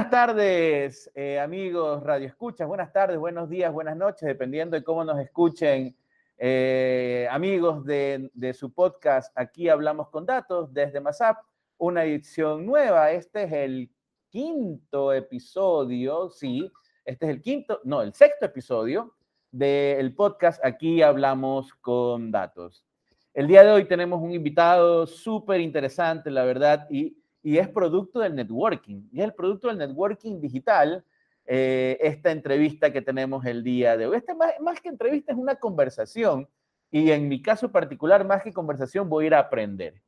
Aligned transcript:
Buenas 0.00 0.12
tardes, 0.12 1.10
eh, 1.14 1.38
amigos 1.38 2.02
Radio 2.02 2.26
Escuchas. 2.26 2.66
Buenas 2.66 2.90
tardes, 2.90 3.18
buenos 3.18 3.50
días, 3.50 3.70
buenas 3.70 3.98
noches, 3.98 4.26
dependiendo 4.26 4.74
de 4.74 4.82
cómo 4.82 5.04
nos 5.04 5.20
escuchen. 5.20 5.94
Eh, 6.38 7.28
amigos 7.30 7.84
de, 7.84 8.30
de, 8.32 8.54
su 8.54 8.72
podcast, 8.72 9.30
aquí 9.38 9.68
hablamos 9.68 10.08
con 10.08 10.24
datos 10.24 10.72
desde 10.72 11.02
MASAP, 11.02 11.44
una 11.76 12.04
edición 12.04 12.64
nueva. 12.64 13.12
Este 13.12 13.42
es 13.42 13.52
el 13.52 13.90
quinto 14.30 15.12
episodio, 15.12 16.30
sí, 16.30 16.72
este 17.04 17.26
es 17.26 17.32
el 17.32 17.42
quinto, 17.42 17.82
no, 17.84 18.00
el 18.00 18.14
sexto 18.14 18.46
episodio 18.46 19.14
del 19.50 20.14
podcast, 20.14 20.64
aquí 20.64 21.02
hablamos 21.02 21.74
con 21.74 22.30
datos. 22.30 22.86
El 23.34 23.48
día 23.48 23.62
de 23.62 23.70
hoy 23.70 23.84
tenemos 23.84 24.22
un 24.22 24.32
invitado 24.32 25.06
súper 25.06 25.60
interesante, 25.60 26.30
la 26.30 26.44
verdad, 26.44 26.86
y, 26.88 27.19
y, 27.42 27.58
es 27.58 27.68
producto 27.68 28.20
del 28.20 28.34
networking. 28.34 29.08
Y 29.12 29.20
es 29.20 29.26
el 29.26 29.34
producto 29.34 29.68
del 29.68 29.78
networking 29.78 30.40
digital, 30.40 31.04
eh, 31.46 31.98
esta 32.00 32.30
entrevista 32.30 32.92
que 32.92 33.02
tenemos 33.02 33.44
el 33.44 33.62
día 33.62 33.96
de 33.96 34.06
hoy. 34.06 34.16
Este 34.16 34.34
más, 34.34 34.52
más 34.60 34.80
que 34.80 34.88
entrevista 34.88 35.32
es 35.32 35.38
una 35.38 35.56
conversación. 35.56 36.48
Y 36.90 37.10
en 37.10 37.28
mi 37.28 37.40
caso 37.40 37.70
particular, 37.70 38.24
más 38.26 38.42
que 38.42 38.52
conversación, 38.52 39.08
voy 39.08 39.24
a 39.24 39.26
ir 39.28 39.34
a 39.34 39.40
aprender. 39.40 40.02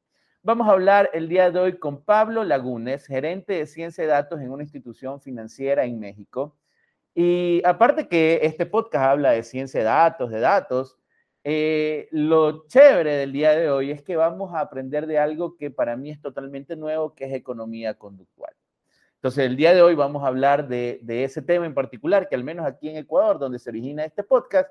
Vamos 0.45 0.69
a 0.69 0.73
hablar 0.73 1.09
el 1.13 1.29
día 1.29 1.53
de 1.53 1.59
hoy 1.61 1.79
con 1.79 2.03
Pablo 2.03 2.43
Lagunes, 2.43 3.07
gerente 3.07 3.53
de 3.53 3.67
ciencia 3.67 4.03
de 4.03 4.11
datos 4.11 4.41
en 4.41 4.51
una 4.51 4.65
institución 4.65 5.21
financiera 5.21 5.85
en 5.85 6.01
México. 6.01 6.57
Y 7.15 7.63
aparte 7.65 8.09
que 8.09 8.41
este 8.43 8.67
podcast 8.67 9.05
habla 9.05 9.31
de 9.31 9.45
ciencia 9.45 9.79
de 9.79 9.87
datos, 9.87 10.31
de 10.31 10.41
datos, 10.41 10.99
eh, 11.45 12.09
lo 12.13 12.67
chévere 12.69 13.17
del 13.17 13.33
día 13.33 13.51
de 13.53 13.71
hoy 13.71 13.91
es 13.91 14.03
que 14.03 14.17
vamos 14.17 14.55
a 14.55 14.61
aprender 14.61 15.07
de 15.07 15.19
algo 15.19 15.57
que 15.57 15.71
para 15.71 15.97
mí 15.97 16.11
es 16.11 16.21
totalmente 16.21 16.77
nuevo, 16.77 17.15
que 17.15 17.25
es 17.25 17.33
economía 17.33 17.95
conductual. 17.95 18.55
Entonces, 19.17 19.47
el 19.47 19.57
día 19.57 19.75
de 19.75 19.83
hoy 19.83 19.95
vamos 19.95 20.25
a 20.25 20.29
hablar 20.29 20.69
de, 20.69 21.01
de 21.03 21.25
ese 21.25 21.43
tema 21.43 21.67
en 21.67 21.75
particular, 21.75 22.29
que 22.29 22.35
al 22.35 22.45
menos 22.45 22.67
aquí 22.67 22.89
en 22.89 22.97
Ecuador, 22.97 23.39
donde 23.39 23.59
se 23.59 23.71
origina 23.71 24.05
este 24.05 24.23
podcast, 24.23 24.71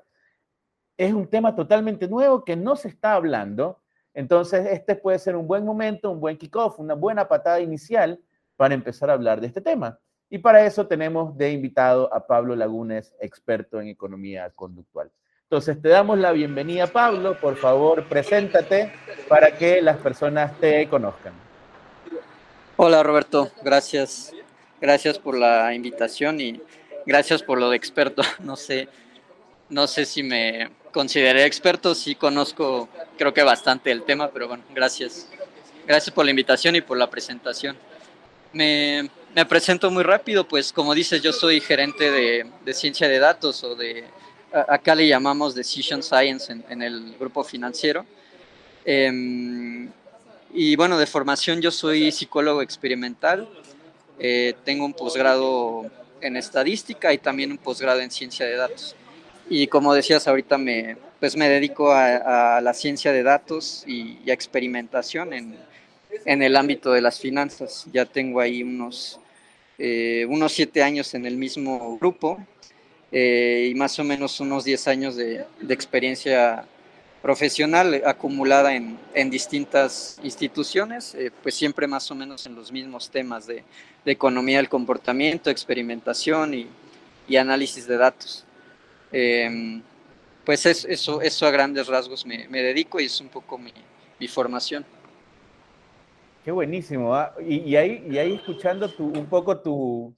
es 0.96 1.12
un 1.12 1.26
tema 1.26 1.54
totalmente 1.54 2.06
nuevo 2.08 2.44
que 2.44 2.56
no 2.56 2.76
se 2.76 2.88
está 2.88 3.14
hablando. 3.14 3.80
Entonces, 4.14 4.66
este 4.70 4.94
puede 4.94 5.18
ser 5.18 5.36
un 5.36 5.46
buen 5.46 5.64
momento, 5.64 6.10
un 6.10 6.20
buen 6.20 6.36
kickoff, 6.36 6.78
una 6.78 6.94
buena 6.94 7.28
patada 7.28 7.60
inicial 7.60 8.20
para 8.56 8.74
empezar 8.74 9.10
a 9.10 9.14
hablar 9.14 9.40
de 9.40 9.46
este 9.46 9.60
tema. 9.60 9.98
Y 10.28 10.38
para 10.38 10.64
eso 10.64 10.86
tenemos 10.86 11.36
de 11.36 11.52
invitado 11.52 12.12
a 12.12 12.26
Pablo 12.26 12.56
Lagunes, 12.56 13.14
experto 13.20 13.80
en 13.80 13.88
economía 13.88 14.50
conductual. 14.50 15.10
Entonces, 15.52 15.82
te 15.82 15.90
damos 15.90 16.18
la 16.18 16.32
bienvenida, 16.32 16.86
Pablo. 16.86 17.38
Por 17.38 17.58
favor, 17.58 18.04
preséntate 18.04 18.90
para 19.28 19.54
que 19.58 19.82
las 19.82 19.98
personas 19.98 20.58
te 20.58 20.88
conozcan. 20.88 21.34
Hola, 22.78 23.02
Roberto. 23.02 23.52
Gracias. 23.62 24.32
Gracias 24.80 25.18
por 25.18 25.36
la 25.36 25.74
invitación 25.74 26.40
y 26.40 26.58
gracias 27.04 27.42
por 27.42 27.60
lo 27.60 27.68
de 27.68 27.76
experto. 27.76 28.22
No 28.40 28.56
sé, 28.56 28.88
no 29.68 29.86
sé 29.86 30.06
si 30.06 30.22
me 30.22 30.70
consideré 30.90 31.44
experto, 31.44 31.94
sí 31.94 32.14
conozco, 32.14 32.88
creo 33.18 33.34
que 33.34 33.42
bastante 33.42 33.90
el 33.90 34.04
tema, 34.04 34.30
pero 34.30 34.48
bueno, 34.48 34.64
gracias. 34.74 35.28
Gracias 35.86 36.14
por 36.14 36.24
la 36.24 36.30
invitación 36.30 36.76
y 36.76 36.80
por 36.80 36.96
la 36.96 37.10
presentación. 37.10 37.76
Me, 38.54 39.10
me 39.34 39.44
presento 39.44 39.90
muy 39.90 40.02
rápido, 40.02 40.48
pues 40.48 40.72
como 40.72 40.94
dices, 40.94 41.20
yo 41.20 41.34
soy 41.34 41.60
gerente 41.60 42.10
de, 42.10 42.50
de 42.64 42.72
ciencia 42.72 43.06
de 43.06 43.18
datos 43.18 43.62
o 43.64 43.74
de, 43.74 44.06
acá 44.52 44.94
le 44.94 45.08
llamamos 45.08 45.54
Decision 45.54 46.02
Science 46.02 46.52
en, 46.52 46.64
en 46.68 46.82
el 46.82 47.16
grupo 47.18 47.42
financiero. 47.44 48.04
Eh, 48.84 49.88
y 50.54 50.76
bueno, 50.76 50.98
de 50.98 51.06
formación 51.06 51.62
yo 51.62 51.70
soy 51.70 52.12
psicólogo 52.12 52.60
experimental, 52.60 53.48
eh, 54.18 54.54
tengo 54.64 54.84
un 54.84 54.92
posgrado 54.92 55.90
en 56.20 56.36
estadística 56.36 57.12
y 57.12 57.18
también 57.18 57.50
un 57.50 57.58
posgrado 57.58 58.00
en 58.00 58.10
ciencia 58.10 58.44
de 58.44 58.56
datos. 58.56 58.94
Y 59.48 59.66
como 59.66 59.94
decías 59.94 60.28
ahorita, 60.28 60.58
me, 60.58 60.96
pues 61.20 61.36
me 61.36 61.48
dedico 61.48 61.90
a, 61.90 62.58
a 62.58 62.60
la 62.60 62.74
ciencia 62.74 63.12
de 63.12 63.22
datos 63.22 63.82
y, 63.86 64.18
y 64.24 64.30
a 64.30 64.34
experimentación 64.34 65.32
en, 65.32 65.56
en, 66.26 66.42
el 66.42 66.54
ámbito 66.54 66.92
de 66.92 67.00
las 67.00 67.18
finanzas. 67.18 67.86
Ya 67.90 68.04
tengo 68.04 68.40
ahí 68.40 68.62
unos, 68.62 69.18
eh, 69.78 70.26
unos 70.28 70.52
siete 70.52 70.82
años 70.82 71.14
en 71.14 71.24
el 71.24 71.36
mismo 71.36 71.96
grupo 71.98 72.38
eh, 73.12 73.68
y 73.70 73.74
más 73.74 73.98
o 73.98 74.04
menos 74.04 74.40
unos 74.40 74.64
diez 74.64 74.88
años 74.88 75.16
de, 75.16 75.44
experiencia 75.68 76.64
profesional 77.20 78.02
acumulada 78.04 78.74
en, 78.74 78.98
en 79.14 79.30
distintas 79.30 80.18
instituciones, 80.24 81.14
eh, 81.14 81.30
pues 81.42 81.54
siempre 81.54 81.86
más 81.86 82.10
o 82.10 82.14
menos 82.14 82.46
en 82.46 82.54
los 82.54 82.72
mismos 82.72 83.10
temas 83.10 83.46
de, 83.46 83.64
economía 84.04 84.56
del 84.56 84.68
comportamiento, 84.68 85.50
experimentación 85.50 86.54
y, 86.54 86.66
y 87.28 87.36
análisis 87.36 87.86
de 87.86 87.96
datos. 87.96 88.44
Eh, 89.12 89.80
pues 90.44 90.66
es, 90.66 90.84
eso, 90.84 91.20
eso 91.20 91.46
a 91.46 91.50
grandes 91.50 91.86
rasgos 91.86 92.26
me, 92.26 92.48
me, 92.48 92.62
dedico 92.62 92.98
y 92.98 93.04
es 93.04 93.20
un 93.20 93.28
poco 93.28 93.58
mi, 93.58 93.72
mi 94.18 94.26
formación. 94.26 94.84
Qué 96.44 96.50
buenísimo. 96.50 97.16
¿eh? 97.16 97.26
Y, 97.46 97.56
y, 97.70 97.76
ahí, 97.76 98.04
y 98.10 98.18
ahí 98.18 98.34
escuchando 98.34 98.88
tu, 98.90 99.04
un 99.04 99.26
poco 99.26 99.58
tu, 99.58 100.12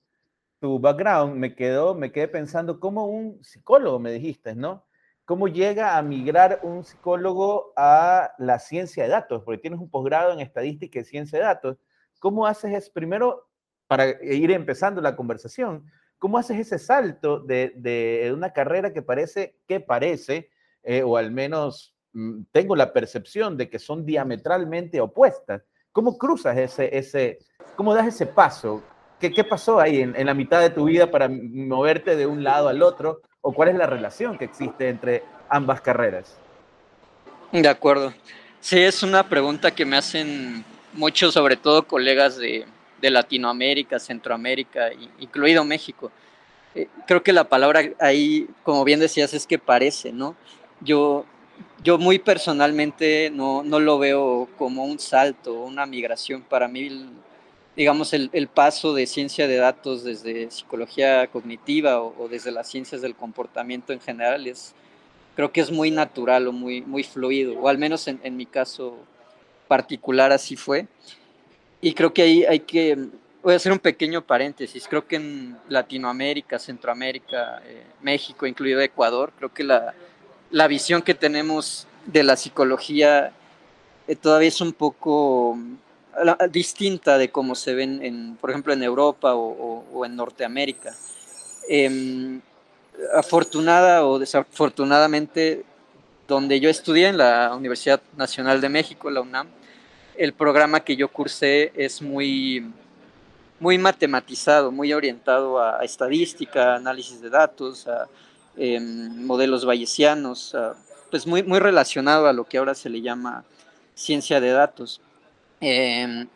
tu 0.61 0.79
background, 0.79 1.37
me, 1.37 1.55
quedó, 1.55 1.95
me 1.95 2.11
quedé 2.13 2.29
pensando 2.29 2.81
como 2.81 3.07
un 3.07 3.43
psicólogo, 3.45 3.99
me 3.99 4.13
dijiste, 4.13 4.55
¿no? 4.55 4.87
¿Cómo 5.25 5.49
llega 5.49 5.97
a 5.97 6.03
migrar 6.03 6.61
un 6.63 6.85
psicólogo 6.85 7.73
a 7.77 8.33
la 8.39 8.59
ciencia 8.59 9.05
de 9.05 9.11
datos? 9.11 9.43
Porque 9.43 9.61
tienes 9.61 9.81
un 9.81 9.91
posgrado 9.91 10.33
en 10.33 10.41
estadística 10.41 10.99
y 10.99 11.05
ciencia 11.05 11.39
de 11.39 11.45
datos. 11.47 11.79
¿Cómo 12.19 12.47
haces 12.47 12.75
eso? 12.75 12.91
Primero, 12.93 13.49
para 13.87 14.23
ir 14.23 14.51
empezando 14.51 15.01
la 15.01 15.17
conversación, 15.17 15.87
¿cómo 16.19 16.37
haces 16.37 16.59
ese 16.59 16.79
salto 16.79 17.41
de, 17.41 17.73
de 17.77 18.33
una 18.35 18.53
carrera 18.53 18.93
que 18.93 19.03
parece, 19.03 19.57
que 19.67 19.81
parece, 19.81 20.51
eh, 20.83 21.03
o 21.03 21.17
al 21.17 21.31
menos 21.31 21.95
mmm, 22.13 22.43
tengo 22.53 22.77
la 22.77 22.93
percepción 22.93 23.57
de 23.57 23.71
que 23.71 23.79
son 23.79 24.05
diametralmente 24.05 25.01
opuestas? 25.01 25.63
¿Cómo 25.93 26.19
cruzas 26.19 26.59
ese, 26.59 26.97
ese, 26.97 27.39
cómo 27.77 27.95
das 27.95 28.09
ese 28.09 28.27
paso? 28.27 28.83
¿Qué, 29.25 29.33
qué 29.33 29.45
pasó 29.45 29.81
ahí 29.81 30.03
en, 30.03 30.15
en 30.17 30.27
la 30.27 30.35
mitad 30.35 30.61
de 30.61 30.71
tu 30.71 30.85
vida 30.85 31.11
para 31.11 31.29
moverte 31.29 32.17
de 32.17 32.27
un 32.27 32.45
lado 32.45 32.69
al 32.69 32.83
otro? 32.83 33.23
o 33.47 33.53
cuál 33.53 33.69
es 33.69 33.75
la 33.75 33.87
relación 33.87 34.39
que 34.39 34.47
existe 34.47 34.89
entre 34.89 35.23
ambas 35.51 35.83
carreras? 35.83 36.35
De 37.53 37.69
acuerdo. 37.69 38.15
Sí, 38.59 38.79
es 38.79 39.03
una 39.03 39.29
pregunta 39.29 39.71
que 39.71 39.85
me 39.85 39.99
hacen 39.99 40.65
muchos, 40.95 41.35
sobre 41.35 41.57
todo 41.57 41.87
colegas 41.87 42.39
de, 42.39 42.65
de 43.03 43.11
Latinoamérica, 43.11 43.99
Centroamérica, 43.99 44.91
incluido 45.19 45.63
México. 45.63 46.11
Eh, 46.75 46.89
creo 47.07 47.23
que 47.23 47.35
la 47.35 47.45
palabra 47.45 47.83
ahí, 48.01 48.49
como 48.63 48.83
bien 48.83 48.99
decías, 48.99 49.35
es 49.35 49.47
que 49.47 49.59
parece, 49.59 50.11
¿no? 50.11 50.35
Yo, 50.81 51.27
yo 51.83 51.99
muy 51.99 52.19
personalmente 52.19 53.31
no, 53.31 53.63
no 53.63 53.79
lo 53.79 53.99
veo 53.99 54.49
como 54.57 54.87
un 54.87 54.99
salto, 54.99 55.53
una 55.53 55.85
migración. 55.85 56.41
Para 56.41 56.67
mí 56.67 57.11
digamos, 57.77 58.13
el, 58.13 58.31
el, 58.33 58.47
paso 58.47 58.95
de 58.95 59.07
ciencia 59.07 59.49
de 59.49 59.57
datos 59.57 60.05
desde 60.05 60.51
psicología 60.51 61.27
cognitiva 61.27 62.01
o, 62.01 62.29
desde 62.29 62.53
las 62.53 62.69
ciencias 62.69 63.03
del 63.03 63.15
comportamiento 63.15 63.93
en 63.93 64.01
general 64.01 64.47
es, 64.47 64.75
creo 65.35 65.53
que 65.53 65.61
es 65.61 65.71
muy 65.71 65.91
natural 65.91 66.47
o 66.47 66.53
muy, 66.53 66.83
muy 66.83 67.03
fluido, 67.03 67.59
o 67.59 67.69
al 67.69 67.79
menos 67.79 68.07
en, 68.07 68.21
en 68.23 68.37
mi 68.37 68.47
caso 68.47 68.97
particular 69.67 70.31
así 70.33 70.57
fue. 70.57 70.87
Y 71.81 71.95
creo 71.95 72.15
que 72.15 72.23
ahí 72.23 72.45
hay 72.45 72.61
que, 72.61 72.97
voy 73.43 73.55
a 73.55 73.57
hacer 73.57 73.73
un 73.73 73.79
pequeño 73.79 74.23
paréntesis, 74.23 74.87
creo 74.89 75.07
que 75.07 75.17
en 75.17 75.57
Latinoamérica, 75.69 76.59
Centroamérica, 76.59 77.61
eh, 77.67 77.83
México, 78.01 78.47
incluido 78.47 78.81
Ecuador, 78.81 79.33
creo 79.37 79.53
que 79.53 79.65
la, 79.65 79.95
la 80.51 80.69
visión 80.69 81.03
que 81.03 81.15
tenemos 81.15 81.89
de 82.07 82.23
la 82.23 82.37
psicología 82.37 83.33
eh, 84.07 84.17
todavía 84.17 84.49
es 84.49 84.61
un 84.61 84.73
poco 84.73 85.59
distinta 86.51 87.19
de 87.19 87.31
cómo 87.31 87.55
se 87.55 87.75
ven, 87.75 88.03
en, 88.03 88.37
por 88.41 88.51
ejemplo, 88.51 88.73
en 88.73 88.83
Europa 88.83 89.35
o, 89.35 90.05
en 90.05 90.17
Norteamérica. 90.17 90.95
Eh, 91.69 92.41
afortunada 93.15 94.07
o 94.07 94.19
desafortunadamente, 94.19 95.65
donde 96.29 96.61
yo 96.61 96.71
estudié 96.71 97.09
en 97.09 97.19
la 97.19 97.55
Universidad 97.55 98.01
Nacional 98.17 98.61
de 98.61 98.69
México, 98.69 99.11
la 99.11 99.21
UNAM, 99.21 99.49
el 100.17 100.33
programa 100.33 100.81
que 100.81 100.97
yo 100.97 101.09
cursé 101.09 101.73
es 101.75 102.01
muy, 102.01 102.71
muy 103.59 103.79
matematizado, 103.79 104.71
muy 104.71 104.93
orientado 104.93 105.61
a, 105.61 105.85
estadística, 105.85 106.77
análisis 106.77 107.21
de 107.21 107.31
datos, 107.31 107.87
eh, 108.57 108.81
modelos 108.81 109.65
bayesianos, 109.65 110.57
pues 111.11 111.27
muy, 111.27 111.43
muy 111.43 111.59
relacionado 111.59 112.29
a 112.29 112.33
lo 112.33 112.45
que 112.45 112.59
ahora 112.59 112.75
se 112.75 112.89
le 112.89 113.03
llama 113.03 113.45
ciencia 113.95 114.41
de 114.41 114.51
datos. 114.51 115.01
Eh, 115.65 116.27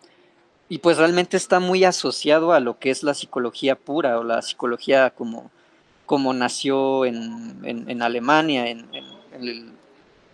y 0.71 0.79
pues 0.79 0.99
realmente 0.99 1.37
está 1.37 1.61
muy 1.61 1.85
asociado 1.85 2.53
a 2.53 2.61
lo 2.61 2.79
que 2.79 2.91
es 2.91 3.03
la 3.03 3.15
psicología 3.15 3.75
pura 3.75 4.19
o 4.19 4.25
la 4.25 4.43
psicología 4.43 5.11
como, 5.11 5.51
como 6.05 6.35
nació 6.35 7.05
en, 7.05 7.61
en, 7.65 8.03
Alemania, 8.03 8.69
en, 8.69 8.87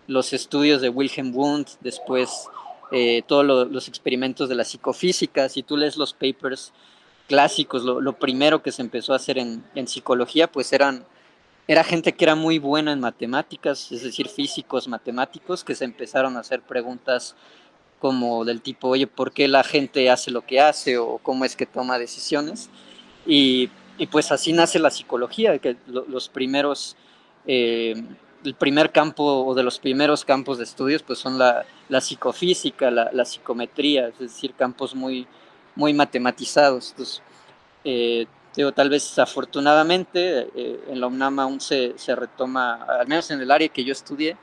los 0.06 0.32
estudios 0.32 0.82
de 0.82 0.88
Wilhelm 0.88 1.34
Wundt, 1.34 1.70
después 1.80 2.48
eh, 2.92 3.22
todos 3.26 3.44
lo, 3.44 3.64
los 3.64 3.88
experimentos 3.88 4.48
de 4.48 4.54
la 4.54 4.64
psicofísica. 4.64 5.48
Si 5.48 5.62
tú 5.62 5.76
lees 5.76 5.96
los 5.96 6.12
papers 6.12 6.72
clásicos, 7.28 7.84
lo, 7.84 8.12
primero 8.18 8.62
que 8.62 8.72
se 8.72 8.82
empezó 8.82 9.12
a 9.12 9.16
hacer 9.16 9.38
en, 9.38 9.88
psicología, 9.88 10.50
pues 10.50 10.72
eran, 10.72 11.04
era 11.66 11.84
gente 11.84 12.12
que 12.12 12.24
era 12.24 12.34
muy 12.34 12.58
buena 12.58 12.92
en 12.92 13.00
matemáticas, 13.00 13.90
es 13.92 14.02
decir, 14.02 14.28
físicos, 14.28 14.88
matemáticos, 14.88 15.64
que 15.64 15.74
se 15.74 15.84
empezaron 15.84 16.36
a 16.36 16.40
hacer 16.40 16.60
preguntas 16.62 17.34
como 17.98 18.44
del 18.44 18.60
tipo, 18.60 18.88
oye, 18.88 19.06
¿por 19.06 19.32
qué 19.32 19.48
la 19.48 19.64
gente 19.64 20.10
hace 20.10 20.30
lo 20.30 20.42
que 20.42 20.60
hace 20.60 20.98
o 20.98 21.18
cómo 21.18 21.44
es 21.44 21.56
que 21.56 21.66
toma 21.66 21.98
decisiones? 21.98 22.68
Y, 23.26 23.70
pues 24.10 24.32
así 24.32 24.52
nace 24.52 24.78
la 24.78 24.90
psicología, 24.90 25.58
que 25.58 25.76
los 25.86 26.28
primeros, 26.28 26.96
eh, 27.46 27.94
el 28.44 28.54
primer 28.54 28.92
campo 28.92 29.46
o 29.46 29.54
de 29.54 29.62
los 29.62 29.78
primeros 29.78 30.24
campos 30.24 30.58
de 30.58 30.64
estudios 30.64 31.02
pues 31.02 31.18
son 31.18 31.38
la, 31.38 31.64
psicofísica, 32.00 32.90
la, 32.90 33.24
psicometría, 33.24 34.08
es 34.08 34.18
decir, 34.18 34.52
campos 34.54 34.94
muy, 34.94 35.26
muy 35.74 35.94
matematizados. 35.94 36.90
Entonces, 36.90 37.22
eh, 37.84 38.26
tal 38.74 38.90
vez 38.90 39.18
afortunadamente 39.18 40.48
eh, 40.54 40.84
en 40.88 41.00
la 41.00 41.06
UNAM 41.06 41.40
aún 41.40 41.60
se, 41.60 41.94
se, 41.96 42.14
retoma, 42.14 42.84
al 42.84 43.06
menos 43.06 43.30
en 43.30 43.40
el 43.40 43.50
área 43.50 43.68
que 43.68 43.84
yo 43.84 43.92
estudié, 43.92 44.36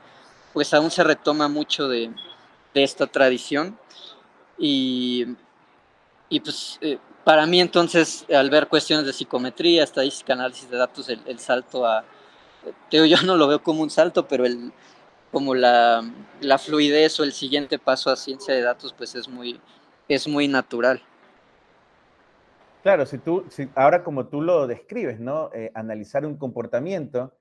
pues 0.52 0.74
aún 0.74 0.90
se 0.90 1.04
retoma 1.04 1.48
mucho 1.48 1.88
de, 1.88 2.10
de 2.74 2.82
esta 2.82 3.06
tradición. 3.06 3.78
Y, 4.58 5.26
y 6.28 6.40
pues 6.40 6.78
eh, 6.80 6.98
para 7.24 7.46
mí 7.46 7.60
entonces, 7.60 8.26
al 8.32 8.50
ver 8.50 8.68
cuestiones 8.68 9.06
de 9.06 9.12
psicometría, 9.12 9.84
estadística, 9.84 10.32
análisis 10.32 10.68
de 10.70 10.76
datos, 10.76 11.08
el, 11.08 11.38
salto 11.38 11.86
a, 11.86 12.04
yo 12.90 13.22
no 13.24 13.36
lo 13.36 13.46
veo 13.46 13.62
como 13.62 13.82
un 13.82 13.90
salto, 13.90 14.26
pero 14.26 14.44
el, 14.44 14.72
como 15.30 15.54
la, 15.54 16.02
la, 16.40 16.58
fluidez 16.58 17.18
o 17.20 17.24
el 17.24 17.32
siguiente 17.32 17.78
paso 17.78 18.10
a 18.10 18.16
ciencia 18.16 18.54
de 18.54 18.62
datos, 18.62 18.92
pues 18.92 19.14
es 19.14 19.28
muy, 19.28 19.60
es 20.08 20.26
muy 20.26 20.48
natural. 20.48 21.02
Claro, 22.82 23.06
si 23.06 23.18
tú, 23.18 23.44
si, 23.48 23.68
ahora 23.76 24.02
como 24.02 24.26
tú 24.26 24.42
lo 24.42 24.66
describes, 24.66 25.20
¿no? 25.20 25.50
Eh, 25.54 25.70
analizar 25.74 26.26
un 26.26 26.36
comportamiento, 26.36 27.32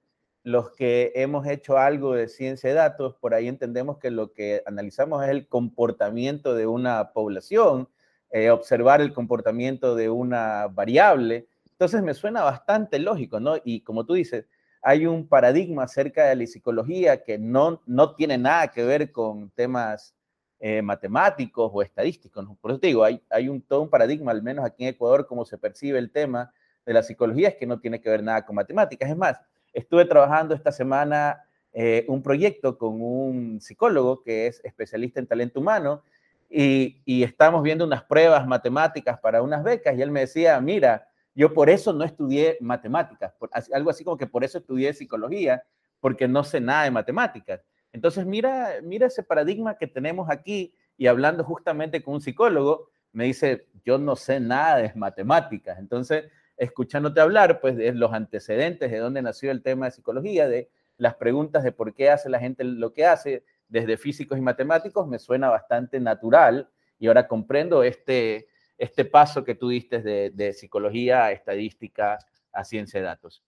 los 0.44 0.72
que 0.72 1.12
hemos 1.16 1.46
hecho 1.48 1.78
algo 1.78 2.14
de 2.14 2.28
ciencia 2.28 2.70
de 2.70 2.76
datos, 2.76 3.16
por 3.16 3.34
ahí 3.34 3.48
entendemos 3.48 3.98
que 4.00 4.10
lo 4.10 4.34
que 4.34 4.64
analizamos 4.66 5.24
es 5.24 5.30
el 5.30 5.48
comportamiento 5.48 6.56
de 6.56 6.66
una 6.66 7.12
población, 7.14 7.90
eh, 8.32 8.50
observar 8.50 9.02
el 9.02 9.14
comportamiento 9.14 9.96
de 9.96 10.10
una 10.10 10.68
variable. 10.68 11.48
Entonces 11.72 12.02
me 12.02 12.14
suena 12.14 12.44
bastante 12.44 12.98
lógico, 12.98 13.40
¿no? 13.40 13.56
Y 13.64 13.82
como 13.82 14.06
tú 14.06 14.14
dices, 14.14 14.46
hay 14.82 15.06
un 15.06 15.28
paradigma 15.28 15.84
acerca 15.84 16.26
de 16.26 16.36
la 16.36 16.48
psicología 16.48 17.24
que 17.24 17.38
no, 17.38 17.82
no 17.86 18.16
tiene 18.16 18.38
nada 18.38 18.70
que 18.70 18.84
ver 18.84 19.12
con 19.12 19.52
temas 19.52 20.16
eh, 20.60 20.82
matemáticos 20.82 21.72
o 21.74 21.82
estadísticos. 21.84 22.48
Por 22.60 22.72
eso 22.72 22.80
te 22.80 22.88
digo, 22.88 23.04
hay, 23.04 23.22
hay 23.30 23.48
un, 23.48 23.62
todo 23.62 23.82
un 23.82 23.90
paradigma, 23.90 24.32
al 24.32 24.42
menos 24.42 24.66
aquí 24.66 24.84
en 24.84 24.90
Ecuador, 24.90 25.28
cómo 25.28 25.46
se 25.46 25.58
percibe 25.58 26.00
el 26.00 26.12
tema 26.12 26.52
de 26.86 26.94
la 26.94 27.04
psicología, 27.04 27.50
es 27.50 27.56
que 27.56 27.68
no 27.68 27.80
tiene 27.80 28.02
que 28.02 28.10
ver 28.10 28.24
nada 28.24 28.44
con 28.44 28.56
matemáticas. 28.56 29.10
Es 29.10 29.18
más, 29.18 29.40
estuve 29.74 30.06
trabajando 30.06 30.54
esta 30.54 30.72
semana 30.72 31.44
eh, 31.74 32.06
un 32.08 32.22
proyecto 32.22 32.78
con 32.78 33.02
un 33.02 33.62
psicólogo 33.62 34.24
que 34.24 34.48
es 34.48 34.60
especialista 34.64 35.20
en 35.20 35.28
talento 35.28 35.60
humano 35.60 36.04
y, 36.50 37.24
estamos 37.24 37.64
viendo 37.64 37.86
unas 37.86 38.04
pruebas 38.04 38.46
matemáticas 38.46 39.18
para 39.20 39.42
unas 39.42 39.64
becas 39.64 39.98
y 39.98 40.02
él 40.02 40.12
me 40.12 40.22
decía, 40.22 40.60
mira, 40.60 41.08
yo 41.34 41.54
por 41.54 41.70
eso 41.70 41.94
no 41.94 42.04
estudié 42.04 42.58
matemáticas, 42.60 43.34
algo 43.72 43.90
así 43.90 44.04
como 44.04 44.18
que 44.18 44.28
por 44.28 44.44
eso 44.44 44.58
estudié 44.58 44.94
psicología, 44.94 45.64
porque 46.02 46.28
no 46.28 46.44
sé 46.44 46.60
nada 46.60 46.84
de 46.84 46.92
matemáticas. 46.92 47.62
Entonces, 47.94 48.26
mira, 48.26 48.76
mira 48.84 49.08
ese 49.08 49.24
paradigma 49.24 49.78
que 49.78 49.88
tenemos 49.88 50.30
aquí 50.30 50.74
y 50.98 51.08
hablando 51.08 51.44
justamente 51.46 52.04
con 52.04 52.16
un 52.16 52.22
psicólogo, 52.22 52.90
me 53.14 53.26
dice, 53.26 53.68
yo 53.86 53.98
no 53.98 54.16
sé 54.16 54.40
nada 54.40 54.78
de 54.78 54.92
matemáticas. 54.96 55.80
Entonces, 55.80 56.26
escuchándote 56.58 57.22
hablar, 57.22 57.60
pues, 57.60 57.76
de 57.76 57.94
los 57.94 58.14
antecedentes, 58.14 58.92
de 58.92 58.98
dónde 58.98 59.22
nació 59.22 59.52
el 59.52 59.64
tema 59.64 59.86
de 59.86 59.92
psicología, 59.92 60.48
de 60.48 60.70
las 60.98 61.16
preguntas 61.16 61.64
de 61.64 61.72
por 61.72 61.94
qué 61.94 62.10
hace 62.10 62.30
la 62.30 62.40
gente 62.40 62.64
lo 62.64 62.94
que 62.94 63.06
hace, 63.06 63.44
desde 63.68 63.98
físicos 63.98 64.38
y 64.38 64.42
matemáticos, 64.42 65.08
me 65.08 65.18
suena 65.18 65.50
bastante 65.50 66.00
natural 66.00 66.70
y 67.00 67.08
ahora 67.08 67.28
comprendo 67.28 67.84
este, 67.84 68.50
este 68.78 69.06
paso 69.06 69.44
que 69.44 69.56
tú 69.56 69.70
diste 69.70 70.02
de, 70.02 70.54
psicología 70.54 71.26
a 71.26 71.32
estadística 71.32 72.18
a 72.52 72.64
ciencia 72.64 73.00
de 73.00 73.06
datos. 73.06 73.44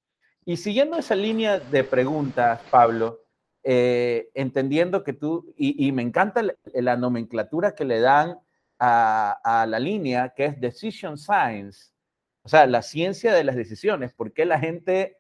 Y 0.45 0.57
siguiendo 0.57 0.97
esa 0.97 1.15
línea 1.15 1.59
de 1.59 1.83
preguntas, 1.83 2.61
Pablo, 2.69 3.21
eh, 3.63 4.29
entendiendo 4.33 5.03
que 5.03 5.13
tú, 5.13 5.53
y, 5.57 5.91
me 5.91 6.01
encanta 6.01 6.44
la, 6.73 6.97
nomenclatura 6.97 7.75
que 7.75 7.85
le 7.85 8.00
dan 8.00 8.39
a, 8.77 9.65
la 9.67 9.79
línea, 9.79 10.33
que 10.35 10.45
es 10.45 10.59
Decision 10.59 11.17
Science, 11.17 11.93
o 12.44 12.50
sea, 12.50 12.66
la 12.68 12.81
ciencia 12.81 13.34
de 13.34 13.44
las 13.44 13.56
decisiones, 13.56 14.13
por 14.13 14.34
qué 14.34 14.45
la 14.45 14.60
gente 14.60 15.18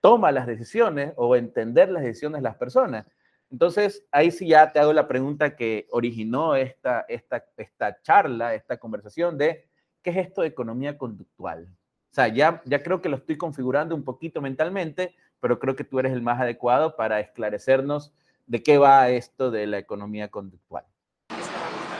toma 0.00 0.32
las 0.32 0.46
decisiones 0.46 1.12
o 1.16 1.34
entender 1.34 1.88
las 1.88 2.02
decisiones 2.02 2.38
de 2.38 2.42
las 2.42 2.56
personas. 2.56 3.06
Entonces, 3.50 4.04
ahí 4.12 4.30
sí 4.30 4.48
ya 4.48 4.70
te 4.72 4.78
hago 4.78 4.92
la 4.92 5.08
pregunta 5.08 5.56
que 5.56 5.86
originó 5.90 6.54
esta, 6.54 7.06
esta, 7.08 7.46
esta 7.56 8.00
charla, 8.02 8.54
esta 8.54 8.76
conversación 8.76 9.38
de, 9.38 9.66
¿qué 10.02 10.10
es 10.10 10.16
esto 10.18 10.42
de 10.42 10.48
economía 10.48 10.98
conductual? 10.98 11.68
O 12.10 12.14
sea, 12.14 12.28
ya, 12.28 12.62
ya 12.66 12.82
creo 12.82 13.00
que 13.00 13.08
lo 13.08 13.16
estoy 13.16 13.38
configurando 13.38 13.94
un 13.94 14.04
poquito 14.04 14.42
mentalmente, 14.42 15.14
pero 15.40 15.58
creo 15.58 15.74
que 15.74 15.84
tú 15.84 15.98
eres 15.98 16.12
el 16.12 16.20
más 16.20 16.40
adecuado 16.40 16.96
para 16.96 17.20
esclarecernos 17.20 18.12
de 18.46 18.62
qué 18.62 18.76
va 18.76 19.08
esto 19.08 19.50
de 19.50 19.66
la 19.66 19.78
economía 19.78 20.28
conductual. 20.28 20.84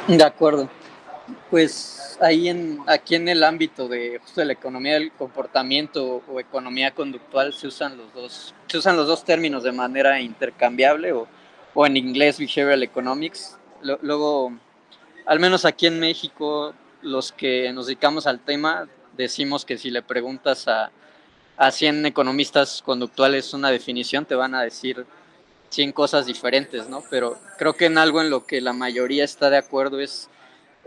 De 0.07 0.25
acuerdo. 0.25 0.69
Pues 1.51 2.19
ahí 2.21 2.49
en, 2.49 2.81
aquí 2.87 3.15
en 3.15 3.29
el 3.29 3.43
ámbito 3.45 3.89
de 3.89 4.19
justo 4.19 4.41
de 4.41 4.47
la 4.47 4.53
economía 4.53 4.95
del 4.95 5.13
comportamiento 5.13 6.23
o 6.27 6.41
economía 6.41 6.95
conductual 6.95 7.53
se 7.55 7.67
usan 7.67 7.97
los 7.97 8.13
dos, 8.15 8.55
se 8.67 8.79
usan 8.79 8.97
los 8.97 9.07
dos 9.07 9.25
términos 9.25 9.63
de 9.63 9.73
manera 9.73 10.21
intercambiable 10.21 11.13
o, 11.13 11.29
o 11.75 11.87
en 11.87 11.97
inglés 11.97 12.39
behavioral 12.39 12.83
economics. 12.83 13.59
luego, 13.83 14.53
al 15.27 15.41
menos 15.41 15.65
aquí 15.65 15.87
en 15.87 16.01
México, 16.01 16.75
los 17.03 17.33
que 17.33 17.73
nos 17.73 17.87
dedicamos 17.87 18.27
al 18.27 18.41
tema 18.41 18.89
decimos 19.17 19.65
que 19.65 19.77
si 19.77 19.91
le 19.91 20.03
preguntas 20.03 20.69
a, 20.69 20.91
a 21.57 21.71
100 21.71 22.07
economistas 22.07 22.83
conductuales 22.83 23.53
una 23.53 23.71
definición, 23.71 24.25
te 24.25 24.35
van 24.35 24.55
a 24.55 24.63
decir 24.63 25.05
100 25.71 25.93
cosas 25.93 26.27
diferentes, 26.27 26.89
¿no? 26.89 27.03
Pero 27.11 27.39
creo 27.59 27.75
que 27.75 27.87
en 27.87 27.99
algo 27.99 28.23
en 28.23 28.31
lo 28.31 28.47
que 28.47 28.61
la 28.61 28.73
mayoría 28.73 29.25
está 29.25 29.51
de 29.51 29.59
acuerdo 29.59 30.01
es, 30.01 30.29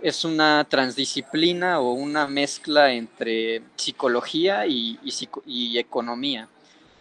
es 0.01 0.25
una 0.25 0.65
transdisciplina 0.67 1.79
o 1.79 1.93
una 1.93 2.27
mezcla 2.27 2.91
entre 2.93 3.61
psicología 3.75 4.65
y, 4.65 4.99
y, 5.45 5.77
economía, 5.77 6.47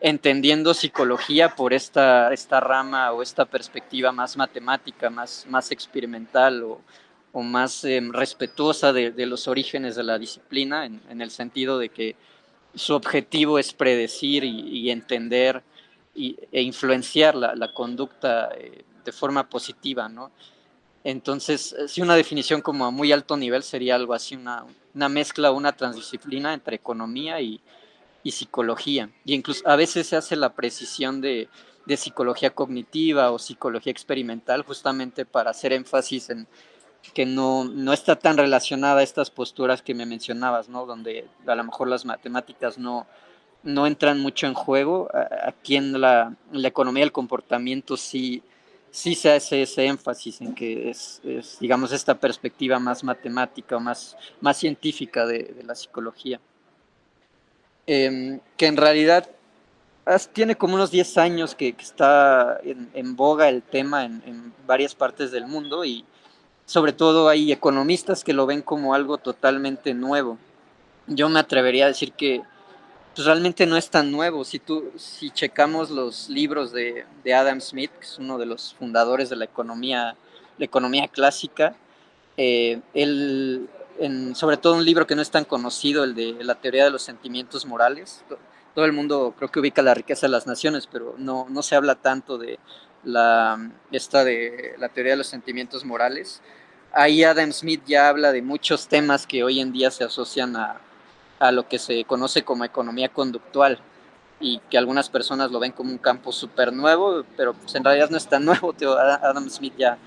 entendiendo 0.00 0.74
psicología 0.74 1.54
por 1.54 1.72
esta, 1.72 2.32
esta 2.32 2.60
rama 2.60 3.12
o 3.12 3.22
esta 3.22 3.44
perspectiva 3.44 4.12
más 4.12 4.36
matemática, 4.36 5.08
más, 5.10 5.46
más 5.48 5.70
experimental 5.70 6.62
o, 6.62 6.80
o 7.32 7.42
más 7.42 7.84
em, 7.84 8.12
respetuosa 8.12 8.92
de, 8.92 9.12
de, 9.12 9.26
los 9.26 9.48
orígenes 9.48 9.96
de 9.96 10.02
la 10.02 10.18
disciplina, 10.18 10.84
en, 10.84 11.20
el 11.20 11.30
sentido 11.30 11.78
de 11.78 11.88
que 11.88 12.16
su 12.74 12.94
objetivo 12.94 13.58
es 13.58 13.72
predecir 13.72 14.44
y, 14.44 14.90
entender 14.90 15.62
e 16.14 16.62
influenciar 16.62 17.34
la, 17.34 17.72
conducta 17.72 18.50
eh, 18.56 18.84
de 19.04 19.12
forma 19.12 19.48
positiva, 19.48 20.08
¿no? 20.08 20.30
Entonces, 21.04 21.74
eh, 21.78 21.88
sí, 21.88 22.02
una 22.02 22.16
definición 22.16 22.60
como 22.60 22.84
a 22.84 22.90
muy 22.90 23.12
alto 23.12 23.36
nivel 23.36 23.62
sería 23.62 23.94
algo 23.94 24.14
así, 24.14 24.36
una, 24.36 24.64
una 24.94 25.08
mezcla, 25.08 25.50
una 25.50 25.72
transdisciplina 25.72 26.52
entre 26.54 26.76
economía 26.76 27.40
y, 27.40 27.60
psicología. 28.24 29.10
Y 29.24 29.34
incluso 29.34 29.66
a 29.66 29.76
veces 29.76 30.06
se 30.06 30.16
hace 30.16 30.36
la 30.36 30.52
precisión 30.52 31.20
de, 31.20 31.48
de 31.86 31.96
psicología 31.96 32.50
cognitiva 32.50 33.32
o 33.32 33.38
psicología 33.38 33.90
experimental 33.90 34.62
justamente 34.62 35.24
para 35.24 35.50
hacer 35.50 35.72
énfasis 35.72 36.30
en, 36.30 36.46
que 37.14 37.26
no, 37.26 37.64
no 37.64 37.92
está 37.92 38.16
tan 38.16 38.36
relacionada 38.36 39.00
a 39.00 39.02
estas 39.02 39.30
posturas 39.30 39.82
que 39.82 39.94
me 39.94 40.06
mencionabas, 40.06 40.68
¿no? 40.68 40.86
Donde 40.86 41.26
a 41.46 41.54
lo 41.54 41.64
mejor 41.64 41.88
las 41.88 42.04
matemáticas 42.04 42.78
no, 42.78 43.06
no 43.62 43.86
entran 43.86 44.20
mucho 44.20 44.46
en 44.46 44.54
juego. 44.54 45.08
Aquí 45.44 45.76
en 45.76 46.00
la, 46.00 46.36
economía 46.52 47.02
del 47.02 47.12
comportamiento 47.12 47.96
sí, 47.96 48.42
sí 48.90 49.14
se 49.14 49.32
hace 49.32 49.62
ese 49.62 49.86
énfasis 49.86 50.40
en 50.40 50.54
que 50.54 50.90
es, 50.90 51.20
digamos, 51.60 51.92
esta 51.92 52.14
perspectiva 52.14 52.78
más 52.78 53.04
matemática 53.04 53.76
o 53.76 53.80
más, 53.80 54.16
más 54.40 54.56
científica 54.56 55.26
de, 55.26 55.54
la 55.64 55.74
psicología. 55.74 56.40
Em, 57.86 58.40
que 58.56 58.66
en 58.66 58.76
realidad 58.76 59.28
tiene 60.32 60.56
como 60.56 60.74
unos 60.74 60.90
10 60.90 61.18
años 61.18 61.54
que, 61.54 61.74
está 61.78 62.60
en, 62.62 63.16
boga 63.16 63.48
el 63.48 63.62
tema 63.62 64.04
en, 64.04 64.22
en 64.26 64.52
varias 64.66 64.94
partes 64.94 65.30
del 65.30 65.46
mundo 65.46 65.84
y, 65.84 66.04
sobre 66.70 66.92
todo 66.92 67.28
hay 67.28 67.50
economistas 67.50 68.22
que 68.22 68.32
lo 68.32 68.46
ven 68.46 68.62
como 68.62 68.94
algo 68.94 69.18
totalmente 69.18 69.92
nuevo. 69.92 70.38
Yo 71.08 71.28
me 71.28 71.40
atrevería 71.40 71.86
a 71.86 71.88
decir 71.88 72.12
que 72.12 72.42
pues, 73.14 73.26
realmente 73.26 73.66
no 73.66 73.76
es 73.76 73.90
tan 73.90 74.10
nuevo. 74.10 74.44
Si, 74.44 74.58
tú, 74.58 74.92
si 74.96 75.30
checamos 75.30 75.90
los 75.90 76.28
libros 76.28 76.72
de, 76.72 77.04
Adam 77.34 77.60
Smith, 77.60 77.90
que 77.98 78.06
es 78.06 78.18
uno 78.18 78.38
de 78.38 78.46
los 78.46 78.74
fundadores 78.74 79.28
de 79.30 79.36
la 79.36 79.44
economía, 79.44 80.16
la 80.58 80.64
economía 80.64 81.08
clásica, 81.08 81.74
eh, 82.36 82.80
él, 82.94 83.68
en, 83.98 84.34
sobre 84.34 84.56
todo 84.56 84.74
un 84.74 84.84
libro 84.84 85.06
que 85.06 85.16
no 85.16 85.22
es 85.22 85.30
tan 85.30 85.44
conocido, 85.44 86.04
el 86.04 86.14
de 86.14 86.44
la 86.44 86.54
teoría 86.54 86.84
de 86.84 86.90
los 86.90 87.02
sentimientos 87.02 87.66
morales. 87.66 88.24
Todo 88.74 88.84
el 88.84 88.92
mundo 88.92 89.34
creo 89.36 89.50
que 89.50 89.60
ubica 89.60 89.82
la 89.82 89.94
riqueza 89.94 90.26
de 90.26 90.32
las 90.32 90.46
naciones, 90.46 90.86
pero 90.86 91.14
no, 91.18 91.46
no 91.50 91.62
se 91.62 91.74
habla 91.74 91.96
tanto 91.96 92.38
de 92.38 92.58
la, 93.04 93.70
esta 93.90 94.24
de 94.24 94.74
la 94.78 94.88
teoría 94.88 95.12
de 95.12 95.18
los 95.18 95.26
sentimientos 95.26 95.84
morales. 95.84 96.40
Ahí 96.92 97.22
Adam 97.24 97.52
Smith 97.52 97.82
ya 97.86 98.08
habla 98.08 98.32
de 98.32 98.42
muchos 98.42 98.88
temas 98.88 99.26
que 99.26 99.44
hoy 99.44 99.60
en 99.60 99.72
día 99.72 99.90
se 99.90 100.04
asocian 100.04 100.56
a, 100.56 100.80
a 101.40 101.50
lo 101.50 101.66
que 101.66 101.78
se 101.78 102.04
conoce 102.04 102.44
como 102.44 102.64
economía 102.64 103.08
conductual 103.08 103.80
y 104.38 104.60
que 104.70 104.78
algunas 104.78 105.08
personas 105.10 105.50
lo 105.50 105.58
ven 105.58 105.72
como 105.72 105.90
un 105.90 105.98
campo 105.98 106.32
súper 106.32 106.72
nuevo, 106.72 107.24
pero 107.36 107.54
pues 107.54 107.74
en 107.74 107.84
realidad 107.84 108.10
no 108.10 108.16
es 108.16 108.28
tan 108.28 108.44
nuevo. 108.46 108.74
Adam 108.98 109.48
Smith 109.50 109.74
ya, 109.76 109.98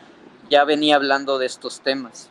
ya 0.50 0.64
venía 0.64 0.96
hablando 0.96 1.38
de 1.38 1.48
estos 1.48 1.82
temas. 1.82 2.30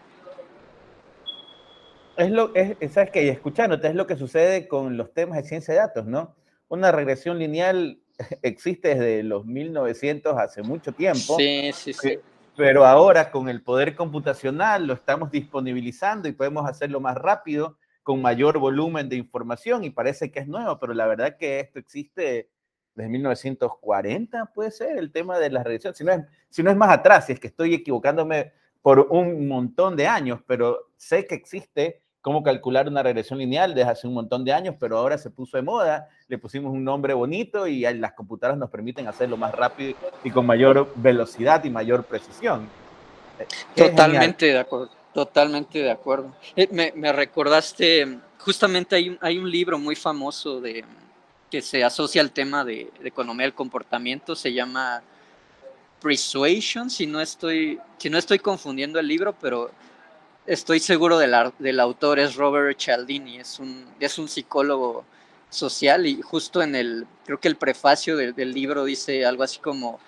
Es 2.16 2.30
lo, 2.30 2.54
es, 2.54 2.76
¿sabes 2.92 3.10
qué? 3.10 3.28
Escuchándote, 3.28 3.88
es 3.88 3.94
lo 3.94 4.06
que 4.06 4.16
sucede 4.16 4.68
con 4.68 4.96
los 4.96 5.12
temas 5.12 5.38
de 5.38 5.48
ciencia 5.48 5.74
de 5.74 5.80
datos, 5.80 6.06
¿no? 6.06 6.34
Una 6.68 6.92
regresión 6.92 7.38
lineal 7.38 7.98
existe 8.42 8.94
desde 8.94 9.22
los 9.24 9.44
1900, 9.46 10.38
hace 10.38 10.62
mucho 10.62 10.92
tiempo. 10.92 11.36
Sí, 11.36 11.70
sí, 11.74 11.92
sí. 11.92 12.18
Pero 12.56 12.84
ahora 12.84 13.30
con 13.30 13.48
el 13.48 13.62
poder 13.62 13.96
computacional 13.96 14.86
lo 14.86 14.92
estamos 14.92 15.30
disponibilizando 15.30 16.28
y 16.28 16.32
podemos 16.32 16.68
hacerlo 16.68 17.00
más 17.00 17.16
rápido 17.16 17.78
con 18.02 18.20
mayor 18.20 18.58
volumen 18.58 19.08
de 19.08 19.16
información 19.16 19.84
y 19.84 19.90
parece 19.90 20.30
que 20.30 20.40
es 20.40 20.48
nuevo, 20.48 20.78
pero 20.78 20.94
la 20.94 21.06
verdad 21.06 21.36
que 21.36 21.60
esto 21.60 21.78
existe 21.78 22.50
desde 22.94 23.08
1940, 23.08 24.46
puede 24.54 24.70
ser, 24.70 24.98
el 24.98 25.12
tema 25.12 25.38
de 25.38 25.50
la 25.50 25.62
regresión. 25.62 25.94
Si 25.94 26.04
no, 26.04 26.12
es, 26.12 26.20
si 26.50 26.62
no 26.62 26.70
es 26.70 26.76
más 26.76 26.90
atrás, 26.90 27.26
si 27.26 27.32
es 27.32 27.40
que 27.40 27.46
estoy 27.46 27.74
equivocándome 27.74 28.52
por 28.82 29.00
un 29.10 29.48
montón 29.48 29.96
de 29.96 30.06
años, 30.06 30.40
pero 30.46 30.90
sé 30.96 31.26
que 31.26 31.34
existe 31.34 32.02
cómo 32.20 32.42
calcular 32.42 32.88
una 32.88 33.02
regresión 33.02 33.38
lineal 33.38 33.74
desde 33.74 33.90
hace 33.90 34.06
un 34.06 34.14
montón 34.14 34.44
de 34.44 34.52
años, 34.52 34.76
pero 34.78 34.98
ahora 34.98 35.18
se 35.18 35.30
puso 35.30 35.56
de 35.56 35.62
moda, 35.62 36.08
le 36.28 36.38
pusimos 36.38 36.72
un 36.72 36.84
nombre 36.84 37.14
bonito 37.14 37.66
y 37.66 37.80
las 37.80 38.12
computadoras 38.12 38.58
nos 38.58 38.70
permiten 38.70 39.08
hacerlo 39.08 39.36
más 39.36 39.52
rápido 39.52 39.96
y 40.22 40.30
con 40.30 40.46
mayor 40.46 40.92
velocidad 40.96 41.64
y 41.64 41.70
mayor 41.70 42.04
precisión. 42.04 42.68
Totalmente 43.74 44.46
de 44.46 44.58
acuerdo. 44.58 45.01
Totalmente 45.14 45.78
de 45.78 45.90
acuerdo. 45.90 46.34
Eh, 46.56 46.68
me, 46.70 47.12
recordaste, 47.12 48.18
justamente 48.38 48.96
hay 48.96 49.10
un, 49.10 49.18
hay 49.20 49.38
un 49.38 49.50
libro 49.50 49.78
muy 49.78 49.94
famoso 49.94 50.60
de, 50.60 50.84
que 51.50 51.60
se 51.60 51.84
asocia 51.84 52.22
al 52.22 52.30
tema 52.30 52.64
de, 52.64 52.90
economía 53.04 53.44
del 53.44 53.54
comportamiento, 53.54 54.34
se 54.34 54.54
llama 54.54 55.02
Persuasion, 56.00 56.88
si 56.88 57.06
no 57.06 57.20
estoy, 57.20 57.78
si 57.98 58.08
no 58.08 58.16
estoy 58.16 58.38
confundiendo 58.38 58.98
el 58.98 59.06
libro, 59.06 59.34
pero 59.38 59.70
estoy 60.46 60.80
seguro 60.80 61.18
del, 61.18 61.34
del 61.58 61.78
autor, 61.78 62.18
es 62.18 62.34
Robert 62.36 62.80
Cialdini, 62.80 63.36
es 63.36 63.58
un, 63.58 63.84
es 64.00 64.18
un 64.18 64.28
psicólogo 64.28 65.04
social 65.50 66.06
y 66.06 66.22
justo 66.22 66.62
en 66.62 66.74
el, 66.74 67.06
creo 67.26 67.38
que 67.38 67.48
el 67.48 67.56
prefacio 67.56 68.16
del 68.16 68.54
libro 68.54 68.86
dice 68.86 69.26
algo 69.26 69.42
así 69.42 69.58
como 69.58 70.00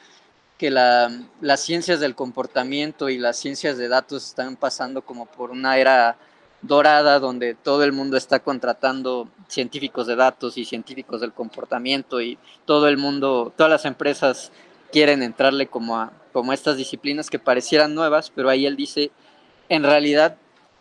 que 0.59 0.71
la, 0.71 1.11
las 1.41 1.61
ciencias 1.61 2.01
del 2.01 2.15
comportamiento 2.15 3.09
y 3.09 3.19
las 3.19 3.37
ciencias 3.39 3.77
de 3.77 3.89
datos 3.89 4.25
están 4.29 4.57
pasando 4.57 5.03
como 5.03 5.27
por 5.27 5.51
una 5.51 5.79
era 5.79 6.17
dorada 6.63 7.19
donde 7.19 7.55
todo 7.55 7.85
el 7.85 7.93
mundo 7.93 8.17
está 8.17 8.41
contratando 8.41 9.29
científicos 9.49 10.07
de 10.07 10.17
datos 10.17 10.57
y 10.57 10.65
científicos 10.65 11.21
del 11.21 11.33
comportamiento 11.33 12.21
y 12.23 12.39
todo 12.65 12.89
el 12.89 12.97
mundo, 12.97 13.53
todas 13.57 13.71
las 13.71 13.85
empresas 13.85 14.51
quieren 14.91 15.23
entrarle 15.23 15.67
como 15.67 15.99
a, 15.99 16.13
como 16.33 16.53
estas 16.53 16.77
disciplinas 16.77 17.29
que 17.29 17.39
parecieran 17.39 17.95
nuevas, 17.95 18.31
pero 18.35 18.49
ahí 18.49 18.65
él 18.65 18.77
dice, 18.77 19.11
en 19.69 19.83
realidad 19.83 20.37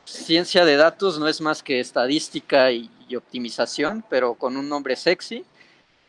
ciencia 0.06 0.66
de 0.66 0.78
datos 0.78 1.20
no 1.20 1.28
es 1.28 1.42
más 1.42 1.64
que 1.64 1.80
estadística 1.80 2.72
y 2.72 2.90
optimización, 3.16 4.04
pero 4.10 4.34
con 4.34 4.58
un 4.58 4.68
nombre 4.68 4.96
sexy 4.96 5.46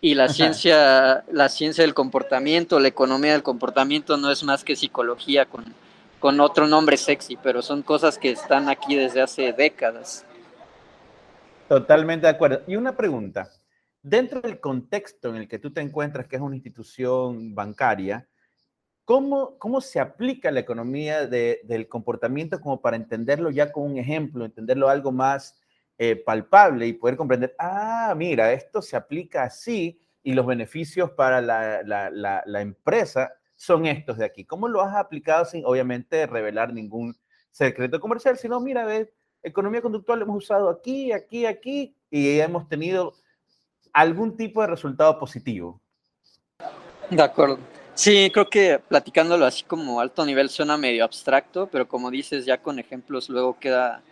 y 0.05 0.15
la 0.15 0.29
ciencia, 0.29 1.25
la 1.33 1.49
ciencia 1.49 1.83
del 1.83 1.95
comportamiento, 1.95 2.79
la 2.79 2.89
economía 2.89 3.33
del 3.33 3.43
comportamiento 3.43 4.19
no 4.19 4.31
es 4.31 4.45
más 4.45 4.63
que 4.63 4.77
psicología 4.77 5.47
con, 5.47 5.65
con 6.21 6.41
otro 6.41 6.67
nombre 6.67 6.99
sexy, 6.99 7.39
pero 7.43 7.63
son 7.63 7.81
cosas 7.81 8.19
que 8.19 8.31
están 8.31 8.69
aquí 8.69 8.97
desde 8.97 9.23
hace 9.23 9.55
décadas. 9.55 10.27
Totalmente 11.71 12.27
de 12.27 12.33
acuerdo. 12.33 12.61
Y 12.67 12.77
una 12.77 12.95
pregunta, 12.95 13.49
dentro 14.03 14.43
del 14.43 14.61
contexto 14.61 15.31
en 15.31 15.37
el 15.37 15.49
que 15.49 15.59
tú 15.59 15.73
te 15.73 15.81
encuentras, 15.81 16.27
que 16.27 16.37
es 16.37 16.43
una 16.43 16.57
institución 16.57 17.55
bancaria, 17.55 18.29
¿cómo, 19.07 19.57
cómo 19.57 19.81
se 19.81 20.01
aplica 20.01 20.51
la 20.51 20.61
economía 20.61 21.27
del 21.27 21.89
comportamiento 21.89 22.61
como 22.61 22.83
para 22.83 22.97
entenderlo 22.97 23.51
ya 23.51 23.73
con 23.73 23.85
un 23.85 23.97
ejemplo, 23.97 24.45
entenderlo 24.45 24.91
algo 24.91 25.13
más 25.13 25.57
eh, 25.99 26.17
palpable 26.17 26.87
y 26.87 26.93
poder 26.93 27.17
comprender, 27.17 27.55
ah, 27.59 28.15
mira, 28.17 28.53
esto 28.53 28.83
se 28.83 28.97
aplica 28.97 29.45
así 29.45 30.01
y 30.23 30.33
los 30.33 30.47
beneficios 30.47 31.11
para 31.13 31.41
la, 31.41 31.83
la, 31.83 32.43
la, 32.45 32.61
empresa 32.61 33.33
son 33.55 33.87
estos 33.87 34.19
de 34.19 34.25
aquí. 34.25 34.45
¿Cómo 34.45 34.69
lo 34.69 34.81
has 34.81 34.97
aplicado 34.97 35.45
sin, 35.45 35.65
obviamente, 35.65 36.27
revelar 36.27 36.73
ningún 36.73 37.15
secreto 37.51 38.01
comercial? 38.01 38.39
Sino, 38.39 38.59
mira, 38.61 38.85
ve, 38.85 39.13
economía 39.43 39.83
conductual 39.83 40.23
hemos 40.23 40.39
usado 40.45 40.69
aquí, 40.71 41.13
aquí, 41.13 41.47
aquí 41.47 41.95
y 42.11 42.41
hemos 42.41 42.69
tenido 42.69 43.15
algún 43.93 44.37
tipo 44.37 44.63
de 44.63 44.69
resultado 44.69 45.19
positivo. 45.19 45.81
De 47.11 47.23
acuerdo. 47.23 47.59
Sí, 47.95 48.29
creo 48.33 48.51
que 48.51 48.81
platicándolo 48.81 49.47
así 49.47 49.63
como 49.63 50.01
alto 50.01 50.25
nivel 50.27 50.49
suena 50.49 50.77
medio 50.77 51.05
abstracto, 51.05 51.69
pero 51.69 51.87
como 51.87 52.11
dices, 52.11 52.45
ya 52.45 52.61
con 52.61 52.81
ejemplos 52.81 53.29
luego 53.29 53.59
queda, 53.61 54.03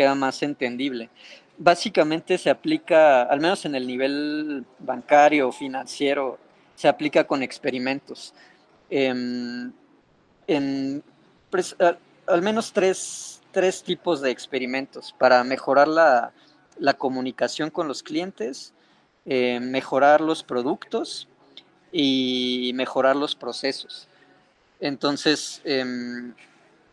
queda 0.00 0.14
más 0.14 0.42
entendible. 0.42 1.10
Básicamente 1.58 2.38
se 2.38 2.48
aplica, 2.48 3.24
al 3.24 3.38
menos 3.38 3.66
en 3.66 3.74
el 3.74 3.86
nivel 3.86 4.64
bancario, 4.78 5.52
financiero, 5.52 6.38
se 6.74 6.88
aplica 6.88 7.26
con 7.26 7.42
experimentos. 7.42 8.32
Em, 8.88 9.70
en, 10.46 11.02
al 12.26 12.40
menos 12.40 12.72
tres, 12.72 13.42
tres, 13.52 13.82
tipos 13.82 14.22
de 14.22 14.30
experimentos 14.30 15.14
para 15.18 15.44
mejorar 15.44 15.86
la, 15.86 16.32
la 16.78 16.94
comunicación 16.94 17.68
con 17.68 17.86
los 17.86 18.02
clientes, 18.02 18.72
eh, 19.26 19.60
mejorar 19.60 20.22
los 20.22 20.42
productos 20.42 21.28
y 21.92 22.72
mejorar 22.74 23.16
los 23.16 23.34
procesos. 23.34 24.08
Entonces, 24.80 25.60
em, 25.64 26.32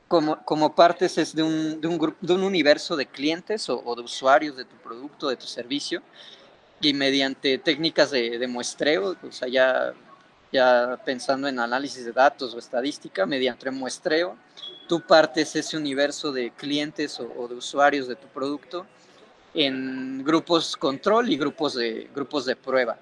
como, 0.07 0.43
como 0.45 0.73
partes 0.73 1.17
es 1.17 1.35
de 1.35 1.43
un, 1.43 1.81
de 1.81 1.87
un, 1.87 1.97
grupo, 1.97 2.17
de 2.21 2.33
un 2.33 2.43
universo 2.43 2.95
de 2.95 3.05
clientes 3.05 3.69
o, 3.69 3.95
de 3.95 4.01
usuarios 4.01 4.55
de 4.55 4.65
tu 4.65 4.75
producto, 4.77 5.29
de 5.29 5.35
tu 5.35 5.47
servicio, 5.47 6.01
y 6.79 6.93
mediante 6.93 7.57
técnicas 7.57 8.11
de, 8.11 8.37
de 8.37 8.47
muestreo, 8.47 9.15
o 9.21 9.31
sea, 9.31 9.47
ya, 9.47 9.93
ya 10.51 10.99
pensando 11.03 11.47
en 11.47 11.59
análisis 11.59 12.05
de 12.05 12.11
datos 12.11 12.53
o 12.53 12.59
estadística, 12.59 13.25
mediante 13.25 13.69
muestreo, 13.71 14.37
tú 14.87 15.01
partes 15.01 15.55
ese 15.55 15.75
universo 15.75 16.31
de 16.31 16.51
clientes 16.51 17.19
o, 17.19 17.47
de 17.47 17.55
usuarios 17.55 18.07
de 18.07 18.15
tu 18.15 18.27
producto 18.27 18.85
en 19.53 20.23
grupos 20.23 20.77
control 20.77 21.29
y 21.29 21.37
grupos 21.37 21.73
de, 21.73 22.09
grupos 22.13 22.45
de 22.45 22.55
prueba, 22.55 22.97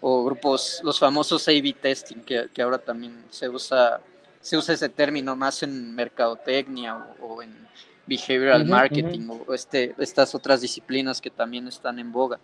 o 0.00 0.24
grupos, 0.24 0.80
los 0.82 0.98
famosos 0.98 1.46
A-B 1.46 1.76
testing, 1.80 2.22
que, 2.22 2.48
que 2.52 2.60
ahora 2.60 2.78
también 2.78 3.24
se 3.30 3.48
usa 3.48 4.00
se 4.42 4.56
usa 4.56 4.74
ese 4.74 4.88
término 4.88 5.34
más 5.36 5.62
en 5.62 5.94
mercadotecnia 5.94 6.96
o, 7.20 7.42
en 7.42 7.56
behavioral 8.06 8.66
marketing 8.66 9.28
o 9.28 9.54
este, 9.54 9.94
estas 9.98 10.34
otras 10.34 10.60
disciplinas 10.60 11.20
que 11.20 11.30
también 11.30 11.68
están 11.68 11.98
en 12.00 12.12
boga. 12.12 12.38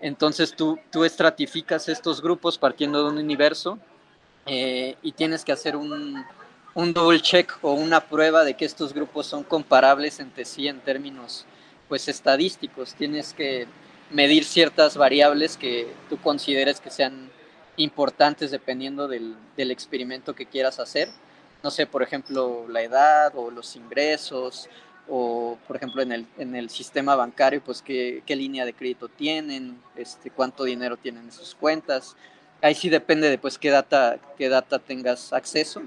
Entonces 0.00 0.54
tú, 0.54 0.78
tú 0.90 1.04
estratificas 1.04 1.88
estos 1.88 2.20
grupos 2.20 2.58
partiendo 2.58 3.04
de 3.04 3.10
un 3.10 3.18
universo 3.18 3.78
eh, 4.46 4.96
y 5.00 5.12
tienes 5.12 5.44
que 5.44 5.52
hacer 5.52 5.76
un, 5.76 6.24
un 6.74 6.92
double 6.92 7.20
check 7.20 7.52
o 7.62 7.72
una 7.72 8.00
prueba 8.00 8.44
de 8.44 8.54
que 8.54 8.64
estos 8.64 8.92
grupos 8.92 9.26
son 9.26 9.44
comparables 9.44 10.18
entre 10.18 10.44
sí 10.44 10.66
en 10.66 10.80
términos 10.80 11.46
pues 11.88 12.08
estadísticos. 12.08 12.94
Tienes 12.94 13.32
que 13.32 13.68
medir 14.10 14.44
ciertas 14.44 14.96
variables 14.96 15.56
que 15.56 15.92
tú 16.10 16.16
consideres 16.18 16.80
que 16.80 16.90
sean 16.90 17.30
importantes 17.76 18.50
dependiendo 18.50 19.08
del, 19.08 19.36
del, 19.56 19.70
experimento 19.70 20.34
que 20.34 20.46
quieras 20.46 20.78
hacer. 20.78 21.08
No 21.62 21.70
sé, 21.70 21.86
por 21.86 22.02
ejemplo, 22.02 22.66
la 22.68 22.82
edad 22.82 23.32
o 23.36 23.50
los 23.50 23.76
ingresos 23.76 24.68
o, 25.08 25.58
por 25.66 25.76
ejemplo, 25.76 26.02
en 26.02 26.12
el, 26.12 26.26
en 26.38 26.54
el 26.54 26.70
sistema 26.70 27.16
bancario, 27.16 27.62
pues 27.62 27.82
qué, 27.82 28.22
qué, 28.24 28.36
línea 28.36 28.64
de 28.64 28.72
crédito 28.72 29.08
tienen, 29.08 29.80
este, 29.96 30.30
cuánto 30.30 30.64
dinero 30.64 30.96
tienen 30.96 31.24
en 31.24 31.32
sus 31.32 31.54
cuentas. 31.54 32.16
Ahí 32.60 32.74
sí 32.74 32.88
depende 32.88 33.28
de 33.28 33.38
pues, 33.38 33.58
qué, 33.58 33.70
data, 33.70 34.18
qué 34.38 34.48
data 34.48 34.78
tengas 34.78 35.32
acceso, 35.32 35.82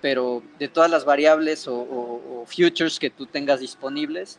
pero 0.00 0.42
de 0.58 0.68
todas 0.68 0.90
las 0.90 1.04
variables 1.04 1.66
o, 1.68 2.44
futures 2.46 2.98
que 2.98 3.10
tú 3.10 3.26
tengas 3.26 3.60
disponibles, 3.60 4.38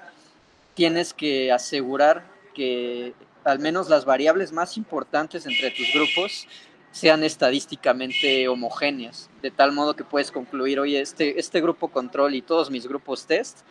tienes 0.73 1.13
que 1.13 1.51
asegurar 1.51 2.25
que 2.53 3.13
al 3.43 3.59
menos 3.59 3.89
las 3.89 4.05
variables 4.05 4.51
más 4.51 4.77
importantes 4.77 5.45
entre 5.45 5.71
tus 5.71 5.91
grupos 5.93 6.47
sean 6.93 7.23
estadísticamente 7.23 8.47
homogéneas, 8.47 9.27
de 9.41 9.49
tal 9.49 9.71
modo 9.71 9.95
que 9.95 10.03
puedes 10.03 10.31
concluir, 10.31 10.79
oye, 10.79 11.01
este, 11.01 11.39
este 11.39 11.59
grupo 11.59 11.87
control 11.87 12.35
y 12.35 12.43
todos 12.43 12.69
mis 12.69 12.87
grupos 12.87 13.25
test 13.25 13.61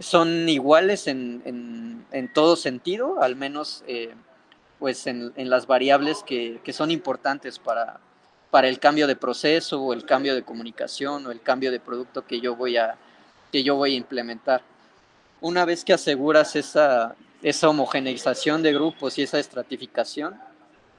son 0.00 0.48
iguales 0.48 1.06
en, 1.06 2.04
todo 2.32 2.56
sentido, 2.56 3.22
al 3.22 3.36
menos 3.36 3.84
eh, 3.86 4.14
pues 4.78 5.06
en, 5.06 5.32
las 5.36 5.66
variables 5.66 6.22
que, 6.22 6.58
son 6.72 6.90
importantes 6.90 7.58
para, 7.58 8.00
para 8.50 8.68
el 8.68 8.78
cambio 8.78 9.06
de 9.06 9.16
proceso 9.16 9.82
o 9.82 9.92
el 9.92 10.06
cambio 10.06 10.34
de 10.34 10.42
comunicación 10.42 11.26
o 11.26 11.32
el 11.32 11.42
cambio 11.42 11.70
de 11.70 11.78
producto 11.78 12.26
que 12.26 12.40
yo 12.40 12.56
voy 12.56 12.78
a, 12.78 12.96
que 13.52 13.64
yo 13.64 13.76
voy 13.76 13.92
a 13.92 13.96
implementar. 13.98 14.62
Una 15.42 15.66
vez 15.66 15.84
que 15.84 15.92
aseguras 15.92 16.56
esa, 16.56 17.16
esa 17.42 17.68
homogeneización 17.68 18.62
de 18.62 18.72
grupos 18.72 19.18
y 19.18 19.22
esa 19.22 19.38
estratificación, 19.38 20.40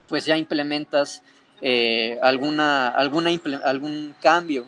pues 0.07 0.25
ya 0.25 0.37
implementas 0.37 1.23
eh, 1.61 2.19
alguna, 2.21 2.89
alguna, 2.89 3.31
algún 3.63 4.15
cambio. 4.21 4.65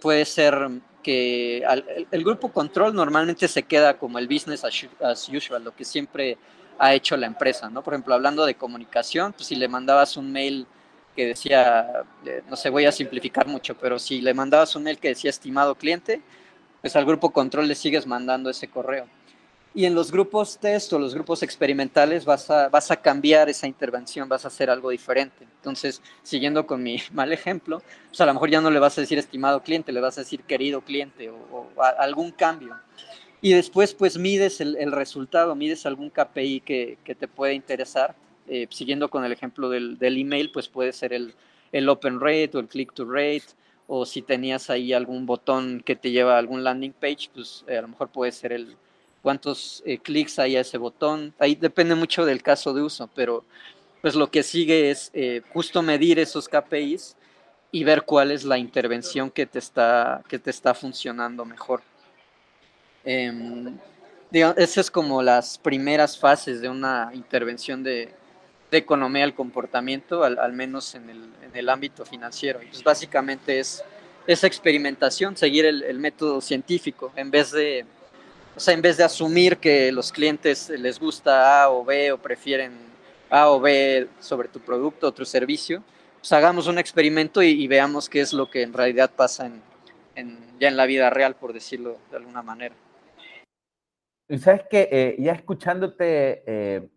puede 0.00 0.24
ser 0.24 0.70
que 1.02 1.62
el, 2.10 2.24
grupo 2.24 2.50
control 2.50 2.94
normalmente 2.94 3.46
se 3.46 3.62
queda 3.62 3.98
como 3.98 4.18
el 4.18 4.26
business 4.26 4.64
as, 4.64 5.28
usual, 5.28 5.62
lo 5.62 5.74
que 5.74 5.84
siempre 5.84 6.38
ha 6.78 6.94
hecho 6.94 7.16
la 7.16 7.26
empresa, 7.26 7.68
¿no? 7.68 7.82
Por 7.82 7.94
ejemplo, 7.94 8.14
hablando 8.14 8.46
de 8.46 8.54
comunicación, 8.54 9.32
pues 9.32 9.46
si 9.46 9.54
le 9.54 9.68
mandabas 9.68 10.16
un 10.16 10.32
mail 10.32 10.66
que 11.14 11.26
decía, 11.26 12.04
eh, 12.24 12.42
no 12.48 12.56
sé, 12.56 12.70
voy 12.70 12.86
a 12.86 12.92
simplificar 12.92 13.46
mucho, 13.46 13.76
pero 13.76 13.98
si 13.98 14.20
le 14.20 14.34
mandabas 14.34 14.74
un 14.74 14.82
mail 14.82 14.98
que 14.98 15.08
decía 15.08 15.30
estimado 15.30 15.76
cliente, 15.76 16.22
pues 16.80 16.96
al 16.96 17.04
grupo 17.04 17.30
control 17.30 17.68
le 17.68 17.74
sigues 17.74 18.06
mandando 18.06 18.50
ese 18.50 18.68
correo. 18.68 19.06
Y 19.76 19.86
en 19.86 19.94
los 19.96 20.12
grupos 20.12 20.56
test 20.58 20.92
o 20.92 21.00
los 21.00 21.14
grupos 21.14 21.42
experimentales 21.42 22.24
vas 22.24 22.48
a, 22.48 22.68
vas 22.68 22.92
a 22.92 22.96
cambiar 22.96 23.48
esa 23.48 23.66
intervención, 23.66 24.28
vas 24.28 24.44
a 24.44 24.48
hacer 24.48 24.70
algo 24.70 24.90
diferente. 24.90 25.44
Entonces, 25.56 26.00
siguiendo 26.22 26.64
con 26.64 26.80
mi 26.80 26.98
mal 27.12 27.32
ejemplo, 27.32 27.82
pues 28.08 28.20
a 28.20 28.26
lo 28.26 28.34
mejor 28.34 28.50
ya 28.50 28.60
no 28.60 28.70
le 28.70 28.78
vas 28.78 28.96
a 28.96 29.00
decir 29.00 29.18
estimado 29.18 29.64
cliente, 29.64 29.90
le 29.90 30.00
vas 30.00 30.16
a 30.16 30.20
decir 30.20 30.42
querido 30.44 30.82
cliente 30.82 31.28
o, 31.28 31.68
algún 31.98 32.30
cambio. 32.30 32.76
Y 33.40 33.52
después, 33.52 33.94
pues 33.94 34.16
mides 34.16 34.60
el, 34.60 34.92
resultado, 34.92 35.56
mides 35.56 35.86
algún 35.86 36.08
KPI 36.08 36.60
que, 36.60 36.96
que 37.02 37.16
te 37.16 37.26
puede 37.26 37.54
interesar. 37.54 38.14
Eh, 38.46 38.68
siguiendo 38.70 39.10
con 39.10 39.24
el 39.24 39.32
ejemplo 39.32 39.70
del, 39.70 39.98
del, 39.98 40.18
email, 40.18 40.52
pues 40.52 40.68
puede 40.68 40.92
ser 40.92 41.12
el, 41.12 41.34
el 41.72 41.88
open 41.88 42.20
rate 42.20 42.50
o 42.54 42.60
el 42.60 42.68
click 42.68 42.92
to 42.92 43.04
rate 43.04 43.46
o 43.86 44.06
si 44.06 44.22
tenías 44.22 44.70
ahí 44.70 44.92
algún 44.92 45.26
botón 45.26 45.82
que 45.84 45.96
te 45.96 46.10
lleva 46.10 46.36
a 46.36 46.38
algún 46.38 46.62
landing 46.62 46.92
page, 46.92 47.30
pues 47.34 47.64
eh, 47.68 47.78
a 47.78 47.82
lo 47.82 47.88
mejor 47.88 48.08
puede 48.08 48.32
ser 48.32 48.52
el, 48.52 48.76
cuántos 49.24 49.82
eh, 49.86 49.96
clics 49.96 50.38
hay 50.38 50.54
a 50.54 50.60
ese 50.60 50.76
botón. 50.76 51.32
Ahí 51.38 51.54
depende 51.54 51.94
mucho 51.94 52.26
del 52.26 52.42
caso 52.42 52.74
de 52.74 52.82
uso, 52.82 53.08
pero 53.14 53.42
pues 54.02 54.14
lo 54.14 54.30
que 54.30 54.42
sigue 54.42 54.90
es 54.90 55.10
eh, 55.14 55.40
justo 55.50 55.80
medir 55.80 56.18
esos 56.18 56.46
KPIs 56.46 57.16
y 57.72 57.84
ver 57.84 58.02
cuál 58.02 58.30
es 58.30 58.44
la 58.44 58.58
intervención 58.58 59.30
que 59.30 59.46
te 59.46 59.58
está, 59.58 60.22
que 60.28 60.38
te 60.38 60.50
está 60.50 60.74
funcionando 60.74 61.46
mejor. 61.46 61.80
Eh, 63.06 63.32
esas 64.30 64.76
es 64.76 64.90
como 64.90 65.22
las 65.22 65.56
primeras 65.56 66.18
fases 66.18 66.60
de 66.60 66.68
una 66.68 67.10
intervención 67.14 67.82
de, 67.82 68.12
economía 68.72 69.22
del 69.22 69.34
comportamiento, 69.34 70.24
al, 70.24 70.52
menos 70.52 70.94
en 70.96 71.08
el, 71.54 71.68
ámbito 71.70 72.04
financiero. 72.04 72.60
Y 72.62 72.66
pues 72.66 72.82
básicamente 72.82 73.58
es 73.60 73.82
esa 74.26 74.48
experimentación, 74.48 75.34
seguir 75.34 75.64
el 75.64 75.98
método 75.98 76.40
científico, 76.40 77.12
en 77.14 77.30
vez 77.30 77.52
de 77.52 77.86
o 78.56 78.60
sea, 78.60 78.74
en 78.74 78.82
vez 78.82 78.96
de 78.96 79.04
asumir 79.04 79.58
que 79.58 79.90
los 79.90 80.12
clientes 80.12 80.70
les 80.70 81.00
gusta 81.00 81.62
A 81.62 81.70
o 81.70 81.84
B 81.84 82.12
o 82.12 82.18
prefieren 82.18 82.72
A 83.30 83.48
o 83.50 83.60
B 83.60 84.08
sobre 84.20 84.48
tu 84.48 84.60
producto 84.60 85.08
o 85.08 85.12
tu 85.12 85.24
servicio, 85.24 85.82
pues 86.20 86.32
hagamos 86.32 86.68
un 86.68 86.78
experimento 86.78 87.42
y, 87.42 87.66
veamos 87.66 88.08
qué 88.08 88.20
es 88.20 88.32
lo 88.32 88.48
que 88.48 88.62
en 88.62 88.72
realidad 88.72 89.10
pasa 89.14 89.50
en, 90.14 90.38
ya 90.60 90.68
en 90.68 90.76
la 90.76 90.86
vida 90.86 91.10
real, 91.10 91.34
por 91.34 91.52
decirlo 91.52 91.98
de 92.10 92.16
alguna 92.16 92.42
manera. 92.42 92.74
Sabes 94.38 94.62
que 94.70 94.88
eh, 94.90 95.16
ya 95.18 95.32
escuchándote, 95.32 96.42
eh, 96.46 96.88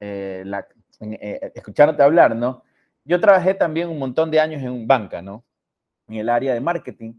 eh, 0.00 1.52
escuchándote 1.54 2.02
hablar, 2.02 2.36
¿no? 2.36 2.62
Yo 3.04 3.20
trabajé 3.20 3.54
también 3.54 3.88
un 3.88 3.98
montón 3.98 4.30
de 4.30 4.40
años 4.40 4.62
en 4.62 4.86
banca, 4.86 5.22
¿no? 5.22 5.44
En 6.08 6.16
el 6.16 6.28
área 6.28 6.52
de 6.52 6.60
marketing 6.60 7.14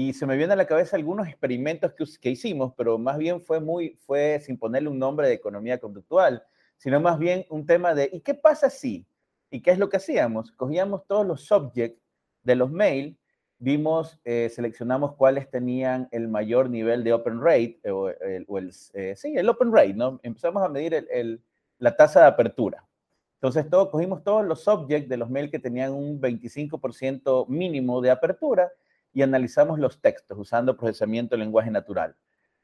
y 0.00 0.14
se 0.14 0.24
me 0.24 0.34
vienen 0.36 0.52
a 0.52 0.56
la 0.56 0.66
cabeza 0.66 0.96
algunos 0.96 1.28
experimentos 1.28 1.92
que, 1.92 2.04
que, 2.22 2.30
hicimos, 2.30 2.72
pero 2.74 2.96
más 2.96 3.18
bien 3.18 3.42
fue 3.42 3.60
muy, 3.60 3.98
fue 4.06 4.40
sin 4.40 4.56
ponerle 4.56 4.88
un 4.88 4.98
nombre 4.98 5.28
de 5.28 5.34
economía 5.34 5.78
conductual, 5.78 6.42
sino 6.78 7.00
más 7.00 7.18
bien 7.18 7.44
un 7.50 7.66
tema 7.66 7.94
de, 7.94 8.08
¿y 8.10 8.20
qué 8.20 8.32
pasa 8.32 8.70
si? 8.70 9.06
¿Y 9.50 9.60
qué 9.60 9.72
es 9.72 9.78
lo 9.78 9.90
que 9.90 9.98
hacíamos? 9.98 10.52
Cogíamos 10.52 11.06
todos 11.06 11.26
los 11.26 11.44
subjects 11.44 12.00
de 12.42 12.54
los 12.54 12.70
mail, 12.70 13.18
vimos, 13.58 14.18
eh, 14.24 14.48
seleccionamos 14.48 15.16
cuáles 15.16 15.50
tenían 15.50 16.08
el 16.12 16.28
mayor 16.28 16.70
nivel 16.70 17.04
de 17.04 17.12
open 17.12 17.42
rate, 17.42 17.78
o 17.90 18.08
el, 18.08 18.46
o 18.48 18.56
el 18.56 18.72
eh, 18.94 19.14
sí, 19.16 19.36
el 19.36 19.50
open 19.50 19.70
rate, 19.70 19.92
¿no? 19.92 20.18
Empezamos 20.22 20.62
a 20.62 20.70
medir 20.70 20.94
el, 20.94 21.42
la 21.78 21.94
tasa 21.94 22.20
de 22.20 22.26
apertura. 22.26 22.86
Entonces, 23.34 23.68
todo, 23.68 23.90
cogimos 23.90 24.24
todos 24.24 24.46
los 24.46 24.64
subjects 24.64 25.10
de 25.10 25.16
los 25.18 25.28
mail 25.28 25.50
que 25.50 25.58
tenían 25.58 25.92
un 25.92 26.22
25% 26.22 27.48
mínimo 27.48 28.00
de 28.00 28.10
apertura 28.10 28.72
y 29.12 29.22
analizamos 29.22 29.78
los 29.78 30.00
textos 30.00 30.38
usando 30.38 30.76
procesamiento 30.76 31.36
de 31.36 31.44
lenguaje 31.44 31.70
natural. 31.70 32.16